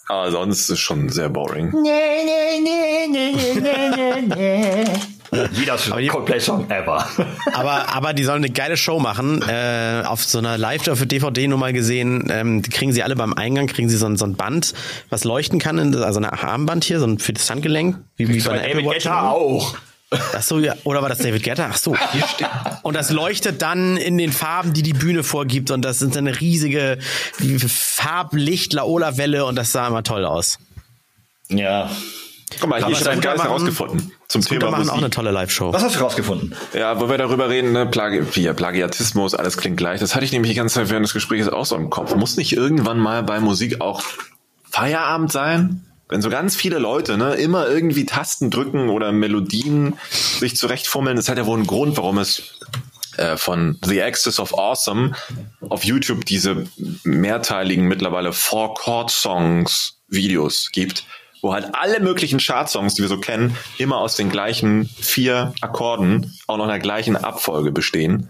Aber 0.08 0.32
sonst 0.32 0.60
ist 0.62 0.70
es 0.72 0.80
schon 0.80 1.08
sehr 1.08 1.30
boring. 1.30 1.72
Wie 5.52 5.66
das 5.66 5.90
Coldplay-Song 5.90 6.70
ever. 6.70 7.08
Aber, 7.54 7.94
aber 7.94 8.14
die 8.14 8.24
sollen 8.24 8.44
eine 8.44 8.52
geile 8.52 8.76
Show 8.76 9.00
machen. 9.00 9.42
Äh, 9.48 10.04
auf 10.06 10.24
so 10.24 10.40
einer 10.40 10.58
Live-DVD-Nummer 10.58 11.72
gesehen, 11.72 12.28
ähm, 12.30 12.62
die 12.62 12.70
kriegen 12.70 12.92
sie 12.92 13.02
alle 13.02 13.16
beim 13.16 13.34
Eingang, 13.34 13.68
kriegen 13.68 13.88
sie 13.88 13.98
so 13.98 14.08
ein, 14.08 14.18
so 14.18 14.26
ein 14.26 14.36
Band, 14.36 14.74
was 15.10 15.24
leuchten 15.24 15.60
kann, 15.60 15.96
also 15.96 16.20
ein 16.20 16.26
Armband 16.26 16.84
hier, 16.84 17.00
so 17.00 17.08
ein 17.08 17.20
für 17.20 17.34
das 17.34 17.50
Handgelenk, 17.50 17.98
wie, 18.18 18.28
wie 18.28 18.42
bei 18.42 18.58
David. 18.58 18.86
Guetta 18.86 19.30
auch. 19.30 19.76
Ach 20.12 20.42
so, 20.42 20.60
ja. 20.60 20.76
Oder 20.84 21.02
war 21.02 21.08
das 21.08 21.20
David 21.20 21.44
Guetta? 21.44 21.70
Ach 21.72 21.78
so. 21.78 21.96
Hier 22.12 22.28
steht. 22.28 22.50
Und 22.84 22.96
das 22.96 23.12
leuchtet 23.12 23.62
dann 23.62 23.96
in 23.96 24.18
den 24.18 24.34
Farben, 24.34 24.74
die 24.74 24.84
die 24.84 24.94
Bühne 24.94 25.24
vorgibt. 25.24 25.72
Und 25.72 25.84
das 25.84 26.00
sind 26.00 26.18
eine 26.18 26.42
riesige 26.42 26.98
Farblicht-Laola-Welle 27.40 29.46
und 29.46 29.56
das 29.56 29.72
sah 29.72 29.88
immer 29.88 30.04
toll 30.04 30.26
aus. 30.26 30.60
Ja. 31.50 31.90
Guck 32.60 32.70
mal, 32.70 32.84
hier 32.84 32.96
ist 32.96 33.08
ein 33.08 33.20
machen- 33.20 33.42
herausgefunden. 33.42 34.12
Zum 34.28 34.42
Thema 34.44 34.72
machen 34.72 34.90
auch 34.90 34.94
eine 34.94 35.02
Musik. 35.04 35.14
tolle 35.14 35.32
Live-Show. 35.32 35.74
Was 35.74 35.84
hast 35.84 35.96
du 35.96 36.00
rausgefunden? 36.00 36.56
Ja, 36.74 37.00
wo 37.00 37.10
wir 37.10 37.18
darüber 37.18 37.50
reden, 37.50 37.72
ne, 37.72 37.86
Plagi 37.86 38.24
hier, 38.34 38.54
Plagiatismus, 38.54 39.34
alles 39.36 39.58
klingt 39.58 39.78
gleich. 39.78 40.00
Das 40.00 40.16
hatte 40.16 40.26
ich 40.26 40.32
nämlich 40.32 40.52
die 40.52 40.58
ganze 40.58 40.76
Zeit 40.76 40.90
während 40.90 41.06
des 41.06 41.14
Gesprächs 41.14 41.48
auch 41.48 41.66
so 41.66 41.76
im 41.76 41.90
Kopf. 41.90 42.16
Muss 42.16 42.38
nicht 42.38 42.54
irgendwann 42.54 43.00
mal 43.00 43.24
bei 43.24 43.40
Musik 43.40 43.82
auch 43.82 44.04
Feierabend 44.70 45.32
sein? 45.32 45.86
Wenn 46.08 46.22
so 46.22 46.30
ganz 46.30 46.56
viele 46.58 46.78
Leute 46.78 47.18
ne, 47.18 47.36
immer 47.36 47.68
irgendwie 47.68 48.06
Tasten 48.06 48.50
drücken 48.52 48.90
oder 48.90 49.12
Melodien 49.14 49.98
sich 50.40 50.58
zurechtfummeln, 50.58 51.16
das 51.16 51.30
hat 51.30 51.38
ja 51.38 51.46
wohl 51.46 51.58
einen 51.58 51.68
Grund, 51.68 51.96
warum 51.98 52.18
es 52.18 52.60
äh, 53.18 53.38
von 53.38 53.78
The 53.86 54.02
Axis 54.04 54.40
of 54.40 54.54
Awesome 54.58 55.14
auf 55.70 55.86
YouTube 55.86 56.26
diese 56.26 56.66
mehrteiligen 57.04 57.88
mittlerweile 57.88 58.34
Four-Chord-Songs 58.34 60.00
Videos 60.10 60.70
gibt, 60.74 61.06
wo 61.42 61.54
halt 61.54 61.70
alle 61.74 62.00
möglichen 62.00 62.40
Chartsongs, 62.40 62.96
die 62.96 63.02
wir 63.02 63.10
so 63.10 63.20
kennen, 63.20 63.56
immer 63.78 63.98
aus 63.98 64.16
den 64.16 64.30
gleichen 64.30 64.86
vier 65.00 65.54
Akkorden, 65.62 66.34
auch 66.48 66.58
noch 66.58 66.66
in 66.66 66.70
der 66.70 66.80
gleichen 66.80 67.16
Abfolge 67.16 67.72
bestehen. 67.72 68.30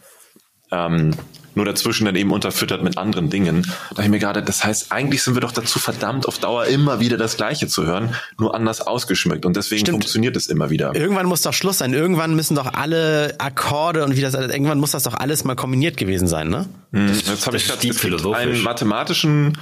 Ähm, 0.72 1.12
nur 1.53 1.66
dazwischen 1.66 2.05
dann 2.05 2.16
eben 2.16 2.32
unterfüttert 2.32 2.82
mit 2.82 2.97
anderen 2.97 3.30
Dingen. 3.30 3.64
Da 3.64 3.89
dachte 3.89 4.03
ich 4.03 4.09
mir 4.09 4.20
gerade, 4.20 4.41
das 4.41 4.64
heißt, 4.64 4.93
eigentlich 4.93 5.22
sind 5.22 5.34
wir 5.36 5.41
doch 5.41 5.51
dazu 5.51 5.80
verdammt, 5.80 6.26
auf 6.26 6.39
Dauer 6.39 6.66
immer 6.68 7.01
wieder 7.01 7.18
das 7.18 7.36
Gleiche 7.36 7.68
zu 7.68 7.86
hören, 7.86 8.16
nur 8.39 8.55
anders 8.55 8.80
ausgeschmückt. 8.80 9.45
Und 9.45 9.57
deswegen 9.57 9.82
Stimmt. 9.82 9.95
funktioniert 9.95 10.38
es 10.38 10.47
immer 10.47 10.70
wieder. 10.70 10.95
Irgendwann 10.95 11.26
muss 11.26 11.41
doch 11.41 11.51
Schluss 11.51 11.80
sein. 11.80 11.93
Irgendwann 11.93 12.36
müssen 12.36 12.55
doch 12.55 12.74
alle 12.74 13.36
Akkorde 13.39 14.05
und 14.05 14.16
wie 14.16 14.22
das 14.22 14.34
alles, 14.34 14.49
irgendwann 14.53 14.80
muss 14.80 14.91
das 14.91 15.03
doch 15.03 15.14
alles 15.14 15.43
mal 15.43 15.55
kombiniert 15.55 15.97
gewesen 15.97 16.30
sein, 16.30 16.47
ne? 16.47 16.68
Hm, 16.93 17.07
Jetzt 17.09 17.45
habe 17.45 17.57
das 17.57 17.84
ich 17.84 17.93
philosophisch. 17.95 18.41
einen 18.41 18.62
mathematischen 18.62 19.57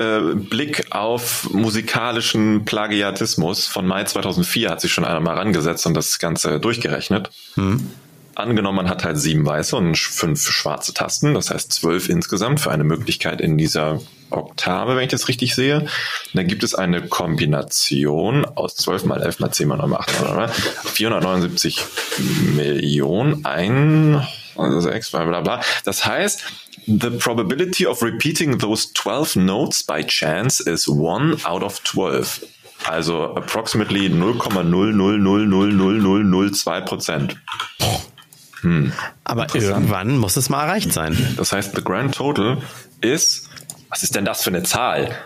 äh, 0.00 0.34
Blick 0.34 0.86
auf 0.90 1.50
musikalischen 1.50 2.64
Plagiatismus 2.64 3.66
von 3.66 3.86
Mai 3.86 4.04
2004 4.04 4.70
hat 4.70 4.80
sich 4.80 4.92
schon 4.92 5.04
einer 5.04 5.20
mal 5.20 5.36
rangesetzt 5.36 5.84
und 5.86 5.92
das 5.92 6.18
Ganze 6.18 6.58
durchgerechnet. 6.58 7.30
Angenommen, 8.34 8.76
man 8.76 8.88
hat 8.88 9.04
halt 9.04 9.18
sieben 9.18 9.44
weiße 9.44 9.76
und 9.76 9.98
fünf 9.98 10.50
schwarze 10.50 10.94
Tasten, 10.94 11.34
das 11.34 11.50
heißt 11.50 11.72
zwölf 11.72 12.08
insgesamt 12.08 12.60
für 12.60 12.70
eine 12.70 12.84
Möglichkeit 12.84 13.42
in 13.42 13.58
dieser 13.58 14.00
Oktave, 14.30 14.96
wenn 14.96 15.04
ich 15.04 15.10
das 15.10 15.28
richtig 15.28 15.54
sehe. 15.54 15.80
Und 15.80 15.90
dann 16.32 16.46
gibt 16.46 16.62
es 16.62 16.74
eine 16.74 17.06
Kombination 17.06 18.46
aus 18.46 18.76
12 18.76 19.04
mal 19.04 19.22
11 19.22 19.40
mal 19.40 19.50
10 19.50 19.68
mal 19.68 19.76
9 19.76 19.90
mal 19.90 19.98
8 19.98 20.22
mal 20.22 20.34
9, 20.34 20.50
479 20.50 21.84
Millionen, 22.56 23.44
ein, 23.44 24.26
also 24.56 24.80
sechs, 24.80 25.10
bla 25.10 25.24
bla 25.24 25.40
bla. 25.40 25.60
Das 25.84 26.06
heißt, 26.06 26.44
the 26.86 27.10
probability 27.18 27.86
of 27.86 28.02
repeating 28.02 28.58
those 28.58 28.92
12 28.92 29.36
notes 29.36 29.82
by 29.82 30.02
chance 30.02 30.60
is 30.60 30.88
1 30.88 31.40
out 31.44 31.62
of 31.62 31.82
12. 31.84 32.44
Also 32.86 33.34
approximately 33.34 34.08
0,0000002 34.08 36.80
Prozent. 36.86 37.36
Aber 39.24 39.54
irgendwann 39.54 40.18
muss 40.18 40.36
es 40.36 40.48
mal 40.48 40.64
erreicht 40.64 40.92
sein. 40.92 41.34
Das 41.36 41.52
heißt, 41.52 41.74
the 41.74 41.82
grand 41.82 42.14
total 42.14 42.58
ist, 43.00 43.48
was 43.88 44.02
ist 44.02 44.14
denn 44.14 44.24
das 44.24 44.42
für 44.42 44.50
eine 44.50 44.62
Zahl? 44.62 45.16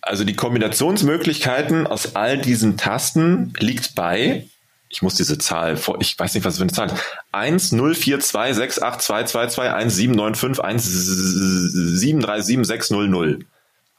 Also 0.00 0.24
die 0.24 0.34
Kombinationsmöglichkeiten 0.34 1.86
aus 1.86 2.14
all 2.14 2.38
diesen 2.38 2.76
Tasten 2.76 3.52
liegt 3.58 3.94
bei, 3.94 4.48
ich 4.88 5.02
muss 5.02 5.14
diese 5.14 5.38
Zahl 5.38 5.76
vor, 5.76 6.00
ich 6.00 6.18
weiß 6.18 6.34
nicht, 6.34 6.44
was 6.44 6.54
das 6.54 6.58
für 6.58 6.62
eine 6.62 6.72
Zahl 6.72 6.88
ist, 6.88 7.02
1 7.32 7.72
0 7.72 7.94
4 7.94 8.20
2 8.20 8.52
6 8.52 8.82
8 8.82 9.02
2 9.02 9.24
2 9.24 9.46
2 9.48 9.72
1 9.74 9.94
7 9.94 10.14
9 10.14 10.34
5 10.34 10.60
1 10.60 10.84
7 10.84 12.20
3 12.20 12.40
7 12.40 12.64
6 12.64 12.90
0 12.90 13.08
0. 13.08 13.38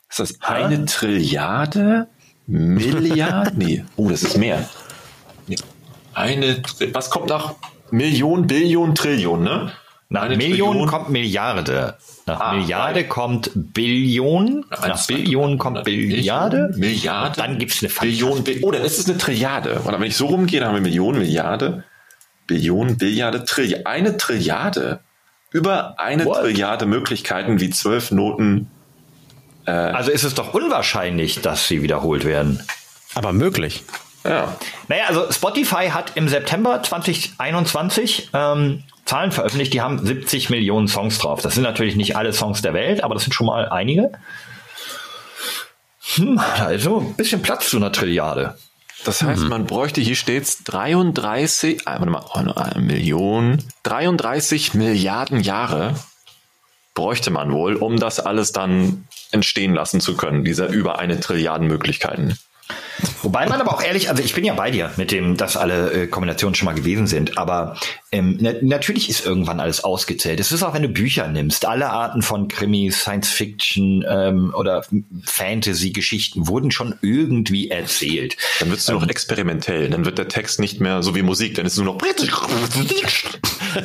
Ist 0.09 0.19
das 0.19 0.41
eine 0.41 0.85
Trilliarde? 0.85 2.07
Milliarde? 2.47 3.51
Nee, 3.55 3.83
oh, 3.95 4.09
das 4.09 4.23
ist 4.23 4.37
mehr. 4.37 4.69
Eine, 6.13 6.61
was 6.93 7.09
kommt 7.09 7.27
nach 7.29 7.55
Million, 7.91 8.47
Billion, 8.47 8.95
Trillion, 8.95 9.43
ne? 9.43 9.73
Nach 10.07 10.21
Eine 10.21 10.37
Million 10.37 10.71
Trillion. 10.71 10.87
kommt 10.89 11.09
Milliarde. 11.09 11.97
Nach 12.27 12.39
Ah, 12.39 12.53
Milliarde 12.53 12.99
nein. 13.01 13.09
kommt 13.09 13.51
Billion. 13.55 14.63
Nach 14.69 14.95
zwei, 14.97 15.15
Billion 15.15 15.57
kommt 15.57 15.83
Billiarde. 15.83 16.71
Milliarde. 16.77 17.37
Dann 17.41 17.57
gibt's 17.57 17.81
eine 17.83 17.91
Billion. 17.91 18.43
Bi 18.43 18.59
oh, 18.61 18.71
dann 18.71 18.83
ist 18.83 18.99
es 18.99 19.09
eine 19.09 19.17
Trilliarde. 19.17 19.79
Und 19.79 19.91
wenn 19.93 20.03
ich 20.03 20.15
so 20.15 20.27
rumgehe, 20.27 20.59
dann 20.59 20.69
haben 20.69 20.75
wir 20.75 20.81
Millionen, 20.81 21.19
Milliarde, 21.19 21.83
Billion, 22.47 22.97
Billiarde, 22.97 23.45
Trilliarde. 23.45 23.85
Eine 23.87 24.17
Trilliarde. 24.17 24.99
Über 25.51 25.99
eine 25.99 26.25
What? 26.25 26.41
Trilliarde 26.41 26.85
Möglichkeiten, 26.85 27.59
wie 27.59 27.69
zwölf 27.71 28.11
Noten. 28.11 28.69
Also 29.65 30.11
ist 30.11 30.23
es 30.23 30.35
doch 30.35 30.53
unwahrscheinlich, 30.53 31.41
dass 31.41 31.67
sie 31.67 31.81
wiederholt 31.81 32.23
werden. 32.25 32.61
Aber 33.15 33.33
möglich. 33.33 33.83
Ja. 34.23 34.55
Naja, 34.87 35.05
also 35.07 35.31
Spotify 35.31 35.89
hat 35.89 36.11
im 36.15 36.27
September 36.27 36.83
2021 36.83 38.29
ähm, 38.33 38.83
Zahlen 39.05 39.31
veröffentlicht, 39.31 39.73
die 39.73 39.81
haben 39.81 40.03
70 40.03 40.49
Millionen 40.49 40.87
Songs 40.87 41.19
drauf. 41.19 41.41
Das 41.41 41.53
sind 41.53 41.63
natürlich 41.63 41.95
nicht 41.95 42.15
alle 42.15 42.33
Songs 42.33 42.61
der 42.61 42.73
Welt, 42.73 43.03
aber 43.03 43.13
das 43.13 43.23
sind 43.23 43.33
schon 43.33 43.47
mal 43.47 43.69
einige. 43.69 44.11
Hm, 46.15 46.39
also 46.39 46.99
ein 46.99 47.15
bisschen 47.15 47.41
Platz 47.41 47.69
zu 47.69 47.77
einer 47.77 47.91
Trilliarde. 47.91 48.57
Das 49.03 49.21
heißt, 49.21 49.43
man 49.43 49.67
bräuchte 49.67 50.01
hier 50.01 50.15
stets 50.15 50.63
33, 50.63 51.81
äh, 51.81 51.85
warte 51.85 52.05
mal, 52.07 52.25
oh, 52.33 52.39
eine 52.39 52.81
Million, 52.81 53.63
33 53.83 54.73
Milliarden 54.73 55.41
Jahre 55.41 55.93
bräuchte 56.95 57.29
man 57.29 57.51
wohl, 57.51 57.75
um 57.75 57.99
das 57.99 58.19
alles 58.19 58.51
dann 58.51 59.07
entstehen 59.31 59.75
lassen 59.75 59.99
zu 59.99 60.17
können, 60.17 60.43
diese 60.43 60.65
über 60.65 60.97
eine 60.97 61.19
Trilliarden 61.19 61.67
Möglichkeiten. 61.67 62.39
Wobei 63.21 63.47
man 63.47 63.59
aber 63.59 63.73
auch 63.73 63.83
ehrlich, 63.83 64.09
also 64.09 64.23
ich 64.23 64.33
bin 64.33 64.45
ja 64.45 64.53
bei 64.53 64.71
dir 64.71 64.91
mit 64.97 65.11
dem, 65.11 65.37
dass 65.37 65.57
alle 65.57 65.91
äh, 65.91 66.07
Kombinationen 66.07 66.55
schon 66.55 66.65
mal 66.65 66.75
gewesen 66.75 67.07
sind, 67.07 67.37
aber 67.37 67.77
ähm, 68.11 68.37
na 68.39 68.53
natürlich 68.61 69.09
ist 69.09 69.25
irgendwann 69.25 69.59
alles 69.59 69.83
ausgezählt. 69.83 70.39
Es 70.39 70.51
ist 70.51 70.63
auch, 70.63 70.73
wenn 70.73 70.83
du 70.83 70.89
Bücher 70.89 71.27
nimmst, 71.27 71.65
alle 71.65 71.89
Arten 71.89 72.21
von 72.21 72.47
Krimis, 72.47 73.01
Science 73.01 73.29
Fiction 73.29 74.05
ähm, 74.07 74.53
oder 74.55 74.85
Fantasy-Geschichten 75.23 76.47
wurden 76.47 76.71
schon 76.71 76.95
irgendwie 77.01 77.69
erzählt. 77.69 78.37
Dann 78.59 78.69
wird 78.69 78.79
es 78.79 78.87
nur 78.87 79.01
noch 79.01 79.09
experimentell, 79.09 79.89
dann 79.89 80.05
wird 80.05 80.17
der 80.17 80.27
Text 80.27 80.59
nicht 80.59 80.79
mehr 80.79 81.03
so 81.03 81.15
wie 81.15 81.21
Musik, 81.21 81.55
dann 81.55 81.65
ist 81.65 81.73
es 81.73 81.79
nur 81.79 81.93
noch 81.93 82.01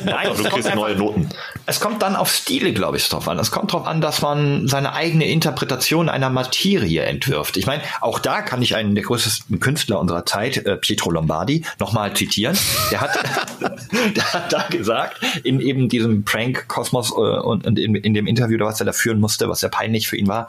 Nein, 0.05 0.29
du 0.37 0.43
kriegst 0.43 0.75
neue 0.75 0.95
Noten. 0.95 1.29
Es 1.65 1.79
kommt 1.79 2.01
dann 2.01 2.15
auf 2.15 2.31
Stile, 2.31 2.73
glaube 2.73 2.97
ich, 2.97 3.07
drauf 3.09 3.27
an. 3.27 3.39
Es 3.39 3.51
kommt 3.51 3.73
drauf 3.73 3.85
an, 3.85 4.01
dass 4.01 4.21
man 4.21 4.67
seine 4.67 4.93
eigene 4.93 5.25
Interpretation 5.25 6.09
einer 6.09 6.29
Materie 6.29 7.03
entwirft. 7.03 7.57
Ich 7.57 7.65
meine, 7.65 7.83
auch 7.99 8.19
da 8.19 8.41
kann 8.41 8.61
ich 8.61 8.75
einen 8.75 8.95
der 9.01 9.07
größten 9.07 9.59
Künstler 9.59 9.99
unserer 9.99 10.25
Zeit, 10.25 10.57
äh, 10.65 10.77
Pietro 10.77 11.11
Lombardi, 11.11 11.65
nochmal 11.79 12.15
zitieren. 12.15 12.57
Der 12.91 13.01
hat, 13.01 13.17
der 14.15 14.33
hat 14.33 14.53
da 14.53 14.67
gesagt, 14.69 15.21
in 15.43 15.59
eben 15.59 15.89
diesem 15.89 16.23
Prank-Kosmos 16.23 17.11
äh, 17.11 17.13
und, 17.13 17.65
in, 17.79 18.13
dem 18.13 18.27
Interview, 18.27 18.59
was 18.59 18.79
er 18.79 18.85
da 18.85 18.93
führen 18.93 19.19
musste, 19.19 19.49
was 19.49 19.61
sehr 19.61 19.69
peinlich 19.69 20.07
für 20.07 20.17
ihn 20.17 20.27
war, 20.27 20.47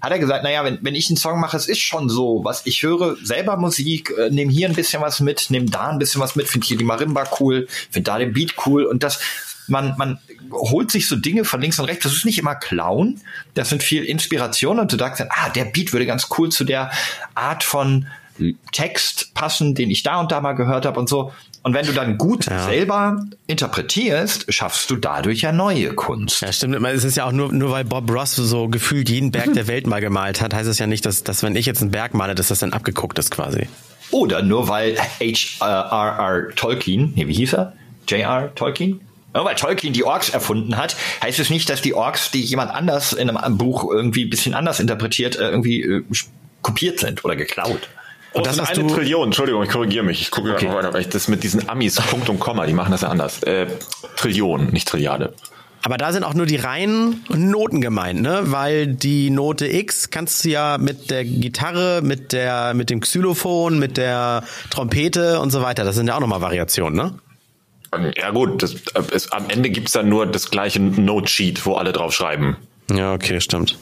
hat 0.00 0.12
er 0.12 0.18
gesagt, 0.18 0.44
naja, 0.44 0.64
wenn, 0.64 0.78
wenn 0.82 0.94
ich 0.94 1.08
einen 1.08 1.16
Song 1.16 1.40
mache, 1.40 1.56
es 1.56 1.66
ist 1.66 1.80
schon 1.80 2.08
so, 2.08 2.42
was 2.44 2.66
ich 2.66 2.82
höre, 2.82 3.16
selber 3.22 3.56
Musik, 3.56 4.12
äh, 4.18 4.30
nehme 4.30 4.52
hier 4.52 4.68
ein 4.68 4.74
bisschen 4.74 5.00
was 5.00 5.20
mit, 5.20 5.50
nehme 5.50 5.66
da 5.66 5.88
ein 5.88 5.98
bisschen 5.98 6.20
was 6.20 6.36
mit, 6.36 6.48
finde 6.48 6.66
hier 6.66 6.76
die 6.76 6.84
Marimba 6.84 7.24
cool, 7.40 7.66
finde 7.90 8.10
da 8.10 8.18
den 8.18 8.32
Beat 8.32 8.54
cool 8.66 8.84
und 8.84 9.02
das, 9.02 9.20
man, 9.68 9.94
man 9.96 10.18
holt 10.50 10.90
sich 10.90 11.08
so 11.08 11.16
Dinge 11.16 11.44
von 11.44 11.60
links 11.60 11.78
und 11.78 11.86
rechts, 11.86 12.04
das 12.04 12.12
ist 12.12 12.24
nicht 12.24 12.38
immer 12.38 12.54
Clown, 12.54 13.20
das 13.54 13.68
sind 13.70 13.82
viel 13.82 14.04
Inspiration 14.04 14.78
und 14.78 14.92
du 14.92 14.96
sagst 14.98 15.20
dann, 15.20 15.28
ah, 15.30 15.48
der 15.50 15.64
Beat 15.66 15.92
würde 15.92 16.06
ganz 16.06 16.28
cool 16.38 16.50
zu 16.50 16.64
der 16.64 16.90
Art 17.34 17.64
von 17.64 18.06
Text 18.72 19.32
passen, 19.34 19.74
den 19.76 19.90
ich 19.90 20.02
da 20.02 20.18
und 20.20 20.32
da 20.32 20.40
mal 20.40 20.54
gehört 20.54 20.86
habe 20.86 20.98
und 20.98 21.08
so. 21.08 21.32
Und 21.62 21.72
wenn 21.72 21.86
du 21.86 21.92
dann 21.92 22.18
gut 22.18 22.46
Ja. 22.46 22.64
selber 22.64 23.24
interpretierst, 23.46 24.52
schaffst 24.52 24.90
du 24.90 24.96
dadurch 24.96 25.40
ja 25.42 25.52
neue 25.52 25.94
Kunst. 25.94 26.42
Ja, 26.42 26.52
stimmt. 26.52 26.74
Es 26.84 27.04
ist 27.04 27.16
ja 27.16 27.24
auch 27.26 27.32
nur, 27.32 27.52
nur 27.52 27.70
weil 27.70 27.84
Bob 27.84 28.10
Ross 28.10 28.34
so 28.36 28.68
gefühlt 28.68 29.08
jeden 29.08 29.30
Berg 29.30 29.54
der 29.54 29.66
Welt 29.66 29.86
mal 29.86 30.00
gemalt 30.00 30.40
hat, 30.40 30.52
heißt 30.52 30.68
es 30.68 30.78
ja 30.78 30.86
nicht, 30.86 31.06
dass, 31.06 31.22
dass 31.24 31.42
wenn 31.42 31.56
ich 31.56 31.64
jetzt 31.64 31.80
einen 31.80 31.90
Berg 31.92 32.12
male, 32.12 32.34
dass 32.34 32.48
das 32.48 32.58
dann 32.58 32.72
abgeguckt 32.72 33.18
ist 33.18 33.30
quasi. 33.30 33.68
Oder 34.10 34.42
nur 34.42 34.68
weil 34.68 34.98
H.R.R. 34.98 36.50
Tolkien, 36.54 37.12
nee, 37.14 37.26
wie 37.26 37.34
hieß 37.34 37.54
er? 37.54 37.72
J.R. 38.08 38.54
Tolkien? 38.54 39.00
Nur 39.34 39.44
weil 39.44 39.56
Tolkien 39.56 39.92
die 39.92 40.04
Orks 40.04 40.30
erfunden 40.30 40.76
hat, 40.76 40.96
heißt 41.22 41.40
es 41.40 41.50
nicht, 41.50 41.68
dass 41.68 41.82
die 41.82 41.92
Orks, 41.94 42.30
die 42.30 42.40
jemand 42.40 42.70
anders 42.72 43.12
in 43.12 43.28
einem 43.28 43.58
Buch 43.58 43.90
irgendwie 43.90 44.24
ein 44.24 44.30
bisschen 44.30 44.54
anders 44.54 44.80
interpretiert, 44.80 45.36
äh, 45.36 45.50
irgendwie 45.50 45.82
äh, 45.82 46.04
kopiert 46.62 47.00
sind 47.00 47.24
oder 47.24 47.36
geklaut. 47.36 47.88
Und 48.32 48.46
das 48.46 48.56
das 48.56 48.70
ist 48.70 48.78
eine 48.78 48.92
Trillion, 48.92 49.26
Entschuldigung, 49.28 49.62
ich 49.62 49.70
korrigiere 49.70 50.04
mich. 50.04 50.20
Ich 50.20 50.30
gucke 50.30 50.52
Okay. 50.54 50.68
weiter, 50.68 50.92
weil 50.92 51.02
ich 51.02 51.08
das 51.08 51.28
mit 51.28 51.42
diesen 51.44 51.68
Amis, 51.68 51.96
Punkt 51.96 52.28
und 52.28 52.40
Komma, 52.40 52.66
die 52.66 52.72
machen 52.72 52.90
das 52.90 53.02
ja 53.02 53.08
anders. 53.08 53.42
Äh, 53.44 53.66
Trillion, 54.16 54.70
nicht 54.70 54.88
Trilliarde. 54.88 55.34
Aber 55.82 55.98
da 55.98 56.12
sind 56.12 56.24
auch 56.24 56.32
nur 56.34 56.46
die 56.46 56.56
reinen 56.56 57.24
Noten 57.28 57.80
gemeint, 57.82 58.22
ne? 58.22 58.40
Weil 58.44 58.86
die 58.86 59.28
Note 59.30 59.66
X 59.66 60.08
kannst 60.10 60.44
du 60.44 60.48
ja 60.48 60.78
mit 60.78 61.10
der 61.10 61.24
Gitarre, 61.24 62.00
mit 62.02 62.32
der, 62.32 62.72
mit 62.72 62.88
dem 62.88 63.00
Xylophon, 63.00 63.78
mit 63.78 63.98
der 63.98 64.44
Trompete 64.70 65.40
und 65.40 65.50
so 65.50 65.60
weiter. 65.60 65.84
Das 65.84 65.94
sind 65.94 66.06
ja 66.06 66.16
auch 66.16 66.20
nochmal 66.20 66.40
Variationen, 66.40 66.96
ne? 66.96 67.14
Ja 68.16 68.30
gut, 68.30 68.62
das, 68.62 68.74
äh, 68.74 69.02
es, 69.12 69.30
am 69.32 69.48
Ende 69.48 69.70
gibt's 69.70 69.92
dann 69.92 70.08
nur 70.08 70.26
das 70.26 70.50
gleiche 70.50 70.80
Note-Sheet, 70.80 71.64
wo 71.66 71.74
alle 71.74 71.92
drauf 71.92 72.14
schreiben. 72.14 72.56
Ja, 72.90 73.12
okay, 73.12 73.40
stimmt. 73.40 73.78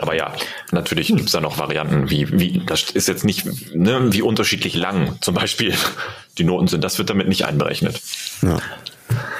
Aber 0.00 0.16
ja, 0.16 0.32
natürlich 0.72 1.08
gibt's 1.08 1.32
da 1.32 1.40
noch 1.40 1.58
Varianten, 1.58 2.10
wie, 2.10 2.38
wie, 2.38 2.62
das 2.64 2.90
ist 2.90 3.06
jetzt 3.06 3.24
nicht, 3.24 3.74
ne, 3.74 4.12
wie 4.12 4.22
unterschiedlich 4.22 4.74
lang 4.74 5.18
zum 5.20 5.34
Beispiel 5.34 5.74
die 6.38 6.44
Noten 6.44 6.68
sind. 6.68 6.82
Das 6.82 6.98
wird 6.98 7.10
damit 7.10 7.28
nicht 7.28 7.44
einberechnet. 7.44 8.00
Ja. 8.42 8.58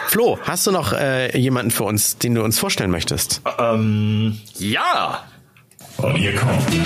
Flo, 0.09 0.39
hast 0.43 0.67
du 0.67 0.71
noch 0.71 0.93
äh, 0.93 1.37
jemanden 1.37 1.71
für 1.71 1.85
uns, 1.85 2.19
den 2.19 2.35
du 2.35 2.45
uns 2.45 2.59
vorstellen 2.59 2.91
möchtest? 2.91 3.41
Ähm, 3.59 4.39
ja! 4.59 5.25
Und 5.97 6.17
hier 6.17 6.35
kommt 6.35 6.61
der 6.73 6.81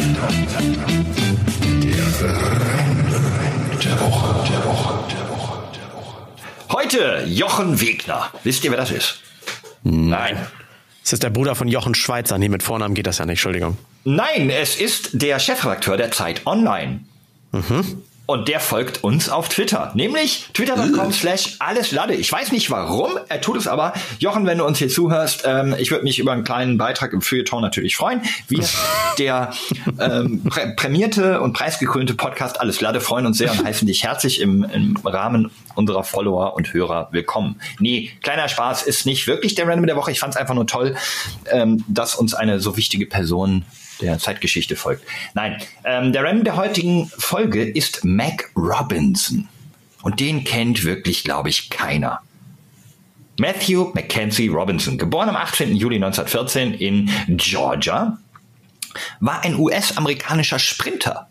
Rand 2.22 3.08
der 3.84 4.00
Woche, 4.00 4.00
der 4.00 4.00
Woche, 4.00 4.48
der 4.48 4.64
Woche, 4.64 4.94
der 5.10 5.17
Woche. 5.17 5.17
Heute 6.80 7.24
Jochen 7.26 7.80
Wegner. 7.80 8.30
Wisst 8.44 8.62
ihr, 8.62 8.70
wer 8.70 8.78
das 8.78 8.92
ist? 8.92 9.18
Nein. 9.82 10.46
Das 11.02 11.14
ist 11.14 11.24
der 11.24 11.30
Bruder 11.30 11.56
von 11.56 11.66
Jochen 11.66 11.96
Schweizer. 11.96 12.38
Nee, 12.38 12.48
mit 12.48 12.62
Vornamen 12.62 12.94
geht 12.94 13.08
das 13.08 13.18
ja 13.18 13.26
nicht, 13.26 13.32
Entschuldigung. 13.32 13.76
Nein, 14.04 14.48
es 14.48 14.76
ist 14.76 15.10
der 15.20 15.40
Chefredakteur 15.40 15.96
der 15.96 16.12
Zeit 16.12 16.46
Online. 16.46 17.00
Und 18.30 18.46
der 18.48 18.60
folgt 18.60 19.04
uns 19.04 19.30
auf 19.30 19.48
Twitter, 19.48 19.90
nämlich 19.94 20.48
twitter.com 20.52 21.12
slash 21.12 21.56
alleslade. 21.60 22.12
Ich 22.12 22.30
weiß 22.30 22.52
nicht 22.52 22.70
warum, 22.70 23.12
er 23.30 23.40
tut 23.40 23.56
es 23.56 23.66
aber. 23.66 23.94
Jochen, 24.18 24.44
wenn 24.44 24.58
du 24.58 24.66
uns 24.66 24.76
hier 24.76 24.90
zuhörst, 24.90 25.44
ähm, 25.46 25.74
ich 25.78 25.90
würde 25.90 26.04
mich 26.04 26.18
über 26.18 26.32
einen 26.32 26.44
kleinen 26.44 26.76
Beitrag 26.76 27.14
im 27.14 27.22
Feuilleton 27.22 27.62
natürlich 27.62 27.96
freuen. 27.96 28.20
Wir, 28.46 28.68
der 29.18 29.54
ähm, 29.98 30.44
prä 30.44 30.74
prämierte 30.76 31.40
und 31.40 31.54
preisgekrönte 31.54 32.12
Podcast 32.12 32.60
Alles 32.60 32.82
Lade, 32.82 33.00
freuen 33.00 33.24
uns 33.24 33.38
sehr 33.38 33.50
und 33.50 33.64
heißen 33.64 33.88
dich 33.88 34.04
herzlich 34.04 34.42
im, 34.42 34.62
im 34.62 34.98
Rahmen 35.02 35.50
unserer 35.74 36.04
Follower 36.04 36.54
und 36.54 36.74
Hörer 36.74 37.08
willkommen. 37.12 37.58
Nee, 37.78 38.10
kleiner 38.22 38.50
Spaß 38.50 38.82
ist 38.82 39.06
nicht 39.06 39.26
wirklich 39.26 39.54
der 39.54 39.66
Random 39.66 39.86
der 39.86 39.96
Woche. 39.96 40.10
Ich 40.10 40.20
fand 40.20 40.34
es 40.34 40.36
einfach 40.38 40.54
nur 40.54 40.66
toll, 40.66 40.96
ähm, 41.50 41.82
dass 41.88 42.14
uns 42.14 42.34
eine 42.34 42.60
so 42.60 42.76
wichtige 42.76 43.06
Person 43.06 43.64
der 44.00 44.18
Zeitgeschichte 44.18 44.76
folgt. 44.76 45.04
Nein, 45.34 45.62
ähm, 45.84 46.12
der 46.12 46.24
Random 46.24 46.44
der 46.44 46.56
heutigen 46.56 47.10
Folge 47.16 47.64
ist 47.64 48.04
Mac 48.04 48.50
Robinson. 48.56 49.48
Und 50.02 50.20
den 50.20 50.44
kennt 50.44 50.84
wirklich, 50.84 51.24
glaube 51.24 51.48
ich, 51.48 51.70
keiner. 51.70 52.20
Matthew 53.38 53.92
Mackenzie 53.94 54.48
Robinson, 54.48 54.98
geboren 54.98 55.28
am 55.28 55.36
18. 55.36 55.76
Juli 55.76 55.96
1914 55.96 56.74
in 56.74 57.10
Georgia, 57.36 58.18
war 59.20 59.44
ein 59.44 59.56
US-amerikanischer 59.56 60.58
Sprinter. 60.58 61.28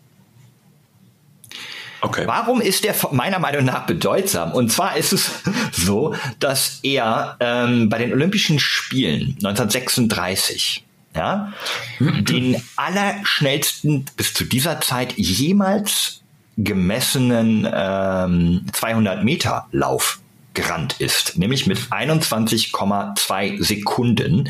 Okay. 2.00 2.26
Warum 2.26 2.60
ist 2.60 2.84
der 2.84 2.94
meiner 3.10 3.38
Meinung 3.38 3.64
nach 3.64 3.86
bedeutsam? 3.86 4.52
Und 4.52 4.70
zwar 4.70 4.96
ist 4.96 5.12
es 5.12 5.30
so, 5.72 6.14
dass 6.38 6.78
er 6.82 7.36
ähm, 7.40 7.88
bei 7.88 7.98
den 7.98 8.12
Olympischen 8.12 8.58
Spielen 8.58 9.34
1936 9.42 10.84
ja, 11.18 11.52
den 12.00 12.62
allerschnellsten 12.76 14.06
bis 14.16 14.32
zu 14.32 14.44
dieser 14.44 14.80
Zeit 14.80 15.14
jemals 15.16 16.22
gemessenen 16.56 17.68
ähm, 17.72 18.66
200 18.72 19.24
Meter 19.24 19.66
Lauf 19.72 20.20
gerannt 20.54 21.00
ist, 21.00 21.36
nämlich 21.38 21.66
mit 21.66 21.78
21,2 21.78 23.62
Sekunden 23.64 24.48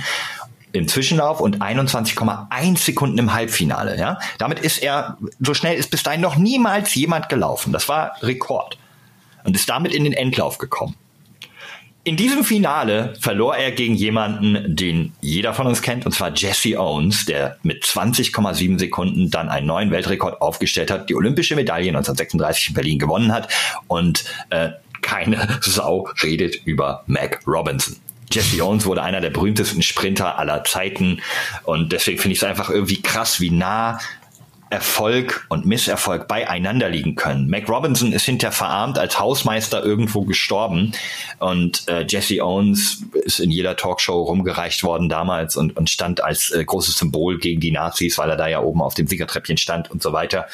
im 0.72 0.88
Zwischenlauf 0.88 1.40
und 1.40 1.62
21,1 1.62 2.78
Sekunden 2.78 3.18
im 3.18 3.32
Halbfinale. 3.32 3.98
Ja, 3.98 4.18
damit 4.36 4.58
ist 4.58 4.82
er 4.82 5.16
so 5.40 5.54
schnell 5.54 5.76
ist 5.76 5.90
bis 5.90 6.02
dahin 6.02 6.20
noch 6.20 6.36
niemals 6.36 6.94
jemand 6.94 7.28
gelaufen. 7.28 7.72
Das 7.72 7.88
war 7.88 8.12
Rekord 8.22 8.78
und 9.44 9.56
ist 9.56 9.68
damit 9.68 9.92
in 9.92 10.04
den 10.04 10.12
Endlauf 10.12 10.58
gekommen. 10.58 10.94
In 12.08 12.16
diesem 12.16 12.42
Finale 12.42 13.12
verlor 13.20 13.54
er 13.54 13.70
gegen 13.70 13.94
jemanden, 13.94 14.74
den 14.74 15.12
jeder 15.20 15.52
von 15.52 15.66
uns 15.66 15.82
kennt, 15.82 16.06
und 16.06 16.12
zwar 16.12 16.32
Jesse 16.34 16.80
Owens, 16.80 17.26
der 17.26 17.58
mit 17.62 17.84
20,7 17.84 18.78
Sekunden 18.78 19.30
dann 19.30 19.50
einen 19.50 19.66
neuen 19.66 19.90
Weltrekord 19.90 20.40
aufgestellt 20.40 20.90
hat, 20.90 21.10
die 21.10 21.14
olympische 21.14 21.54
Medaille 21.54 21.88
1936 21.88 22.68
in 22.68 22.74
Berlin 22.74 22.98
gewonnen 22.98 23.30
hat 23.30 23.52
und 23.88 24.24
äh, 24.48 24.70
keine 25.02 25.58
Sau 25.60 26.08
redet 26.22 26.56
über 26.64 27.04
Mac 27.08 27.40
Robinson. 27.46 27.96
Jesse 28.32 28.64
Owens 28.64 28.86
wurde 28.86 29.02
einer 29.02 29.20
der 29.20 29.28
berühmtesten 29.28 29.82
Sprinter 29.82 30.38
aller 30.38 30.64
Zeiten 30.64 31.20
und 31.64 31.92
deswegen 31.92 32.18
finde 32.18 32.32
ich 32.32 32.38
es 32.38 32.44
einfach 32.44 32.70
irgendwie 32.70 33.02
krass, 33.02 33.38
wie 33.38 33.50
nah 33.50 33.98
Erfolg 34.70 35.46
und 35.48 35.66
Misserfolg 35.66 36.28
beieinander 36.28 36.88
liegen 36.88 37.14
können. 37.14 37.48
Mac 37.48 37.68
Robinson 37.68 38.12
ist 38.12 38.24
hinter 38.24 38.52
verarmt 38.52 38.98
als 38.98 39.18
Hausmeister 39.18 39.82
irgendwo 39.82 40.22
gestorben 40.22 40.92
und 41.38 41.88
äh, 41.88 42.04
Jesse 42.06 42.42
Owens 42.44 43.04
ist 43.24 43.40
in 43.40 43.50
jeder 43.50 43.76
Talkshow 43.76 44.22
rumgereicht 44.22 44.82
worden 44.82 45.08
damals 45.08 45.56
und, 45.56 45.76
und 45.76 45.90
stand 45.90 46.22
als 46.22 46.50
äh, 46.50 46.64
großes 46.64 46.96
Symbol 46.96 47.38
gegen 47.38 47.60
die 47.60 47.70
Nazis, 47.70 48.18
weil 48.18 48.30
er 48.30 48.36
da 48.36 48.48
ja 48.48 48.60
oben 48.60 48.82
auf 48.82 48.94
dem 48.94 49.06
Siegertreppchen 49.06 49.56
stand 49.56 49.90
und 49.90 50.02
so 50.02 50.12
weiter. 50.12 50.46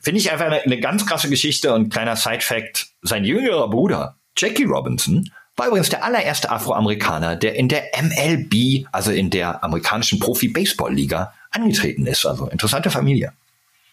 Finde 0.00 0.20
ich 0.20 0.30
einfach 0.30 0.46
eine, 0.46 0.62
eine 0.62 0.80
ganz 0.80 1.06
krasse 1.06 1.30
Geschichte 1.30 1.72
und 1.74 1.90
kleiner 1.90 2.16
Side-Fact, 2.16 2.88
sein 3.02 3.24
jüngerer 3.24 3.68
Bruder, 3.68 4.16
Jackie 4.36 4.64
Robinson, 4.64 5.30
war 5.58 5.66
übrigens 5.66 5.88
der 5.88 6.04
allererste 6.04 6.50
Afroamerikaner, 6.50 7.34
der 7.34 7.56
in 7.56 7.68
der 7.68 7.84
MLB, 8.00 8.86
also 8.92 9.10
in 9.10 9.28
der 9.28 9.64
amerikanischen 9.64 10.20
Profi-Baseball-Liga, 10.20 11.34
angetreten 11.50 12.06
ist. 12.06 12.24
Also 12.24 12.46
interessante 12.46 12.90
Familie. 12.90 13.32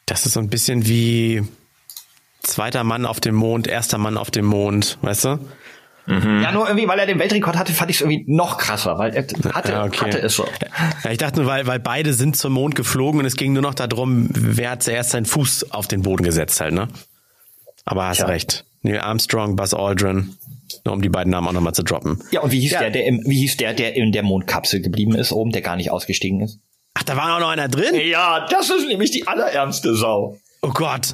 Das 0.05 0.25
ist 0.25 0.33
so 0.33 0.39
ein 0.39 0.49
bisschen 0.49 0.85
wie 0.87 1.43
zweiter 2.43 2.83
Mann 2.83 3.05
auf 3.05 3.19
dem 3.19 3.35
Mond, 3.35 3.67
erster 3.67 3.97
Mann 3.97 4.17
auf 4.17 4.29
dem 4.31 4.45
Mond, 4.45 4.97
weißt 5.01 5.25
du? 5.25 5.39
Ja, 6.07 6.51
nur 6.51 6.67
irgendwie, 6.67 6.87
weil 6.87 6.99
er 6.99 7.07
den 7.07 7.17
Weltrekord 7.17 7.57
hatte, 7.57 7.73
fand 7.73 7.89
ich 7.89 7.97
es 7.97 8.01
irgendwie 8.01 8.25
noch 8.31 8.59
krasser, 8.59 8.99
weil 8.99 9.15
er 9.15 9.23
hatte, 9.55 9.71
Ja, 9.71 9.85
okay. 9.85 10.01
hatte 10.05 10.19
es 10.21 10.35
so. 10.35 10.45
Ja, 11.03 11.09
ich 11.09 11.17
dachte 11.17 11.39
nur, 11.39 11.47
weil, 11.49 11.65
weil 11.65 11.79
beide 11.79 12.13
sind 12.13 12.37
zum 12.37 12.53
Mond 12.53 12.75
geflogen 12.75 13.19
und 13.21 13.25
es 13.25 13.35
ging 13.35 13.53
nur 13.53 13.63
noch 13.63 13.73
darum, 13.73 14.27
wer 14.31 14.69
hat 14.69 14.83
zuerst 14.83 15.09
seinen 15.09 15.25
Fuß 15.25 15.71
auf 15.71 15.87
den 15.87 16.03
Boden 16.03 16.23
gesetzt 16.23 16.61
halt, 16.61 16.75
ne? 16.75 16.89
Aber 17.85 18.05
hast 18.05 18.17
Tja. 18.17 18.27
recht. 18.27 18.65
Neil 18.83 18.99
Armstrong, 18.99 19.55
Buzz 19.55 19.73
Aldrin, 19.73 20.35
nur 20.85 20.93
um 20.93 21.01
die 21.01 21.09
beiden 21.09 21.31
Namen 21.31 21.47
auch 21.47 21.53
nochmal 21.53 21.73
zu 21.73 21.81
droppen. 21.81 22.21
Ja, 22.29 22.41
und 22.41 22.51
wie 22.51 22.59
hieß 22.59 22.73
Ja. 22.73 22.79
der, 22.81 22.91
der 22.91 23.05
im, 23.07 23.23
wie 23.25 23.39
hieß 23.39 23.57
der, 23.57 23.73
der 23.73 23.95
in 23.95 24.11
der 24.11 24.21
Mondkapsel 24.21 24.81
geblieben 24.81 25.15
ist, 25.15 25.31
oben, 25.31 25.51
der 25.53 25.63
gar 25.63 25.75
nicht 25.75 25.89
ausgestiegen 25.89 26.41
ist? 26.41 26.59
Ach, 26.95 27.03
da 27.03 27.15
war 27.15 27.35
auch 27.35 27.39
noch 27.39 27.49
einer 27.49 27.67
drin? 27.67 27.93
Ja, 27.95 28.47
das 28.49 28.69
ist 28.69 28.87
nämlich 28.87 29.11
die 29.11 29.27
allerärmste 29.27 29.95
Sau. 29.95 30.37
Oh 30.61 30.69
Gott. 30.71 31.13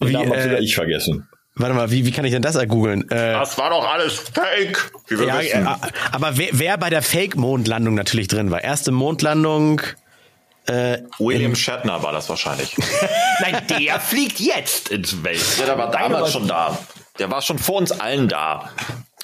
Den 0.00 0.08
Wie, 0.08 0.12
Namen 0.12 0.30
hab 0.30 0.36
äh, 0.36 0.58
ich 0.60 0.74
vergessen. 0.74 1.26
warte 1.54 1.74
mal, 1.74 1.90
wie, 1.90 2.04
wie 2.04 2.12
kann 2.12 2.24
ich 2.26 2.32
denn 2.32 2.42
das 2.42 2.54
ergoogeln? 2.54 3.10
Äh, 3.10 3.32
Das 3.32 3.56
war 3.58 3.70
doch 3.70 3.90
alles 3.90 4.14
Fake. 4.18 4.92
Wie 5.08 5.18
wir 5.18 5.26
ja, 5.26 5.40
wissen. 5.40 5.66
äh, 5.66 5.70
aber 6.12 6.36
wer, 6.36 6.48
wer 6.52 6.76
bei 6.78 6.90
der 6.90 7.02
Fake-Mondlandung 7.02 7.94
natürlich 7.94 8.28
drin 8.28 8.50
war. 8.50 8.62
Erste 8.62 8.92
Mondlandung. 8.92 9.80
Äh, 10.66 10.98
William 11.18 11.54
Shatner 11.54 12.02
war 12.02 12.12
das 12.12 12.28
wahrscheinlich. 12.28 12.76
Nein, 13.40 13.62
der 13.70 14.00
fliegt 14.00 14.38
jetzt 14.40 14.88
ins 14.90 15.22
Welt. 15.24 15.40
Ja, 15.58 15.64
der 15.66 15.78
war 15.78 15.90
damals 15.90 16.32
schon 16.32 16.46
da. 16.48 16.76
Der 17.18 17.30
war 17.30 17.40
schon 17.40 17.58
vor 17.58 17.76
uns 17.76 17.92
allen 17.92 18.28
da. 18.28 18.70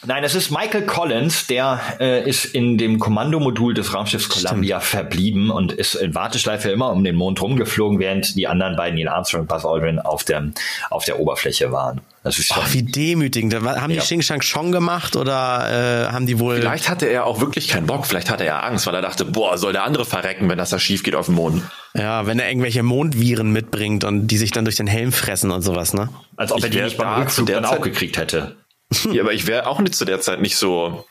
Nein, 0.05 0.24
es 0.24 0.34
ist 0.34 0.50
Michael 0.50 0.84
Collins, 0.84 1.46
der 1.46 1.80
äh, 2.00 2.28
ist 2.28 2.44
in 2.44 2.76
dem 2.76 2.98
Kommandomodul 2.98 3.72
des 3.72 3.94
Raumschiffs 3.94 4.28
Columbia 4.28 4.80
verblieben 4.80 5.50
und 5.50 5.70
ist 5.72 5.94
in 5.94 6.14
Warteschleife 6.14 6.70
immer 6.70 6.90
um 6.90 7.05
den 7.05 7.14
Mond 7.14 7.40
rumgeflogen, 7.40 8.00
während 8.00 8.34
die 8.34 8.48
anderen 8.48 8.74
beiden, 8.74 8.96
Neil 8.96 9.07
Armstrong 9.09 9.42
und 9.42 9.46
Buzz 9.48 9.64
Aldrin, 9.64 10.00
auf 10.00 10.24
der, 10.24 10.48
auf 10.90 11.05
der 11.05 11.20
Oberfläche 11.20 11.70
waren. 11.70 12.00
Das 12.24 12.38
ist 12.38 12.48
schon, 12.48 12.62
ach, 12.64 12.72
wie 12.72 12.82
demütigend. 12.82 13.55
Haben 13.55 13.66
Ja. 13.66 13.86
die 13.88 13.96
Xing 13.98 14.22
Shang 14.22 14.40
Chong 14.40 14.72
gemacht 14.72 15.14
oder 15.16 16.07
äh, 16.09 16.12
haben 16.12 16.26
die 16.26 16.38
wohl. 16.38 16.57
Vielleicht 16.57 16.88
hatte 16.88 17.07
er 17.07 17.26
auch 17.26 17.40
wirklich 17.40 17.68
keinen 17.68 17.86
Bock. 17.86 18.07
Vielleicht 18.07 18.30
hatte 18.30 18.44
er 18.44 18.64
Angst, 18.64 18.86
weil 18.86 18.94
er 18.94 19.03
dachte, 19.03 19.24
boah, 19.24 19.57
soll 19.59 19.72
der 19.72 19.84
andere 19.84 20.05
verrecken, 20.05 20.48
wenn 20.48 20.59
das 20.59 20.70
da 20.70 20.78
schief 20.80 21.03
geht 21.03 21.14
auf 21.16 21.26
dem 21.26 21.36
Mond. 21.36 21.62
Ja, 21.94 22.26
wenn 22.26 22.38
er 22.38 22.48
irgendwelche 22.48 22.82
Mondviren 22.82 23.53
mitbringt 23.53 24.05
und 24.05 24.28
die 24.28 24.38
sich 24.38 24.50
dann 24.50 24.64
durch 24.64 24.76
den 24.76 24.86
Helm 24.86 25.12
fressen 25.12 25.50
und 25.50 25.62
sowas, 25.62 25.94
ne? 25.94 26.09
als 26.36 26.50
ob 26.53 26.59
Ich 26.59 26.64
er 26.64 26.70
die 26.70 26.80
nicht 26.82 26.96
beim 26.96 27.20
Rückflug 27.20 27.46
der 27.46 27.61
dann 27.61 27.70
auch 27.70 27.80
gekriegt 27.80 28.16
hätte. 28.16 28.57
Ja, 29.12 29.22
aber 29.22 29.32
ich 29.32 29.47
wäre 29.47 29.66
auch 29.66 29.80
nicht 29.80 29.95
zu 29.95 30.05
der 30.05 30.20
Zeit 30.20 30.40
nicht 30.40 30.57
so 30.57 31.05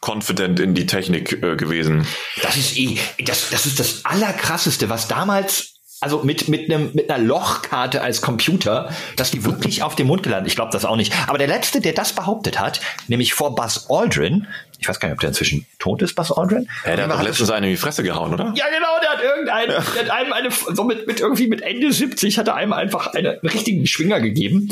confident 0.00 0.60
in 0.60 0.74
die 0.74 0.86
Technik 0.86 1.32
äh, 1.42 1.56
gewesen. 1.56 2.06
Das 2.42 2.56
ist 2.56 2.76
eh, 2.76 2.98
das, 3.24 3.50
das 3.50 3.66
ist 3.66 3.80
das 3.80 4.04
Allerkrasseste, 4.04 4.88
was 4.88 5.08
damals, 5.08 5.74
also 6.00 6.22
mit, 6.22 6.48
mit 6.48 6.70
einem, 6.70 6.90
mit 6.92 7.10
einer 7.10 7.22
Lochkarte 7.22 8.02
als 8.02 8.20
Computer, 8.20 8.92
dass 9.16 9.30
die 9.30 9.44
wirklich 9.44 9.82
auf 9.82 9.96
dem 9.96 10.06
Mond 10.06 10.22
gelandet. 10.22 10.48
Ich 10.48 10.56
glaube 10.56 10.70
das 10.72 10.84
auch 10.84 10.96
nicht. 10.96 11.12
Aber 11.28 11.38
der 11.38 11.48
letzte, 11.48 11.80
der 11.80 11.92
das 11.92 12.12
behauptet 12.12 12.60
hat, 12.60 12.80
nämlich 13.08 13.34
vor 13.34 13.54
Buzz 13.54 13.86
Aldrin, 13.88 14.46
ich 14.78 14.88
weiß 14.88 15.00
gar 15.00 15.08
nicht, 15.08 15.14
ob 15.14 15.20
der 15.20 15.30
inzwischen 15.30 15.66
tot 15.78 16.02
ist, 16.02 16.14
Buzz 16.14 16.30
Aldrin. 16.30 16.68
Ja, 16.84 16.96
der 16.96 17.04
hat 17.06 17.12
doch 17.12 17.22
letztens 17.22 17.50
einen 17.50 17.64
in 17.64 17.70
die 17.70 17.76
Fresse 17.76 18.02
gehauen, 18.02 18.32
oder? 18.32 18.52
ja, 18.56 18.64
genau, 18.66 19.00
der 19.02 19.10
hat 19.10 19.22
irgendeinen, 19.22 19.68
der 19.68 20.04
hat 20.04 20.10
einem 20.10 20.32
eine, 20.32 20.50
so 20.50 20.84
mit, 20.84 21.06
mit 21.06 21.20
irgendwie 21.20 21.48
mit 21.48 21.62
Ende 21.62 21.92
70 21.92 22.38
hat 22.38 22.48
er 22.48 22.54
einem 22.54 22.72
einfach 22.72 23.08
eine, 23.14 23.30
einen 23.30 23.50
richtigen 23.50 23.86
Schwinger 23.86 24.20
gegeben. 24.20 24.68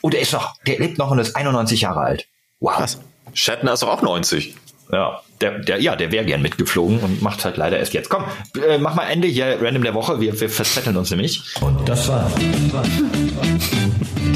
Und 0.00 0.14
der 0.14 0.20
ist 0.20 0.32
noch, 0.32 0.54
der 0.66 0.78
lebt 0.78 0.98
noch 0.98 1.10
und 1.10 1.18
ist 1.18 1.36
91 1.36 1.80
Jahre 1.82 2.00
alt. 2.00 2.26
Wow. 2.60 2.76
Krass. 2.76 3.00
Shatner 3.34 3.72
ist 3.74 3.82
doch 3.82 3.88
auch 3.88 4.02
90. 4.02 4.54
Ja, 4.92 5.20
der, 5.40 5.58
der, 5.58 5.80
ja, 5.80 5.96
der 5.96 6.12
wäre 6.12 6.24
gern 6.24 6.42
mitgeflogen 6.42 7.00
und 7.00 7.20
macht 7.20 7.44
halt 7.44 7.56
leider 7.56 7.78
erst 7.78 7.92
jetzt. 7.92 8.08
Komm, 8.08 8.24
äh, 8.66 8.78
mach 8.78 8.94
mal 8.94 9.06
Ende 9.06 9.26
hier, 9.26 9.58
random 9.60 9.82
der 9.82 9.94
Woche. 9.94 10.20
Wir, 10.20 10.38
wir 10.40 10.48
verzetteln 10.48 10.96
uns 10.96 11.10
nämlich. 11.10 11.42
Und 11.60 11.88
das 11.88 12.08
war 12.08 12.30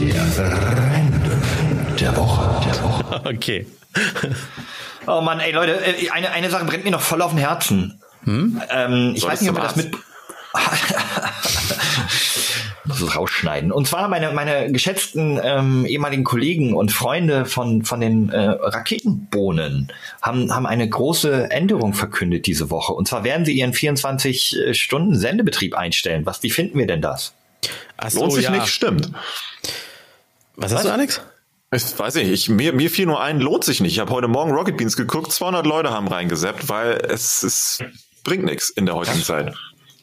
der 0.00 0.14
Random 0.38 1.40
der 2.00 2.16
Woche. 2.16 2.66
Der 2.66 2.82
Woche. 2.82 3.22
Okay. 3.24 3.66
Oh 5.06 5.20
Mann, 5.20 5.40
ey 5.40 5.52
Leute, 5.52 5.84
äh, 5.84 6.10
eine, 6.10 6.30
eine 6.30 6.50
Sache 6.50 6.64
brennt 6.64 6.84
mir 6.84 6.90
noch 6.90 7.00
voll 7.00 7.22
auf 7.22 7.30
dem 7.30 7.38
Herzen. 7.38 8.00
Ähm, 8.26 9.14
ich 9.16 9.24
weiß 9.24 9.40
nicht, 9.40 9.50
ob 9.50 9.56
wir 9.56 9.62
das 9.62 9.76
mit. 9.76 9.96
muss 12.90 13.00
es 13.00 13.16
rausschneiden. 13.16 13.72
Und 13.72 13.86
zwar 13.86 14.08
meine, 14.08 14.32
meine 14.32 14.70
geschätzten 14.70 15.40
ähm, 15.42 15.86
ehemaligen 15.86 16.24
Kollegen 16.24 16.74
und 16.74 16.92
Freunde 16.92 17.46
von, 17.46 17.84
von 17.84 18.00
den 18.00 18.28
äh, 18.30 18.40
Raketenbohnen 18.40 19.92
haben, 20.20 20.54
haben 20.54 20.66
eine 20.66 20.86
große 20.88 21.50
Änderung 21.50 21.94
verkündet 21.94 22.46
diese 22.46 22.70
Woche. 22.70 22.92
Und 22.92 23.08
zwar 23.08 23.24
werden 23.24 23.44
sie 23.44 23.52
ihren 23.52 23.72
24-Stunden-Sendebetrieb 23.72 25.74
einstellen. 25.74 26.24
Was, 26.26 26.42
wie 26.42 26.50
finden 26.50 26.78
wir 26.78 26.86
denn 26.86 27.02
das? 27.02 27.34
Ach 27.96 28.12
Lohnt 28.12 28.32
sich 28.32 28.44
ja. 28.44 28.50
nicht, 28.50 28.68
stimmt. 28.68 29.10
Was 30.56 30.74
hast 30.74 30.84
du, 30.84 30.92
Alex? 30.92 31.20
Ich 31.72 31.96
weiß 31.96 32.16
nicht, 32.16 32.28
ich, 32.30 32.48
mir, 32.48 32.72
mir 32.72 32.90
fiel 32.90 33.06
nur 33.06 33.20
ein, 33.22 33.38
lohnt 33.38 33.62
sich 33.62 33.80
nicht. 33.80 33.92
Ich 33.92 34.00
habe 34.00 34.12
heute 34.12 34.26
Morgen 34.26 34.50
Rocket 34.50 34.76
Beans 34.76 34.96
geguckt, 34.96 35.30
200 35.30 35.64
Leute 35.66 35.90
haben 35.90 36.08
reingeseppt, 36.08 36.68
weil 36.68 36.94
es, 37.08 37.44
es 37.44 37.78
bringt 38.24 38.44
nichts 38.44 38.70
in 38.70 38.86
der 38.86 38.96
heutigen 38.96 39.22
Zeit. 39.22 39.54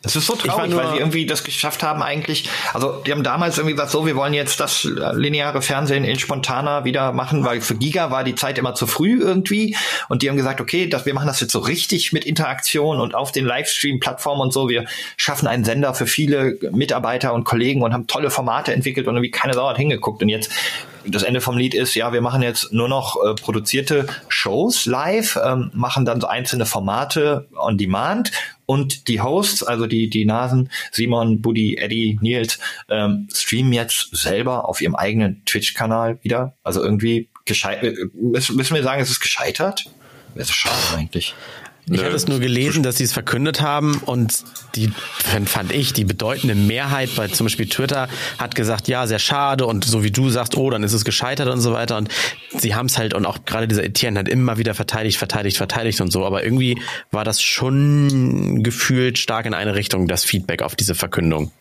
Das 0.04 0.16
ist 0.16 0.28
so 0.28 0.36
traurig, 0.36 0.70
nur- 0.72 0.82
weil 0.82 0.92
sie 0.92 0.98
irgendwie 1.00 1.26
das 1.26 1.44
geschafft 1.44 1.84
haben 1.84 2.02
eigentlich. 2.02 2.50
Also 2.74 3.02
die 3.06 3.12
haben 3.12 3.24
damals 3.24 3.58
irgendwie 3.58 3.74
gesagt, 3.74 3.92
so, 3.92 4.06
wir 4.06 4.16
wollen 4.16 4.34
jetzt 4.34 4.62
das 4.62 4.86
lineare 4.86 5.62
Fernsehen 5.62 6.06
in 6.06 6.18
spontaner 6.18 6.86
wieder 6.86 7.12
machen, 7.12 7.44
weil 7.44 7.60
für 7.60 7.76
Giga 7.76 8.12
war 8.12 8.24
die 8.24 8.36
Zeit 8.36 8.58
immer 8.58 8.74
zu 8.74 8.88
früh 8.88 9.20
irgendwie. 9.20 9.76
Und 10.08 10.22
die 10.22 10.30
haben 10.30 10.38
gesagt, 10.38 10.62
okay, 10.62 10.88
das, 10.88 11.06
wir 11.06 11.14
machen 11.14 11.28
das 11.28 11.42
jetzt 11.42 11.52
so 11.52 11.60
richtig 11.60 12.14
mit 12.14 12.24
Interaktion 12.24 13.02
und 13.02 13.14
auf 13.16 13.34
den 13.34 13.44
Livestream-Plattformen 13.44 14.40
und 14.40 14.54
so. 14.54 14.70
Wir 14.70 14.86
schaffen 15.18 15.48
einen 15.48 15.66
Sender 15.66 15.94
für 15.94 16.06
viele 16.08 16.58
Mitarbeiter 16.72 17.34
und 17.34 17.44
Kollegen 17.44 17.82
und 17.82 17.92
haben 17.92 18.08
tolle 18.08 18.30
Formate 18.30 18.72
entwickelt 18.72 19.08
und 19.10 19.16
irgendwie 19.16 19.32
keine 19.32 19.56
Sau 19.56 19.68
hat 19.68 19.78
hingeguckt. 19.78 20.22
Und 20.22 20.30
jetzt 20.30 20.50
das 21.10 21.24
Ende 21.24 21.42
vom 21.42 21.58
Lied 21.58 21.74
ist, 21.74 21.96
ja, 21.96 22.14
wir 22.14 22.22
machen 22.22 22.42
jetzt 22.42 22.72
nur 22.72 22.88
noch 22.88 23.18
äh, 23.24 23.36
produzierte 23.36 24.08
Shows 24.28 24.86
live, 24.86 25.40
ähm, 25.44 25.72
machen 25.74 26.06
dann 26.06 26.22
so 26.22 26.28
einzelne 26.28 26.66
Formate 26.66 27.48
on 27.56 27.78
demand 27.78 28.32
und 28.66 29.08
die 29.08 29.22
Hosts, 29.22 29.64
also 29.64 29.88
die, 29.88 30.10
die 30.10 30.26
Nasen, 30.26 30.70
Simon, 30.92 31.42
Buddy, 31.42 31.78
Eddie, 31.78 32.20
Nils, 32.22 32.60
ähm, 32.90 33.28
streamen 33.34 33.74
jetzt 33.74 34.16
selber 34.16 34.68
auf 34.68 34.82
ihrem 34.82 34.96
eigenen 34.96 35.44
Twitch-Kanal 35.46 36.20
wieder. 36.22 36.56
Also 36.64 36.84
irgendwie 36.84 37.30
gescheit, 37.46 37.82
müssen 38.14 38.56
müssen 38.56 38.76
wir 38.76 38.84
sagen, 38.84 39.02
es 39.02 39.10
ist 39.10 39.22
gescheitert? 39.22 39.86
Das 40.36 40.50
ist 40.50 40.56
schade 40.56 40.76
eigentlich. 40.96 41.34
Ich 41.90 42.04
hatte 42.04 42.16
es 42.16 42.28
nur 42.28 42.40
gelesen, 42.40 42.84
dass 42.84 42.98
sie 42.98 43.06
es 43.06 43.14
verkündet 43.14 43.62
haben 43.62 44.00
und 44.06 44.44
die 44.76 44.92
fand- 45.46 45.72
ich, 45.72 45.94
die 45.94 46.04
bedeutende 46.04 46.54
Mehrheit 46.54 47.10
bei 47.16 47.28
zum 47.30 47.46
Beispiel 47.46 47.70
Twitter 47.70 48.10
hat 48.38 48.56
gesagt, 48.56 48.88
ja, 48.90 49.08
sehr 49.08 49.20
schade 49.20 49.66
und 49.66 49.86
so 49.86 50.04
wie 50.04 50.12
du 50.12 50.30
sagst, 50.30 50.58
oh, 50.58 50.70
dann 50.70 50.84
ist 50.84 50.94
es 50.94 51.06
gescheitert 51.06 51.48
und 51.48 51.62
so 51.62 51.72
weiter 51.72 51.96
und 51.98 52.10
sie 52.58 52.76
haben 52.76 52.88
es 52.88 52.98
halt 52.98 53.14
und 53.14 53.26
auch 53.26 53.46
gerade 53.46 53.68
dieser 53.70 53.86
Etienne 53.86 54.20
hat 54.20 54.28
immer 54.28 54.58
wieder 54.58 54.74
verteidigt, 54.74 55.18
verteidigt, 55.18 55.58
verteidigt 55.58 56.02
und 56.02 56.12
so, 56.12 56.26
aber 56.26 56.44
irgendwie 56.44 56.82
war 57.12 57.24
das 57.24 57.42
schon 57.42 58.64
gefühlt 58.64 59.18
stark 59.18 59.46
in 59.46 59.54
eine 59.54 59.76
Richtung, 59.76 60.08
das 60.08 60.26
Feedback 60.26 60.62
auf 60.62 60.76
diese 60.76 60.94
Verkündung. 60.94 61.52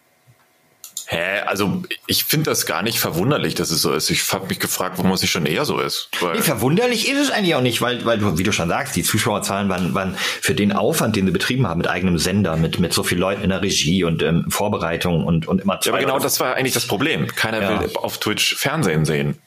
Hä, 1.08 1.40
also 1.46 1.84
ich 2.06 2.24
finde 2.24 2.50
das 2.50 2.66
gar 2.66 2.82
nicht 2.82 2.98
verwunderlich, 2.98 3.54
dass 3.54 3.70
es 3.70 3.80
so 3.80 3.92
ist. 3.92 4.10
Ich 4.10 4.32
habe 4.32 4.48
mich 4.48 4.58
gefragt, 4.58 4.98
warum 4.98 5.12
es 5.12 5.22
nicht 5.22 5.30
schon 5.30 5.46
eher 5.46 5.64
so 5.64 5.78
ist. 5.78 6.08
Weil, 6.20 6.34
Nee, 6.34 6.42
verwunderlich 6.42 7.08
ist 7.08 7.18
es 7.18 7.30
eigentlich 7.30 7.54
auch 7.54 7.60
nicht, 7.60 7.80
weil, 7.80 8.04
weil 8.04 8.18
du, 8.18 8.38
wie 8.38 8.42
du 8.42 8.52
schon 8.52 8.68
sagst, 8.68 8.96
die 8.96 9.04
Zuschauerzahlen 9.04 9.68
waren, 9.68 9.94
waren 9.94 10.16
für 10.16 10.54
den 10.54 10.72
Aufwand, 10.72 11.14
den 11.14 11.26
sie 11.26 11.32
betrieben 11.32 11.68
haben 11.68 11.78
mit 11.78 11.88
eigenem 11.88 12.18
Sender, 12.18 12.56
mit, 12.56 12.80
mit 12.80 12.92
so 12.92 13.04
vielen 13.04 13.20
Leuten 13.20 13.42
in 13.42 13.50
der 13.50 13.62
Regie 13.62 14.02
und 14.02 14.20
ähm, 14.22 14.46
Vorbereitung 14.50 15.24
und, 15.24 15.46
und 15.46 15.60
immer 15.60 15.74
ja, 15.74 15.80
zwei 15.80 15.90
aber 15.90 16.00
genau 16.00 16.18
das 16.18 16.40
war 16.40 16.54
eigentlich 16.54 16.74
das 16.74 16.86
Problem. 16.86 17.28
Keiner 17.28 17.62
Ja. 17.62 17.80
will 17.80 17.90
auf 17.96 18.18
Twitch 18.18 18.56
Fernsehen 18.56 19.04
sehen. 19.04 19.38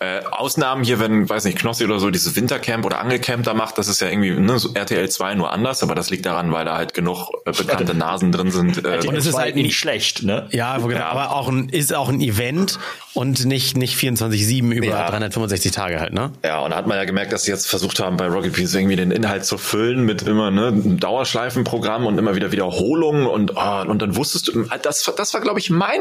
Äh, 0.00 0.20
Ausnahmen 0.30 0.84
hier, 0.84 1.00
wenn, 1.00 1.28
weiß 1.28 1.44
nicht, 1.44 1.58
Knossi 1.58 1.84
oder 1.84 1.98
so 1.98 2.10
dieses 2.10 2.36
Wintercamp 2.36 2.84
oder 2.84 3.00
Angelcamp 3.00 3.42
da 3.44 3.52
macht, 3.52 3.78
das 3.78 3.88
ist 3.88 4.00
ja 4.00 4.08
irgendwie 4.08 4.30
ne, 4.30 4.56
so 4.58 4.70
RTL 4.74 5.08
2 5.08 5.34
nur 5.34 5.50
anders, 5.52 5.82
aber 5.82 5.96
das 5.96 6.08
liegt 6.10 6.24
daran, 6.24 6.52
weil 6.52 6.64
da 6.66 6.76
halt 6.76 6.94
genug 6.94 7.30
äh, 7.46 7.50
bekannte 7.52 7.94
Nasen 7.94 8.30
drin 8.30 8.52
sind. 8.52 8.84
Äh, 8.84 9.00
Und 9.06 9.16
es 9.16 9.26
ist 9.26 9.36
halt 9.36 9.56
nicht 9.56 9.76
schlecht, 9.76 10.22
ne? 10.22 10.46
Ja, 10.52 10.76
genau, 10.78 10.90
Ja. 10.90 11.08
aber 11.08 11.32
auch 11.34 11.48
ein, 11.48 11.68
ist 11.68 11.92
auch 11.92 12.08
ein 12.08 12.20
Event 12.20 12.78
und 13.14 13.44
nicht, 13.44 13.76
nicht 13.76 13.98
24-7 13.98 14.70
über 14.70 14.86
Ja. 14.86 15.10
365 15.10 15.72
Tage 15.72 15.98
halt, 15.98 16.12
ne? 16.12 16.30
Ja, 16.44 16.60
und 16.60 16.70
da 16.70 16.76
hat 16.76 16.86
man 16.86 16.96
ja 16.96 17.04
gemerkt, 17.04 17.32
dass 17.32 17.42
sie 17.42 17.50
jetzt 17.50 17.66
versucht 17.66 17.98
haben, 17.98 18.16
bei 18.16 18.28
Rocket 18.28 18.52
Beans 18.54 18.72
irgendwie 18.74 18.94
den 18.94 19.10
Inhalt 19.10 19.44
zu 19.46 19.58
füllen 19.58 20.04
mit 20.04 20.22
immer 20.22 20.52
ne, 20.52 20.68
einem 20.68 21.00
Dauerschleifenprogramm 21.00 22.06
und 22.06 22.16
immer 22.18 22.36
wieder 22.36 22.52
Wiederholungen 22.52 23.26
und, 23.26 23.52
oh, 23.56 23.82
und 23.88 24.00
dann 24.00 24.14
wusstest 24.14 24.48
du, 24.48 24.64
das, 24.80 25.10
das 25.16 25.34
war, 25.34 25.40
glaube 25.40 25.58
ich, 25.58 25.70
mein 25.70 26.00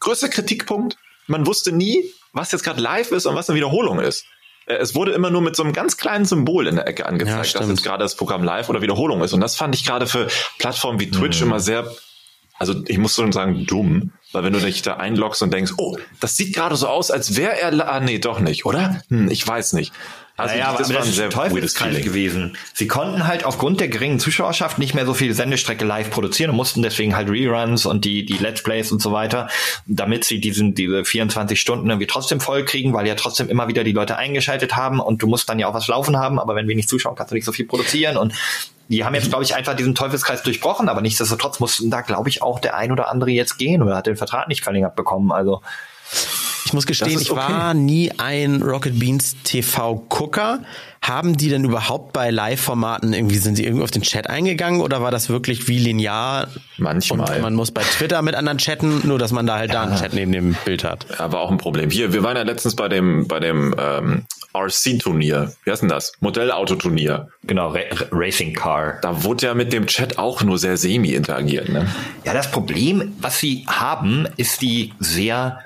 größter 0.00 0.28
Kritikpunkt. 0.28 0.96
Man 1.26 1.46
wusste 1.46 1.72
nie, 1.72 2.04
was 2.32 2.52
jetzt 2.52 2.62
gerade 2.64 2.80
live 2.80 3.10
ist 3.12 3.26
und 3.26 3.34
was 3.34 3.48
eine 3.48 3.56
Wiederholung 3.56 4.00
ist. 4.00 4.24
Äh, 4.66 4.74
Es 4.76 4.94
wurde 4.94 5.12
immer 5.12 5.30
nur 5.30 5.42
mit 5.42 5.56
so 5.56 5.62
einem 5.62 5.72
ganz 5.72 5.96
kleinen 5.96 6.24
Symbol 6.24 6.66
in 6.66 6.76
der 6.76 6.86
Ecke 6.88 7.02
Ja, 7.02 7.08
angezeigt, 7.08 7.38
dass 7.40 7.48
stimmt. 7.50 7.68
jetzt 7.70 7.82
gerade 7.82 8.02
das 8.04 8.16
Programm 8.16 8.44
live 8.44 8.68
oder 8.68 8.82
Wiederholung 8.82 9.22
ist. 9.22 9.32
Und 9.32 9.40
das 9.40 9.56
fand 9.56 9.74
ich 9.74 9.84
gerade 9.84 10.06
für 10.06 10.28
Plattformen 10.58 11.00
wie 11.00 11.10
Twitch 11.10 11.40
immer 11.42 11.60
sehr, 11.60 11.90
also 12.58 12.74
ich 12.86 12.98
muss 12.98 13.14
schon 13.14 13.32
sagen, 13.32 13.64
dumm. 13.66 14.12
Weil 14.32 14.44
wenn 14.44 14.52
du 14.52 14.60
dich 14.60 14.82
da 14.82 14.96
einloggst 14.96 15.40
und 15.42 15.52
denkst, 15.52 15.72
oh, 15.78 15.96
das 16.20 16.36
sieht 16.36 16.54
gerade 16.54 16.76
so 16.76 16.88
aus, 16.88 17.10
als 17.10 17.36
wäre 17.36 17.58
er, 17.60 17.88
ah, 17.88 18.00
nee, 18.00 18.18
doch 18.18 18.40
nicht, 18.40 18.66
oder? 18.66 19.00
Hm, 19.08 19.30
ich 19.30 19.46
weiß 19.46 19.72
nicht. 19.74 19.92
Also 20.36 20.54
naja, 20.54 20.68
aber 20.68 20.78
das 20.78 20.92
war 20.92 21.02
ein 21.02 21.08
ist 21.08 21.14
sehr 21.14 21.24
ein 21.26 21.30
Teufelskreis 21.30 22.02
gewesen. 22.02 22.58
Sie 22.74 22.86
konnten 22.86 23.26
halt 23.26 23.44
aufgrund 23.44 23.80
der 23.80 23.88
geringen 23.88 24.20
Zuschauerschaft 24.20 24.78
nicht 24.78 24.94
mehr 24.94 25.06
so 25.06 25.14
viel 25.14 25.32
Sendestrecke 25.32 25.84
live 25.84 26.10
produzieren 26.10 26.50
und 26.50 26.56
mussten 26.56 26.82
deswegen 26.82 27.16
halt 27.16 27.30
Reruns 27.30 27.86
und 27.86 28.04
die, 28.04 28.26
die 28.26 28.36
Let's 28.36 28.62
Plays 28.62 28.92
und 28.92 29.00
so 29.00 29.12
weiter, 29.12 29.48
damit 29.86 30.24
sie 30.24 30.38
diesen, 30.38 30.74
diese 30.74 31.06
24 31.06 31.58
Stunden 31.58 31.88
irgendwie 31.88 32.06
trotzdem 32.06 32.40
voll 32.40 32.66
kriegen, 32.66 32.92
weil 32.92 33.06
ja 33.06 33.14
trotzdem 33.14 33.48
immer 33.48 33.66
wieder 33.68 33.82
die 33.82 33.92
Leute 33.92 34.18
eingeschaltet 34.18 34.76
haben 34.76 35.00
und 35.00 35.22
du 35.22 35.26
musst 35.26 35.48
dann 35.48 35.58
ja 35.58 35.68
auch 35.68 35.74
was 35.74 35.88
laufen 35.88 36.18
haben, 36.18 36.38
aber 36.38 36.54
wenn 36.54 36.68
wenig 36.68 36.86
Zuschauer 36.86 37.14
kannst 37.16 37.30
du 37.30 37.34
nicht 37.34 37.46
so 37.46 37.52
viel 37.52 37.66
produzieren 37.66 38.18
und 38.18 38.34
die 38.88 39.04
haben 39.04 39.14
jetzt, 39.14 39.28
glaube 39.30 39.44
ich, 39.44 39.54
einfach 39.54 39.74
diesen 39.74 39.94
Teufelskreis 39.94 40.42
durchbrochen, 40.42 40.90
aber 40.90 41.00
nichtsdestotrotz 41.00 41.60
mussten 41.60 41.90
da, 41.90 42.02
glaube 42.02 42.28
ich, 42.28 42.42
auch 42.42 42.58
der 42.58 42.76
ein 42.76 42.92
oder 42.92 43.08
andere 43.10 43.30
jetzt 43.30 43.56
gehen 43.56 43.82
oder 43.82 43.96
hat 43.96 44.06
den 44.06 44.16
Vertrag 44.16 44.48
nicht 44.48 44.62
verlängert 44.62 44.96
bekommen. 44.96 45.32
Also 45.32 45.62
Ich 46.66 46.72
muss 46.72 46.84
gestehen, 46.84 47.20
ich 47.20 47.30
okay. 47.30 47.40
war 47.40 47.74
nie 47.74 48.10
ein 48.18 48.60
Rocket 48.60 48.98
Beans 48.98 49.36
TV-Gucker. 49.44 50.60
Haben 51.00 51.36
die 51.36 51.48
denn 51.48 51.64
überhaupt 51.64 52.12
bei 52.12 52.30
Live-Formaten 52.30 53.12
irgendwie, 53.12 53.36
sind 53.36 53.54
sie 53.54 53.64
irgendwie 53.64 53.84
auf 53.84 53.92
den 53.92 54.02
Chat 54.02 54.28
eingegangen 54.28 54.80
oder 54.80 55.00
war 55.00 55.12
das 55.12 55.28
wirklich 55.28 55.68
wie 55.68 55.78
linear? 55.78 56.48
Manchmal. 56.78 57.36
Und 57.36 57.42
man 57.42 57.54
muss 57.54 57.70
bei 57.70 57.82
Twitter 57.82 58.20
mit 58.22 58.34
anderen 58.34 58.58
chatten, 58.58 59.02
nur 59.06 59.16
dass 59.20 59.30
man 59.30 59.46
da 59.46 59.58
halt 59.58 59.72
da 59.72 59.82
einen 59.84 59.94
Chat 59.96 60.12
neben 60.14 60.32
dem 60.32 60.56
Bild 60.64 60.82
hat. 60.82 61.06
Ja, 61.16 61.30
war 61.30 61.38
auch 61.40 61.52
ein 61.52 61.58
Problem. 61.58 61.90
Hier, 61.90 62.12
wir 62.12 62.24
waren 62.24 62.36
ja 62.36 62.42
letztens 62.42 62.74
bei 62.74 62.88
dem, 62.88 63.28
bei 63.28 63.38
dem 63.38 63.72
ähm, 63.78 64.24
RC-Turnier. 64.52 65.52
Wie 65.62 65.70
heißt 65.70 65.82
denn 65.82 65.88
das? 65.88 66.14
Modellautoturnier. 66.18 67.28
genau, 67.44 67.68
Ra- 67.68 67.80
Racing 68.10 68.54
Car. 68.54 68.98
Da 69.02 69.22
wurde 69.22 69.46
ja 69.46 69.54
mit 69.54 69.72
dem 69.72 69.86
Chat 69.86 70.18
auch 70.18 70.42
nur 70.42 70.58
sehr 70.58 70.76
semi 70.76 71.10
interagiert. 71.12 71.68
Ne? 71.68 71.86
Ja, 72.24 72.34
das 72.34 72.50
Problem, 72.50 73.14
was 73.20 73.38
sie 73.38 73.64
haben, 73.68 74.26
ist 74.36 74.60
die 74.62 74.92
sehr 74.98 75.60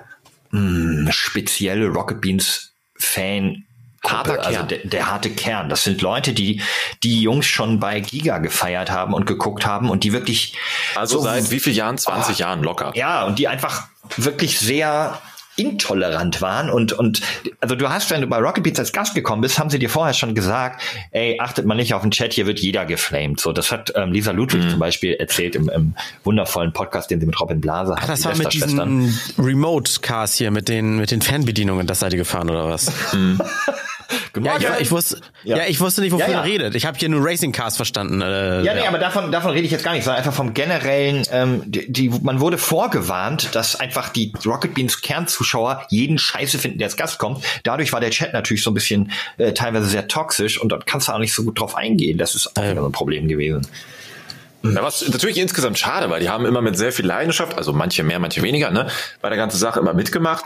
mh, 0.51 1.13
spezielle 1.13 1.87
Rocket 1.89 2.21
Beans 2.21 2.73
Fan. 2.97 3.65
Harter 4.03 4.39
also 4.41 4.51
Kern. 4.61 4.69
der, 4.69 4.79
der 4.87 5.11
harte 5.11 5.29
Kern. 5.29 5.69
Das 5.69 5.85
sind 5.85 6.01
Leute, 6.01 6.33
die 6.33 6.63
die 7.03 7.21
Jungs 7.21 7.45
schon 7.45 7.81
bei 7.81 8.01
Giga 8.01 8.39
gefeiert 8.39 8.91
haben 8.91 9.13
und 9.13 9.27
geguckt 9.27 9.67
haben 9.67 9.91
und 9.91 10.05
die 10.05 10.15
wirklich 10.15 10.57
Also 10.95 11.19
so- 11.19 11.25
seit 11.25 11.51
wie 11.51 11.61
vielen 11.61 11.77
Jahren? 11.77 11.99
20 11.99 12.39
Jahren 12.39 12.63
locker. 12.63 12.93
ja 12.95 13.25
und 13.25 13.39
die 13.39 13.47
einfach 13.47 13.89
wirklich 14.17 14.59
sehr 14.59 15.21
intolerant 15.61 16.41
waren 16.41 16.71
und 16.71 16.93
und 16.93 17.21
also 17.61 17.75
du 17.75 17.89
hast 17.89 18.11
wenn 18.11 18.21
du 18.23 18.27
bei 18.27 18.39
Rocket 18.39 18.65
Beats 18.65 18.79
als 18.79 18.93
Gast 18.93 19.15
gekommen 19.15 19.43
bist 19.43 19.59
haben 19.59 19.71
sie 19.71 19.79
dir 19.79 19.91
vorher 19.91 20.15
schon 20.15 20.35
gesagt 20.35 20.83
ey 21.11 21.39
achtet 21.41 21.67
mal 21.67 21.75
nicht 21.75 21.95
auf 21.95 22.03
den 22.03 22.11
Chat 22.11 22.33
hier 22.33 22.47
wird 22.47 22.59
jeder 22.61 22.87
geflamed 22.87 23.39
so 23.41 23.53
das 23.53 23.71
hat 23.71 23.93
ähm, 23.97 24.13
Lisa 24.13 24.31
Ludwig 24.33 24.65
Mhm. 24.65 24.71
zum 24.71 24.79
Beispiel 24.79 25.15
erzählt 25.15 25.55
im, 25.57 25.69
im 25.69 25.95
wundervollen 26.25 26.73
Podcast 26.73 27.11
den 27.11 27.21
sie 27.21 27.27
mit 27.27 27.41
Robin 27.41 27.61
Blase 27.61 27.93
hat 27.93 28.01
Ach, 28.03 28.07
das 28.09 28.21
die 28.21 28.27
war 28.27 28.37
mit 28.37 28.53
diesen 28.53 29.15
Remote-Cars 29.39 30.35
hier, 30.35 30.51
mit 30.51 30.69
den, 30.69 30.97
mit 30.99 31.11
den 31.11 31.23
Fernbedienungen, 31.23 31.87
das 31.87 32.01
seid 32.01 32.13
ihr 32.13 32.19
gefahren 32.19 32.49
oder 32.51 32.69
was? 32.69 32.91
Ja, 34.43 34.57
ich, 34.59 34.83
ich 34.83 34.91
wusste, 34.91 35.21
ja. 35.45 35.59
Ja. 35.59 35.65
ich 35.67 35.81
wusste 35.81 36.01
nicht, 36.01 36.13
wovon 36.13 36.27
Ja, 36.27 36.33
ja. 36.33 36.45
ihr 36.45 36.53
redet. 36.53 36.75
Ich 36.75 36.87
habe 36.87 36.99
hier 36.99 37.09
nur 37.09 37.25
Racing 37.25 37.53
Cars 37.53 37.77
verstanden. 37.77 38.21
Äh, 38.21 38.63
Ja, 38.63 38.75
nee, 38.75 38.87
aber 38.87 38.99
davon, 38.99 39.33
davon 39.33 39.51
rede 39.53 39.65
ich 39.65 39.73
jetzt 39.73 39.85
gar 39.85 39.93
nicht, 39.93 40.05
sondern 40.05 40.19
einfach 40.19 40.35
vom 40.35 40.55
generellen, 40.55 41.25
ähm, 41.33 41.63
die, 41.67 41.91
die, 41.91 42.09
man 42.09 42.41
wurde 42.41 42.59
vorgewarnt, 42.59 43.55
dass 43.55 43.77
einfach 43.77 44.09
die 44.11 44.33
Rocket 44.47 44.75
Beans 44.75 45.01
Kernzuschauer 45.01 45.87
jeden 45.91 46.19
Scheiße 46.19 46.59
finden, 46.59 46.79
der 46.79 46.87
als 46.87 46.97
Gast 46.97 47.19
kommt. 47.19 47.45
Dadurch 47.65 47.93
war 47.93 48.01
der 48.01 48.11
Chat 48.11 48.33
natürlich 48.33 48.63
so 48.63 48.71
ein 48.71 48.75
bisschen 48.75 49.13
äh, 49.39 49.53
teilweise 49.53 49.87
sehr 49.87 50.09
toxisch 50.09 50.61
und 50.61 50.71
dort 50.71 50.87
kannst 50.87 51.09
du 51.09 51.13
auch 51.13 51.19
nicht 51.19 51.35
so 51.35 51.43
gut 51.45 51.59
drauf 51.59 51.75
eingehen. 51.75 52.19
Das 52.19 52.35
ist 52.35 52.57
auch 52.57 52.63
wieder 52.63 52.81
so 52.83 52.87
ein 52.87 52.93
Problem 52.93 53.29
gewesen. 53.29 53.67
Ja, 54.63 54.83
was 54.83 55.09
natürlich 55.09 55.39
insgesamt 55.39 55.79
schade, 55.79 56.11
weil 56.11 56.21
die 56.21 56.29
haben 56.29 56.45
immer 56.45 56.61
mit 56.61 56.77
sehr 56.77 56.93
viel 56.93 57.07
Leidenschaft, 57.07 57.57
also 57.57 57.73
manche 57.73 58.03
mehr, 58.03 58.19
manche 58.19 58.43
weniger, 58.43 58.71
ne, 58.71 58.89
bei 59.23 59.31
der 59.31 59.39
ganzen 59.39 59.57
Sache 59.57 59.81
immer 59.81 59.95
mitgemacht. 59.95 60.45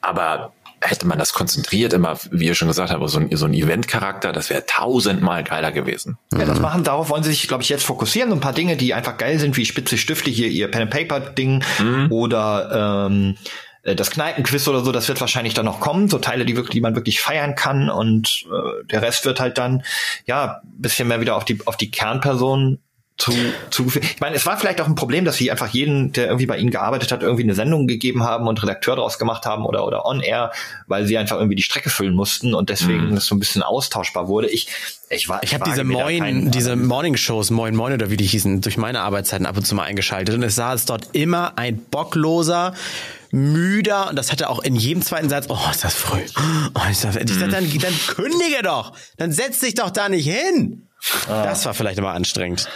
Aber 0.00 0.52
hätte 0.80 1.06
man 1.06 1.18
das 1.18 1.32
konzentriert, 1.32 1.92
immer, 1.92 2.18
wie 2.30 2.46
ihr 2.46 2.54
schon 2.54 2.68
gesagt 2.68 2.90
habt, 2.90 3.08
so 3.08 3.18
ein, 3.18 3.34
so 3.34 3.46
ein 3.46 3.54
Event-Charakter, 3.54 4.32
das 4.32 4.50
wäre 4.50 4.64
tausendmal 4.66 5.42
geiler 5.44 5.72
gewesen. 5.72 6.18
Ja, 6.32 6.44
das 6.44 6.60
machen, 6.60 6.84
darauf 6.84 7.08
wollen 7.08 7.22
sie 7.22 7.30
sich, 7.30 7.48
glaube 7.48 7.62
ich, 7.62 7.68
jetzt 7.68 7.84
fokussieren. 7.84 8.30
So 8.30 8.36
ein 8.36 8.40
paar 8.40 8.52
Dinge, 8.52 8.76
die 8.76 8.94
einfach 8.94 9.16
geil 9.16 9.38
sind, 9.38 9.56
wie 9.56 9.64
Spitze 9.64 9.98
Stifte, 9.98 10.30
hier 10.30 10.48
ihr 10.48 10.70
Pen 10.70 10.82
and 10.82 10.90
Paper 10.90 11.20
Ding 11.20 11.62
oder 12.10 13.06
ähm, 13.08 13.36
äh, 13.86 13.94
das 13.94 14.10
Kneipenquiz 14.10 14.66
oder 14.68 14.84
so, 14.84 14.92
das 14.92 15.08
wird 15.08 15.20
wahrscheinlich 15.20 15.54
dann 15.54 15.64
noch 15.64 15.80
kommen, 15.80 16.08
so 16.08 16.18
Teile, 16.18 16.44
die 16.44 16.56
wirklich, 16.56 16.72
die 16.72 16.80
man 16.80 16.94
wirklich 16.94 17.20
feiern 17.20 17.54
kann 17.54 17.88
und 17.88 18.44
äh, 18.46 18.84
der 18.86 19.02
Rest 19.02 19.24
wird 19.24 19.40
halt 19.40 19.58
dann 19.58 19.82
ja 20.26 20.60
bisschen 20.76 21.08
mehr 21.08 21.20
wieder 21.20 21.36
auf 21.36 21.44
die 21.44 21.58
auf 21.66 21.76
die 21.76 21.90
Kernperson 21.90 22.78
zu, 23.18 23.32
zu 23.70 23.86
ich 23.96 24.20
meine, 24.20 24.36
es 24.36 24.44
war 24.44 24.58
vielleicht 24.58 24.80
auch 24.80 24.86
ein 24.86 24.94
Problem, 24.94 25.24
dass 25.24 25.36
sie 25.36 25.50
einfach 25.50 25.68
jeden, 25.68 26.12
der 26.12 26.26
irgendwie 26.26 26.46
bei 26.46 26.58
ihnen 26.58 26.70
gearbeitet 26.70 27.12
hat, 27.12 27.22
irgendwie 27.22 27.44
eine 27.44 27.54
Sendung 27.54 27.86
gegeben 27.86 28.24
haben 28.24 28.46
und 28.46 28.62
Redakteur 28.62 28.96
draus 28.96 29.18
gemacht 29.18 29.46
haben 29.46 29.64
oder 29.64 29.86
oder 29.86 30.04
on 30.04 30.20
air, 30.20 30.52
weil 30.86 31.06
sie 31.06 31.16
einfach 31.16 31.36
irgendwie 31.36 31.56
die 31.56 31.62
Strecke 31.62 31.88
füllen 31.88 32.14
mussten 32.14 32.54
und 32.54 32.68
deswegen 32.68 33.16
es 33.16 33.26
so 33.26 33.34
ein 33.34 33.38
bisschen 33.38 33.62
austauschbar 33.62 34.28
wurde. 34.28 34.48
Ich 34.48 34.68
ich 35.08 35.28
war 35.28 35.42
Ich 35.42 35.54
habe 35.54 35.62
wage 35.62 35.70
diese 35.70 35.84
Moin, 35.84 36.50
diese 36.50 36.76
Morning-Shows, 36.76 37.50
Moin 37.50 37.74
Moin 37.74 37.94
oder 37.94 38.10
wie 38.10 38.18
die 38.18 38.26
hießen, 38.26 38.60
durch 38.60 38.76
meine 38.76 39.00
Arbeitszeiten 39.00 39.46
ab 39.46 39.56
und 39.56 39.66
zu 39.66 39.74
mal 39.74 39.84
eingeschaltet 39.84 40.34
und 40.34 40.42
es 40.42 40.56
saß 40.56 40.84
dort 40.84 41.08
immer 41.12 41.56
ein 41.56 41.78
bockloser, 41.90 42.74
müder 43.30 44.10
und 44.10 44.16
das 44.16 44.30
hatte 44.30 44.50
auch 44.50 44.58
in 44.62 44.76
jedem 44.76 45.02
zweiten 45.02 45.30
Satz, 45.30 45.46
oh, 45.48 45.58
ist 45.70 45.84
das 45.84 45.94
früh. 45.94 46.20
Oh, 46.74 46.90
ist 46.90 47.04
das, 47.04 47.16
ich 47.16 47.32
sag, 47.32 47.50
dann, 47.50 47.70
dann 47.78 47.94
kündige 48.08 48.62
doch, 48.62 48.92
dann 49.16 49.32
setz 49.32 49.60
dich 49.60 49.74
doch 49.74 49.90
da 49.90 50.08
nicht 50.08 50.28
hin. 50.28 50.85
Das 51.28 51.64
war 51.64 51.74
vielleicht 51.74 51.98
immer 51.98 52.12
anstrengend. 52.12 52.68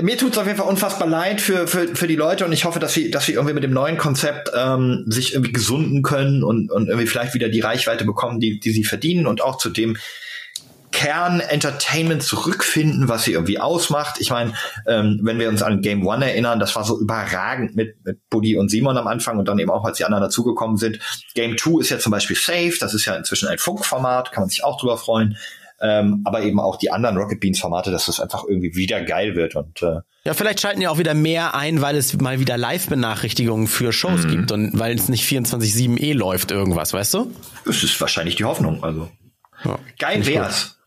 Mir 0.00 0.16
tut's 0.16 0.38
auf 0.38 0.46
jeden 0.46 0.58
Fall 0.58 0.68
unfassbar 0.68 1.08
leid 1.08 1.40
für, 1.40 1.66
für, 1.66 1.94
für 1.94 2.06
die 2.06 2.16
Leute 2.16 2.44
und 2.44 2.52
ich 2.52 2.64
hoffe, 2.64 2.78
dass 2.78 2.94
sie, 2.94 3.10
dass 3.10 3.26
sie 3.26 3.32
irgendwie 3.32 3.54
mit 3.54 3.64
dem 3.64 3.72
neuen 3.72 3.98
Konzept 3.98 4.50
ähm, 4.54 5.04
sich 5.06 5.34
irgendwie 5.34 5.52
gesunden 5.52 6.02
können 6.02 6.42
und, 6.42 6.70
und 6.70 6.88
irgendwie 6.88 7.06
vielleicht 7.06 7.34
wieder 7.34 7.48
die 7.48 7.60
Reichweite 7.60 8.04
bekommen, 8.04 8.40
die, 8.40 8.58
die 8.60 8.72
sie 8.72 8.84
verdienen 8.84 9.26
und 9.26 9.42
auch 9.42 9.58
zu 9.58 9.70
dem 9.70 9.96
Kern 10.94 11.40
Entertainment 11.40 12.22
zurückfinden, 12.22 13.08
was 13.08 13.24
sie 13.24 13.32
irgendwie 13.32 13.58
ausmacht. 13.58 14.20
Ich 14.20 14.30
meine, 14.30 14.54
ähm, 14.86 15.18
wenn 15.24 15.40
wir 15.40 15.48
uns 15.48 15.60
an 15.60 15.82
Game 15.82 16.06
One 16.06 16.24
erinnern, 16.24 16.60
das 16.60 16.76
war 16.76 16.84
so 16.84 17.00
überragend 17.00 17.74
mit, 17.74 17.96
mit 18.04 18.20
Buddy 18.30 18.56
und 18.56 18.70
Simon 18.70 18.96
am 18.96 19.08
Anfang 19.08 19.38
und 19.38 19.48
dann 19.48 19.58
eben 19.58 19.72
auch, 19.72 19.84
als 19.84 19.98
die 19.98 20.04
anderen 20.04 20.22
dazugekommen 20.22 20.76
sind. 20.76 21.00
Game 21.34 21.56
Two 21.56 21.80
ist 21.80 21.90
ja 21.90 21.98
zum 21.98 22.12
Beispiel 22.12 22.36
safe, 22.36 22.74
das 22.78 22.94
ist 22.94 23.06
ja 23.06 23.16
inzwischen 23.16 23.48
ein 23.48 23.58
Funkformat, 23.58 24.30
kann 24.30 24.42
man 24.42 24.48
sich 24.48 24.62
auch 24.62 24.80
drüber 24.80 24.96
freuen. 24.96 25.36
Ähm, 25.80 26.22
aber 26.24 26.42
eben 26.42 26.60
auch 26.60 26.76
die 26.76 26.90
anderen 26.90 27.16
Rocket 27.16 27.40
Beans 27.40 27.58
Formate, 27.58 27.90
dass 27.90 28.06
das 28.06 28.20
einfach 28.20 28.44
irgendwie 28.48 28.76
wieder 28.76 29.02
geil 29.02 29.34
wird 29.34 29.56
und 29.56 29.82
äh, 29.82 30.00
Ja, 30.24 30.32
vielleicht 30.34 30.60
schalten 30.60 30.80
ja 30.80 30.90
auch 30.90 30.98
wieder 30.98 31.14
mehr 31.14 31.54
ein, 31.54 31.82
weil 31.82 31.96
es 31.96 32.16
mal 32.20 32.38
wieder 32.40 32.56
Live-Benachrichtigungen 32.56 33.66
für 33.66 33.92
Shows 33.92 34.26
gibt 34.28 34.52
und 34.52 34.78
weil 34.78 34.94
es 34.94 35.08
nicht 35.08 35.24
24-7 35.28 35.98
eh 36.00 36.12
läuft 36.12 36.52
irgendwas, 36.52 36.92
weißt 36.92 37.14
du? 37.14 37.30
das 37.66 37.82
ist 37.82 38.00
wahrscheinlich 38.00 38.36
die 38.36 38.44
Hoffnung. 38.44 38.82
Also 38.84 39.08
Ja. 39.64 39.78
geil 39.98 40.24
wär's. 40.26 40.78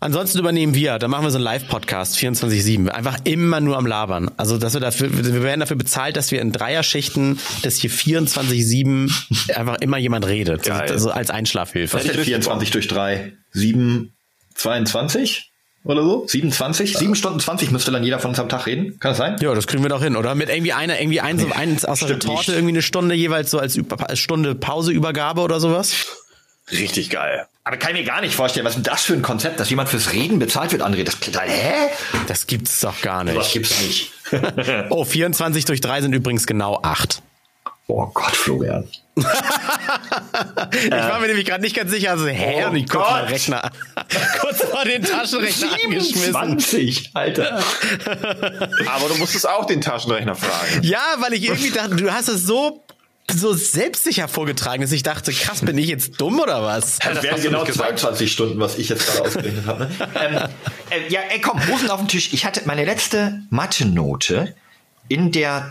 Ansonsten 0.00 0.38
übernehmen 0.38 0.74
wir, 0.74 0.98
dann 0.98 1.10
machen 1.10 1.24
wir 1.24 1.30
so 1.30 1.38
einen 1.38 1.44
Live-Podcast 1.44 2.16
24-7. 2.16 2.88
Einfach 2.88 3.18
immer 3.24 3.60
nur 3.60 3.76
am 3.76 3.86
Labern. 3.86 4.30
Also, 4.36 4.58
dass 4.58 4.74
wir 4.74 4.80
dafür, 4.80 5.08
wir 5.12 5.42
werden 5.42 5.60
dafür 5.60 5.76
bezahlt, 5.76 6.16
dass 6.16 6.30
wir 6.30 6.40
in 6.40 6.52
Dreierschichten, 6.52 7.38
dass 7.62 7.76
hier 7.76 7.90
24-7 7.90 9.54
einfach 9.54 9.76
immer 9.80 9.98
jemand 9.98 10.26
redet. 10.26 10.64
Geil. 10.64 10.90
Also 10.90 11.10
als 11.10 11.30
Einschlafhilfe. 11.30 11.96
Was 11.96 12.04
ist 12.04 12.14
denn 12.16 12.24
24 12.24 12.70
durch 12.70 12.88
3? 12.88 13.32
7, 13.52 14.12
22 14.54 15.50
oder 15.84 16.02
so? 16.02 16.26
27? 16.26 16.96
7 16.96 17.14
Stunden 17.14 17.40
20 17.40 17.70
müsste 17.70 17.90
dann 17.90 18.04
jeder 18.04 18.18
von 18.18 18.30
uns 18.30 18.38
am 18.38 18.48
Tag 18.48 18.66
reden. 18.66 18.98
Kann 19.00 19.12
das 19.12 19.18
sein? 19.18 19.36
Ja, 19.40 19.54
das 19.54 19.66
kriegen 19.66 19.82
wir 19.82 19.88
doch 19.88 20.02
hin, 20.02 20.16
oder? 20.16 20.34
Mit 20.34 20.48
irgendwie 20.48 20.72
einer, 20.72 21.00
irgendwie 21.00 21.20
eins, 21.20 21.50
eins 21.52 21.84
aus 21.84 22.00
der 22.00 22.18
Torte, 22.18 22.50
nicht. 22.50 22.58
irgendwie 22.58 22.74
eine 22.74 22.82
Stunde 22.82 23.14
jeweils 23.14 23.50
so 23.50 23.58
als 23.58 23.78
als 23.98 24.18
Stunde 24.18 24.54
Pauseübergabe 24.54 25.40
oder 25.40 25.60
sowas. 25.60 26.06
Richtig 26.70 27.10
geil. 27.10 27.46
Aber 27.68 27.76
kann 27.76 27.90
ich 27.94 28.00
mir 28.00 28.04
gar 28.06 28.22
nicht 28.22 28.34
vorstellen, 28.34 28.64
was 28.64 28.76
ist 28.76 28.86
denn 28.86 28.90
das 28.90 29.02
für 29.02 29.12
ein 29.12 29.20
Konzept, 29.20 29.60
dass 29.60 29.68
jemand 29.68 29.90
fürs 29.90 30.14
Reden 30.14 30.38
bezahlt 30.38 30.72
wird, 30.72 30.80
André? 30.82 31.04
Das 31.04 31.20
klingt 31.20 31.38
halt, 31.38 31.50
hä? 31.50 31.90
Das 32.26 32.46
gibt's 32.46 32.80
doch 32.80 32.98
gar 33.02 33.24
nicht. 33.24 33.52
gibt's 33.52 33.78
nicht. 33.82 34.10
Oh, 34.88 35.04
24 35.04 35.66
durch 35.66 35.82
3 35.82 36.00
sind 36.00 36.14
übrigens 36.14 36.46
genau 36.46 36.80
8. 36.82 37.20
Oh 37.86 38.06
Gott, 38.06 38.34
Florian. 38.34 38.88
Ich 40.84 40.90
war 40.90 41.20
mir 41.20 41.26
nämlich 41.26 41.44
gerade 41.44 41.60
nicht 41.62 41.76
ganz 41.76 41.90
sicher, 41.90 42.12
also 42.12 42.26
hä, 42.26 42.64
Oh 42.64 42.68
und 42.70 42.76
ich 42.76 42.88
kurz 42.88 43.02
Gott. 43.04 43.10
mal 43.10 43.24
Rechner, 43.24 43.70
kurz 44.40 44.72
mal 44.72 44.84
den 44.86 45.02
Taschenrechner 45.02 45.68
angeschmissen. 45.84 46.24
27, 46.32 47.10
Alter. 47.14 47.62
Aber 48.86 49.08
du 49.08 49.14
musstest 49.16 49.46
auch 49.48 49.66
den 49.66 49.80
Taschenrechner 49.82 50.34
fragen. 50.36 50.82
Ja, 50.82 51.00
weil 51.18 51.34
ich 51.34 51.44
irgendwie 51.44 51.70
dachte, 51.70 51.96
du 51.96 52.10
hast 52.12 52.28
es 52.28 52.44
so 52.44 52.82
so 53.30 53.52
selbstsicher 53.52 54.28
vorgetragen, 54.28 54.82
dass 54.82 54.92
ich 54.92 55.02
dachte, 55.02 55.32
krass, 55.32 55.60
bin 55.60 55.76
ich 55.78 55.88
jetzt 55.88 56.20
dumm 56.20 56.40
oder 56.40 56.62
was? 56.62 56.98
Das 56.98 57.22
wären 57.22 57.34
hast 57.34 57.44
du 57.44 57.48
genau 57.48 57.60
nicht 57.60 57.72
gesagt. 57.72 57.98
22 57.98 58.32
Stunden, 58.32 58.60
was 58.60 58.78
ich 58.78 58.88
jetzt 58.88 59.06
gerade 59.06 59.22
ausgerechnet 59.22 59.66
habe. 59.66 59.84
Ne? 59.84 59.90
ähm, 60.20 60.36
äh, 60.90 61.08
ja, 61.12 61.20
ey, 61.30 61.40
komm, 61.40 61.60
Hosen 61.68 61.90
auf 61.90 62.00
den 62.00 62.08
Tisch. 62.08 62.32
Ich 62.32 62.44
hatte 62.44 62.62
meine 62.64 62.84
letzte 62.84 63.42
Mathe-Note 63.50 64.54
in 65.08 65.32
der 65.32 65.70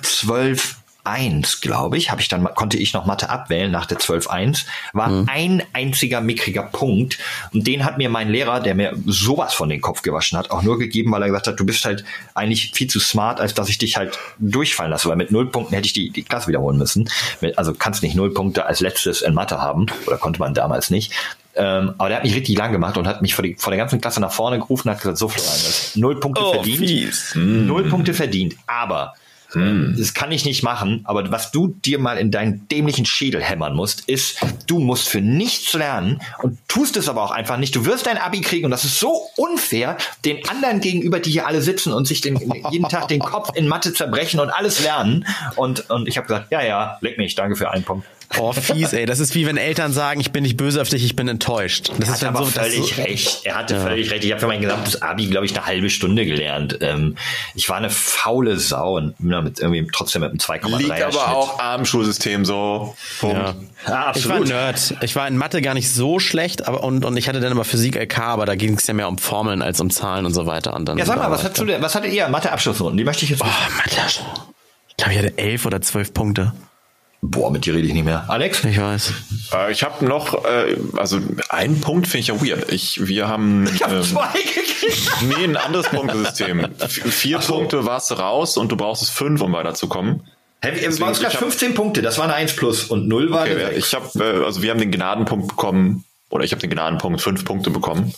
12.1, 1.08 1.62
glaube 1.62 1.98
ich, 1.98 2.12
habe 2.12 2.22
ich 2.22 2.28
dann 2.28 2.44
konnte 2.56 2.78
ich 2.78 2.94
noch 2.94 3.06
Mathe 3.06 3.30
abwählen 3.30 3.72
nach 3.72 3.86
der 3.86 3.98
12.1, 3.98 4.66
war 4.94 5.28
ein 5.28 5.64
einziger 5.74 6.22
mickriger 6.22 6.64
Punkt 6.64 7.18
und 7.54 7.66
den 7.68 7.86
hat 7.86 7.98
mir 7.98 8.10
mein 8.10 8.30
Lehrer, 8.30 8.60
der 8.60 8.76
mir 8.76 8.94
sowas 9.06 9.54
von 9.54 9.70
den 9.70 9.82
Kopf 9.82 10.02
gewaschen 10.02 10.38
hat, 10.38 10.52
auch 10.52 10.62
nur 10.64 10.78
gegeben, 10.78 11.12
weil 11.12 11.22
er 11.22 11.28
gesagt 11.28 11.48
hat, 11.48 11.60
du 11.60 11.66
bist 11.66 11.86
halt 11.86 12.04
eigentlich 12.34 12.72
viel 12.74 12.88
zu 12.88 13.00
smart, 13.00 13.40
als 13.40 13.54
dass 13.54 13.70
ich 13.70 13.78
dich 13.78 13.98
halt 13.98 14.18
durchfallen 14.40 14.92
lasse, 14.92 15.10
weil 15.10 15.16
mit 15.16 15.32
null 15.32 15.50
Punkten 15.50 15.74
hätte 15.76 15.88
ich 15.88 15.94
die, 15.94 16.10
die 16.10 16.24
Klasse 16.24 16.48
wiederholen 16.48 16.78
müssen. 16.78 17.10
Also 17.56 17.74
kannst 17.74 18.04
nicht 18.04 18.16
null 18.16 18.34
Punkte 18.34 18.66
als 18.66 18.80
letztes 18.80 19.22
in 19.22 19.34
Mathe 19.34 19.60
haben 19.62 19.88
oder 20.06 20.18
konnte 20.18 20.40
man 20.40 20.54
damals 20.54 20.90
nicht. 20.90 21.14
Ähm, 21.56 21.94
aber 21.98 22.10
der 22.10 22.18
hat 22.18 22.24
mich 22.24 22.36
richtig 22.36 22.56
lang 22.56 22.72
gemacht 22.72 22.98
und 22.98 23.08
hat 23.08 23.24
mich 23.24 23.34
vor, 23.34 23.44
die, 23.44 23.56
vor 23.56 23.72
der 23.72 23.80
ganzen 23.80 24.00
Klasse 24.00 24.20
nach 24.22 24.32
vorne 24.32 24.60
gerufen 24.60 24.88
und 24.90 24.94
hat 24.94 25.02
gesagt, 25.02 25.18
so 25.18 25.28
Florian, 25.28 25.56
null 25.96 26.20
Punkte 26.20 26.42
Oh, 26.44 26.54
verdient. 26.54 26.78
fies. 26.78 27.32
Null 27.36 27.90
Punkte 27.90 28.14
verdient. 28.14 28.56
Aber 28.68 29.16
ähm, 29.56 29.96
das 29.98 30.14
kann 30.14 30.32
ich 30.32 30.46
nicht 30.46 30.64
machen. 30.64 31.02
Aber 31.06 31.30
was 31.32 31.52
du 31.52 31.68
dir 31.68 32.00
mal 32.00 32.18
in 32.18 32.32
deinen 32.32 32.68
dämlichen 32.68 33.06
Schädel 33.06 33.42
hämmern 33.42 33.76
musst, 33.76 34.08
ist, 34.08 34.40
du 34.68 34.80
musst 34.80 35.10
für 35.10 35.22
nichts 35.22 35.74
lernen 35.74 36.22
und 36.42 36.58
tust 36.68 36.98
es 36.98 37.10
aber 37.10 37.24
auch 37.24 37.32
einfach 37.32 37.58
nicht. 37.58 37.76
Du 37.76 37.86
wirst 37.86 38.06
dein 38.06 38.18
Abi 38.18 38.42
kriegen 38.42 38.66
und 38.66 38.72
das 38.72 38.84
ist 38.84 39.00
so 39.00 39.22
unfair 39.36 39.98
den 40.26 40.48
anderen 40.50 40.82
gegenüber, 40.82 41.20
die 41.20 41.32
hier 41.32 41.48
alle 41.48 41.62
sitzen 41.62 41.94
und 41.94 42.08
sich 42.08 42.22
den, 42.22 42.38
jeden 42.72 42.90
Tag 42.90 43.08
den 43.08 43.20
Kopf 43.20 43.52
in 43.56 43.68
Mathe 43.68 43.94
zerbrechen 43.94 44.40
und 44.40 44.50
alles 44.50 44.84
lernen. 44.84 45.26
Und, 45.56 45.90
und 45.90 46.08
ich 46.08 46.18
habe 46.18 46.28
gesagt, 46.28 46.52
ja, 46.52 46.62
ja, 46.62 46.98
leck 47.02 47.18
mich, 47.18 47.36
danke 47.36 47.56
für 47.56 47.72
einen 47.72 47.84
Punkt. 47.84 48.06
Oh, 48.40 48.52
fies, 48.52 48.94
ey. 48.94 49.06
Das 49.06 49.20
ist 49.20 49.36
wie 49.36 49.46
wenn 49.48 49.58
Eltern 49.58 49.94
sagen, 49.94 50.20
ich 50.20 50.32
bin 50.32 50.44
nicht 50.44 50.58
böse 50.58 50.82
auf 50.82 50.90
dich, 50.90 51.04
ich 51.06 51.16
bin 51.16 51.28
enttäuscht. 51.28 51.90
Das 51.98 52.10
Er 52.10 52.16
ist 52.16 52.24
aber 52.26 52.40
so, 52.40 52.46
völlig 52.46 52.96
so 52.96 53.02
recht. 53.02 53.40
Er 53.46 53.56
hatte 53.56 53.80
völlig 53.80 54.12
recht. 54.12 54.24
Ich 54.26 54.32
habe 54.32 54.40
für 54.42 54.48
mein 54.48 54.62
gesamtes 54.62 55.02
Abi, 55.02 55.28
glaube 55.28 55.46
ich, 55.46 55.56
eine 55.56 55.66
halbe 55.66 55.90
Stunde 55.90 56.26
gelernt. 56.26 56.78
Ähm, 56.82 57.16
ich 57.56 57.70
war 57.70 57.78
eine 57.78 57.90
faule 57.90 58.58
Sau 58.60 58.98
und 58.98 59.18
bin 59.18 59.30
damit 59.30 59.60
irgendwie 59.60 59.88
trotzdem 59.94 60.22
mit 60.24 60.32
einem 60.32 60.40
2,3er 60.40 60.78
Liegt 60.78 60.92
aber 60.92 61.12
Schnitt. 61.12 61.22
auch 61.24 61.60
am 61.60 61.86
Schulsystem 61.86 62.44
so. 62.46 62.96
Punkt. 63.20 63.38
Ja. 63.38 63.56
Ja, 63.88 64.12
Ich 64.16 64.28
war 64.28 64.36
absolut. 64.38 64.48
Nerd. 64.50 64.96
Ich 65.02 65.16
war 65.16 65.28
in 65.28 65.38
Mathe 65.38 65.62
gar 65.62 65.74
nicht 65.74 65.90
so 65.92 66.20
schlecht, 66.20 66.68
aber 66.68 66.84
und, 66.84 67.06
und 67.06 67.16
ich 67.16 67.30
hatte 67.30 67.40
dann 67.40 67.52
immer 67.52 67.64
Physik 67.64 67.96
LK, 67.96 68.20
aber 68.20 68.46
da 68.46 68.56
ging 68.56 68.74
es 68.76 68.86
ja 68.88 68.94
mehr 68.94 69.08
um 69.08 69.18
Formeln 69.18 69.62
als 69.62 69.80
um 69.80 69.90
Zahlen 69.90 70.26
und 70.26 70.34
so 70.34 70.46
weiter. 70.46 70.76
Und 70.76 70.86
dann 70.90 70.98
Ja, 70.98 71.06
sag 71.06 71.18
mal, 71.18 71.32
was 71.32 71.44
hast 71.44 71.58
du 71.60 71.66
denn, 71.66 71.82
was 71.82 71.96
hattet 71.96 72.12
ihr? 72.12 72.28
Mathe-Abschlussnoten, 72.28 72.98
die 72.98 73.04
möchte 73.04 73.24
ich 73.24 73.32
jetzt. 73.32 73.42
Oh, 73.42 73.46
Mathe. 73.78 74.02
Ich 74.90 74.98
glaube, 74.98 75.14
ich 75.14 75.18
hatte 75.20 75.38
elf 75.38 75.66
oder 75.66 75.82
zwölf 75.82 76.14
Punkte. 76.14 76.54
Boah, 77.30 77.52
mit 77.52 77.66
dir 77.66 77.74
rede 77.74 77.88
ich 77.88 77.94
nicht 77.94 78.06
mehr. 78.06 78.26
Alex? 78.30 78.64
Ich 78.64 78.80
weiß. 78.80 79.14
Äh, 79.54 79.72
ich 79.72 79.84
habe 79.84 80.06
noch, 80.06 80.46
äh, 80.46 80.78
also 80.98 81.20
einen 81.50 81.82
Punkt 81.82 82.08
finde 82.08 82.20
ich 82.22 82.28
ja 82.28 82.42
weird. 82.42 82.72
Ich, 82.72 83.06
wir 83.08 83.28
haben 83.28 83.68
Ich 83.74 83.84
habe 83.84 83.96
ähm, 83.98 84.04
zwei 84.04 84.28
gekriegt. 84.34 85.12
nee, 85.24 85.44
ein 85.44 85.58
anderes 85.58 85.90
Punktesystem. 85.90 86.68
Vier 86.88 87.42
so. 87.42 87.54
Punkte 87.56 87.86
warst 87.86 88.12
du 88.12 88.16
raus 88.16 88.58
und 88.58 88.72
du 88.72 88.78
brauchst 88.78 89.04
es 89.04 89.10
fünf, 89.10 89.42
um 89.42 89.54
weiterzukommen. 89.54 90.22
Uns 90.64 90.96
ich 90.96 91.00
gab 91.00 91.34
hab- 91.34 91.40
15 91.40 91.76
Punkte, 91.76 92.02
das 92.02 92.18
war 92.18 92.26
eine 92.26 92.34
1 92.34 92.56
plus 92.56 92.86
und 92.86 93.08
0 93.08 93.32
war 93.32 93.42
Okay, 93.44 93.52
eine 93.52 93.62
ja, 93.62 93.68
6. 93.74 93.78
ich 93.88 93.94
habe, 93.94 94.24
äh, 94.42 94.44
also 94.46 94.62
wir 94.64 94.72
haben 94.72 94.80
den 94.80 94.92
Gnadenpunkt 94.92 95.48
bekommen, 95.48 96.04
oder 96.30 96.44
ich 96.44 96.52
habe 96.52 96.62
den 96.62 96.70
Gnadenpunkt 96.72 97.22
fünf 97.22 97.46
Punkte 97.46 97.70
bekommen. 97.70 98.14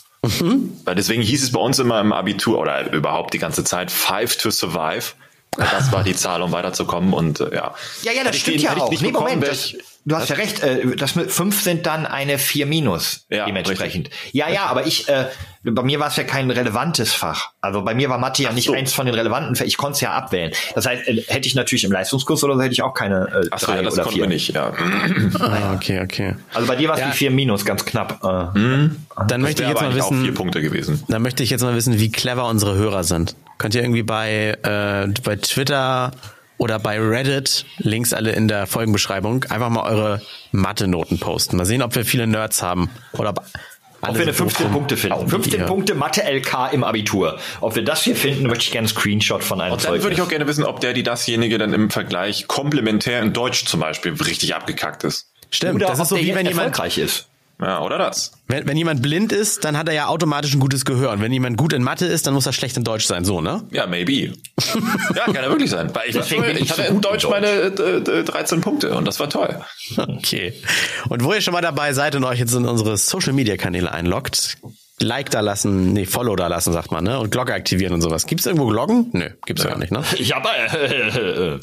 Weil 0.85 0.95
deswegen 0.95 1.21
hieß 1.21 1.43
es 1.43 1.51
bei 1.51 1.59
uns 1.59 1.79
immer 1.79 1.99
im 2.01 2.11
Abitur 2.11 2.59
oder 2.59 2.91
überhaupt 2.91 3.33
die 3.33 3.39
ganze 3.39 3.63
Zeit 3.63 3.91
Five 3.91 4.37
to 4.37 4.49
Survive. 4.51 5.13
Das 5.57 5.91
war 5.91 6.03
die 6.03 6.15
Zahl, 6.15 6.41
um 6.41 6.51
weiterzukommen 6.51 7.11
und 7.13 7.39
äh, 7.41 7.53
ja. 7.55 7.73
Ja, 8.03 8.11
ja, 8.13 8.23
das 8.23 8.37
stimmt 8.37 8.57
den- 8.57 8.63
ja 8.63 8.77
auch. 8.77 8.89
nicht 8.91 9.01
Nee, 9.01 9.09
bekommen, 9.11 9.35
Moment, 9.39 9.47
das, 9.51 9.73
du 10.05 10.15
hast 10.15 10.29
ja 10.29 10.35
recht. 10.35 10.61
Äh, 10.63 10.95
das 10.95 11.15
mit 11.15 11.31
5 11.31 11.61
sind 11.61 11.85
dann 11.85 12.05
eine 12.05 12.37
4 12.37 12.65
minus 12.65 13.25
Ja, 13.29 13.45
dementsprechend. 13.45 14.09
Ja, 14.31 14.47
ja, 14.49 14.67
aber 14.67 14.85
ich, 14.87 15.09
äh, 15.09 15.25
bei 15.63 15.81
mir 15.83 15.99
war 15.99 16.07
es 16.07 16.15
ja 16.15 16.23
kein 16.23 16.49
relevantes 16.51 17.11
Fach. 17.13 17.49
Also 17.61 17.81
bei 17.81 17.93
mir 17.93 18.09
war 18.09 18.19
Mathe 18.19 18.43
ja 18.43 18.53
nicht 18.53 18.67
so. 18.67 18.73
eins 18.73 18.93
von 18.93 19.05
den 19.07 19.15
relevanten 19.15 19.55
Fächern. 19.55 19.67
Ich 19.67 19.77
konnte 19.77 19.95
es 19.95 20.01
ja 20.01 20.13
abwählen. 20.13 20.53
Das 20.75 20.85
heißt, 20.85 21.07
äh, 21.07 21.23
hätte 21.27 21.47
ich 21.47 21.55
natürlich 21.55 21.83
im 21.83 21.91
Leistungskurs 21.91 22.41
oder 22.43 22.55
so, 22.55 22.61
hätte 22.61 22.73
ich 22.73 22.81
auch 22.83 22.93
keine 22.93 23.27
äh, 23.43 23.47
Achso, 23.51 23.65
drei 23.65 23.77
ja, 23.77 23.81
das 23.81 23.95
oder 23.95 24.03
konnten 24.03 24.15
vier. 24.15 24.23
wir 24.25 24.29
nicht, 24.29 24.49
ja. 24.53 24.71
Ah, 25.39 25.73
okay, 25.75 25.99
okay. 26.01 26.35
Also 26.53 26.67
bei 26.67 26.75
dir 26.77 26.87
war 26.87 26.95
es 26.95 27.01
Ja. 27.01 27.07
die 27.09 27.17
4 27.17 27.31
minus, 27.31 27.65
ganz 27.65 27.83
knapp. 27.85 28.23
Äh, 28.23 28.59
Dann 29.27 29.41
möchte 29.41 29.63
ich 29.63 29.67
jetzt 29.69 29.77
aber 29.79 29.87
mal 29.87 29.91
eigentlich 29.91 30.03
auch 30.03 30.09
vier 30.09 30.21
wissen, 30.21 30.33
Punkte 30.35 30.61
gewesen. 30.61 31.03
dann 31.09 31.21
möchte 31.21 31.43
ich 31.43 31.49
jetzt 31.49 31.61
mal 31.63 31.75
wissen, 31.75 31.99
wie 31.99 32.11
clever 32.11 32.45
unsere 32.47 32.75
Hörer 32.75 33.03
sind. 33.03 33.35
Könnt 33.59 33.75
ihr 33.75 33.81
irgendwie 33.83 34.03
bei, 34.03 34.57
äh, 34.63 35.13
bei 35.21 35.35
Twitter 35.35 36.11
oder 36.57 36.79
bei 36.79 36.97
Reddit, 36.97 37.65
Links 37.77 38.13
alle 38.13 38.31
in 38.31 38.47
der 38.47 38.67
Folgenbeschreibung, 38.67 39.43
einfach 39.49 39.69
mal 39.69 39.83
eure 39.83 40.21
Mathe-Noten 40.51 41.19
posten. 41.19 41.57
Mal 41.57 41.65
sehen, 41.65 41.81
ob 41.81 41.93
wir 41.93 42.05
viele 42.05 42.25
Nerds 42.25 42.63
haben. 42.63 42.89
Oder 43.13 43.31
ob 43.31 43.43
Ob 44.01 44.15
wir 44.15 44.21
eine 44.21 44.33
15 44.33 44.71
Punkte 44.71 44.95
finden. 44.95 45.27
15 45.27 45.65
Punkte 45.65 45.93
Mathe 45.93 46.21
LK 46.23 46.71
im 46.71 46.85
Abitur. 46.85 47.37
Ob 47.59 47.75
wir 47.75 47.83
das 47.83 48.03
hier 48.03 48.15
finden, 48.15 48.47
möchte 48.47 48.63
ich 48.63 48.71
gerne 48.71 48.87
einen 48.87 48.95
Screenshot 48.95 49.43
von 49.43 49.59
einem 49.59 49.73
Und 49.73 49.83
dann 49.83 50.01
würde 50.01 50.15
ich 50.15 50.21
auch 50.21 50.29
gerne 50.29 50.47
wissen, 50.47 50.63
ob 50.63 50.79
der, 50.79 50.93
die 50.93 51.03
dasjenige 51.03 51.57
dann 51.57 51.73
im 51.73 51.89
Vergleich 51.89 52.47
komplementär 52.47 53.21
in 53.21 53.33
Deutsch 53.33 53.65
zum 53.65 53.81
Beispiel 53.81 54.13
richtig 54.13 54.55
abgekackt 54.55 55.03
ist. 55.03 55.27
Stimmt, 55.51 55.75
Oder 55.75 55.87
das 55.87 55.99
ist 55.99 56.09
so 56.09 56.15
wie 56.15 56.33
wenn 56.33 56.45
jemand, 56.45 56.67
erfolgreich 56.67 56.97
ist. 56.97 57.27
Ja, 57.61 57.81
oder 57.81 57.97
das? 57.97 58.31
wenn, 58.47 58.67
wenn 58.67 58.77
jemand 58.77 59.01
blind 59.01 59.31
ist, 59.31 59.65
dann 59.65 59.77
hat 59.77 59.87
er 59.89 59.93
ja 59.93 60.07
automatisch 60.07 60.53
ein 60.53 60.59
gutes 60.59 60.85
Gehör. 60.85 61.11
Und 61.11 61.21
wenn 61.21 61.31
jemand 61.33 61.57
gut 61.57 61.73
in 61.73 61.83
Mathe 61.83 62.05
ist, 62.05 62.25
dann 62.25 62.33
muss 62.33 62.45
er 62.45 62.53
schlecht 62.53 62.77
in 62.77 62.83
Deutsch 62.83 63.05
sein, 63.05 63.25
so, 63.25 63.41
ne? 63.41 63.63
Ja, 63.71 63.85
maybe. 63.85 64.33
ja, 65.15 65.25
kann 65.25 65.35
ja 65.35 65.49
wirklich 65.49 65.69
sein. 65.69 65.93
Weil 65.93 66.09
ich, 66.09 66.15
Deswegen 66.15 66.43
bin 66.43 66.55
ich, 66.55 66.63
ich 66.63 66.71
hatte 66.71 66.83
so 66.83 66.87
in 66.87 66.95
gut 66.95 67.05
in 67.05 67.11
Deutsch, 67.11 67.23
Deutsch. 67.23 67.31
meine 67.31 67.47
äh, 67.47 68.19
äh, 68.19 68.23
13 68.23 68.61
Punkte 68.61 68.95
und 68.95 69.05
das 69.05 69.19
war 69.19 69.29
toll. 69.29 69.61
Okay. 69.97 70.53
Und 71.09 71.23
wo 71.23 71.33
ihr 71.33 71.41
schon 71.41 71.53
mal 71.53 71.61
dabei 71.61 71.93
seid 71.93 72.15
und 72.15 72.23
euch 72.23 72.39
jetzt 72.39 72.53
in 72.53 72.65
unsere 72.65 72.97
Social 72.97 73.33
Media 73.33 73.57
Kanäle 73.57 73.91
einloggt, 73.91 74.57
Like 75.01 75.29
da 75.31 75.39
lassen, 75.39 75.93
nee, 75.93 76.05
Follow 76.05 76.35
da 76.35 76.47
lassen, 76.47 76.73
sagt 76.73 76.91
man, 76.91 77.03
ne? 77.03 77.19
Und 77.19 77.31
Glocke 77.31 77.53
aktivieren 77.53 77.93
und 77.93 78.01
sowas. 78.01 78.25
Gibt's 78.25 78.45
irgendwo 78.45 78.67
Glocken? 78.67 79.09
Nö, 79.13 79.29
gibt's 79.45 79.63
ja. 79.63 79.69
gar 79.69 79.79
nicht, 79.79 79.91
ne? 79.91 80.03
Ja, 80.17 80.37
aber 80.37 80.51
äh, 80.55 81.07
äh, 81.07 81.59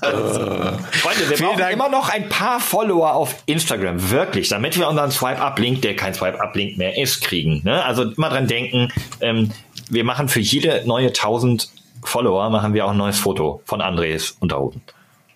Freunde, 0.00 1.28
wir 1.28 1.36
Vielen 1.36 1.48
brauchen 1.48 1.58
Dank. 1.58 1.72
immer 1.72 1.88
noch 1.88 2.08
ein 2.08 2.28
paar 2.28 2.60
Follower 2.60 3.14
auf 3.14 3.34
Instagram, 3.46 4.10
wirklich, 4.10 4.48
damit 4.48 4.78
wir 4.78 4.88
unseren 4.88 5.10
Swipe-Up-Link, 5.10 5.82
der 5.82 5.96
kein 5.96 6.14
Swipe-Up-Link 6.14 6.76
mehr 6.78 6.98
ist, 6.98 7.22
kriegen. 7.22 7.62
Ne? 7.64 7.84
Also 7.84 8.02
immer 8.02 8.28
dran 8.28 8.46
denken, 8.46 8.92
ähm, 9.20 9.50
wir 9.88 10.04
machen 10.04 10.28
für 10.28 10.40
jede 10.40 10.82
neue 10.86 11.08
1000 11.08 11.68
Follower, 12.02 12.50
machen 12.50 12.74
wir 12.74 12.84
auch 12.86 12.90
ein 12.90 12.96
neues 12.96 13.18
Foto 13.18 13.62
von 13.64 13.80
Andres 13.80 14.36
Unterhosen. 14.40 14.82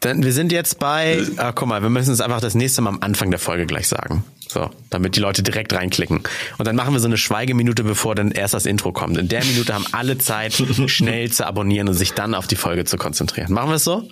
Dann, 0.00 0.24
wir 0.24 0.32
sind 0.32 0.50
jetzt 0.50 0.80
bei, 0.80 1.22
ah, 1.36 1.52
guck 1.52 1.68
mal, 1.68 1.80
wir 1.82 1.90
müssen 1.90 2.12
es 2.12 2.20
einfach 2.20 2.40
das 2.40 2.54
nächste 2.56 2.82
Mal 2.82 2.90
am 2.90 2.98
Anfang 3.00 3.30
der 3.30 3.38
Folge 3.38 3.66
gleich 3.66 3.86
sagen. 3.86 4.24
So, 4.52 4.68
damit 4.90 5.16
die 5.16 5.20
Leute 5.20 5.42
direkt 5.42 5.72
reinklicken. 5.72 6.20
Und 6.58 6.66
dann 6.66 6.76
machen 6.76 6.92
wir 6.92 7.00
so 7.00 7.06
eine 7.06 7.16
Schweigeminute, 7.16 7.84
bevor 7.84 8.14
dann 8.14 8.32
erst 8.32 8.52
das 8.52 8.66
Intro 8.66 8.92
kommt. 8.92 9.16
In 9.16 9.28
der 9.28 9.42
Minute 9.42 9.72
haben 9.72 9.86
alle 9.92 10.18
Zeit, 10.18 10.52
schnell 10.86 11.30
zu 11.30 11.46
abonnieren 11.46 11.88
und 11.88 11.94
sich 11.94 12.12
dann 12.12 12.34
auf 12.34 12.46
die 12.46 12.56
Folge 12.56 12.84
zu 12.84 12.98
konzentrieren. 12.98 13.50
Machen 13.50 13.70
wir 13.70 13.76
es 13.76 13.84
so? 13.84 14.06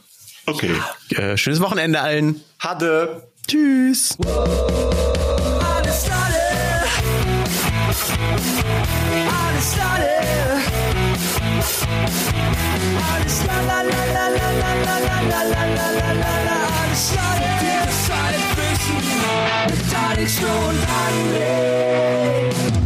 Okay. 0.47 0.71
Äh, 1.11 1.37
schönes 1.37 1.61
Wochenende 1.61 2.01
allen. 2.01 2.41
Hatte. 2.59 3.29
Tschüss. 3.47 4.17
Alles. 4.25 6.07
Alles. 6.09 6.41
Alles 16.89 17.80
Conexión 20.21 20.77
Andes. 21.09 22.80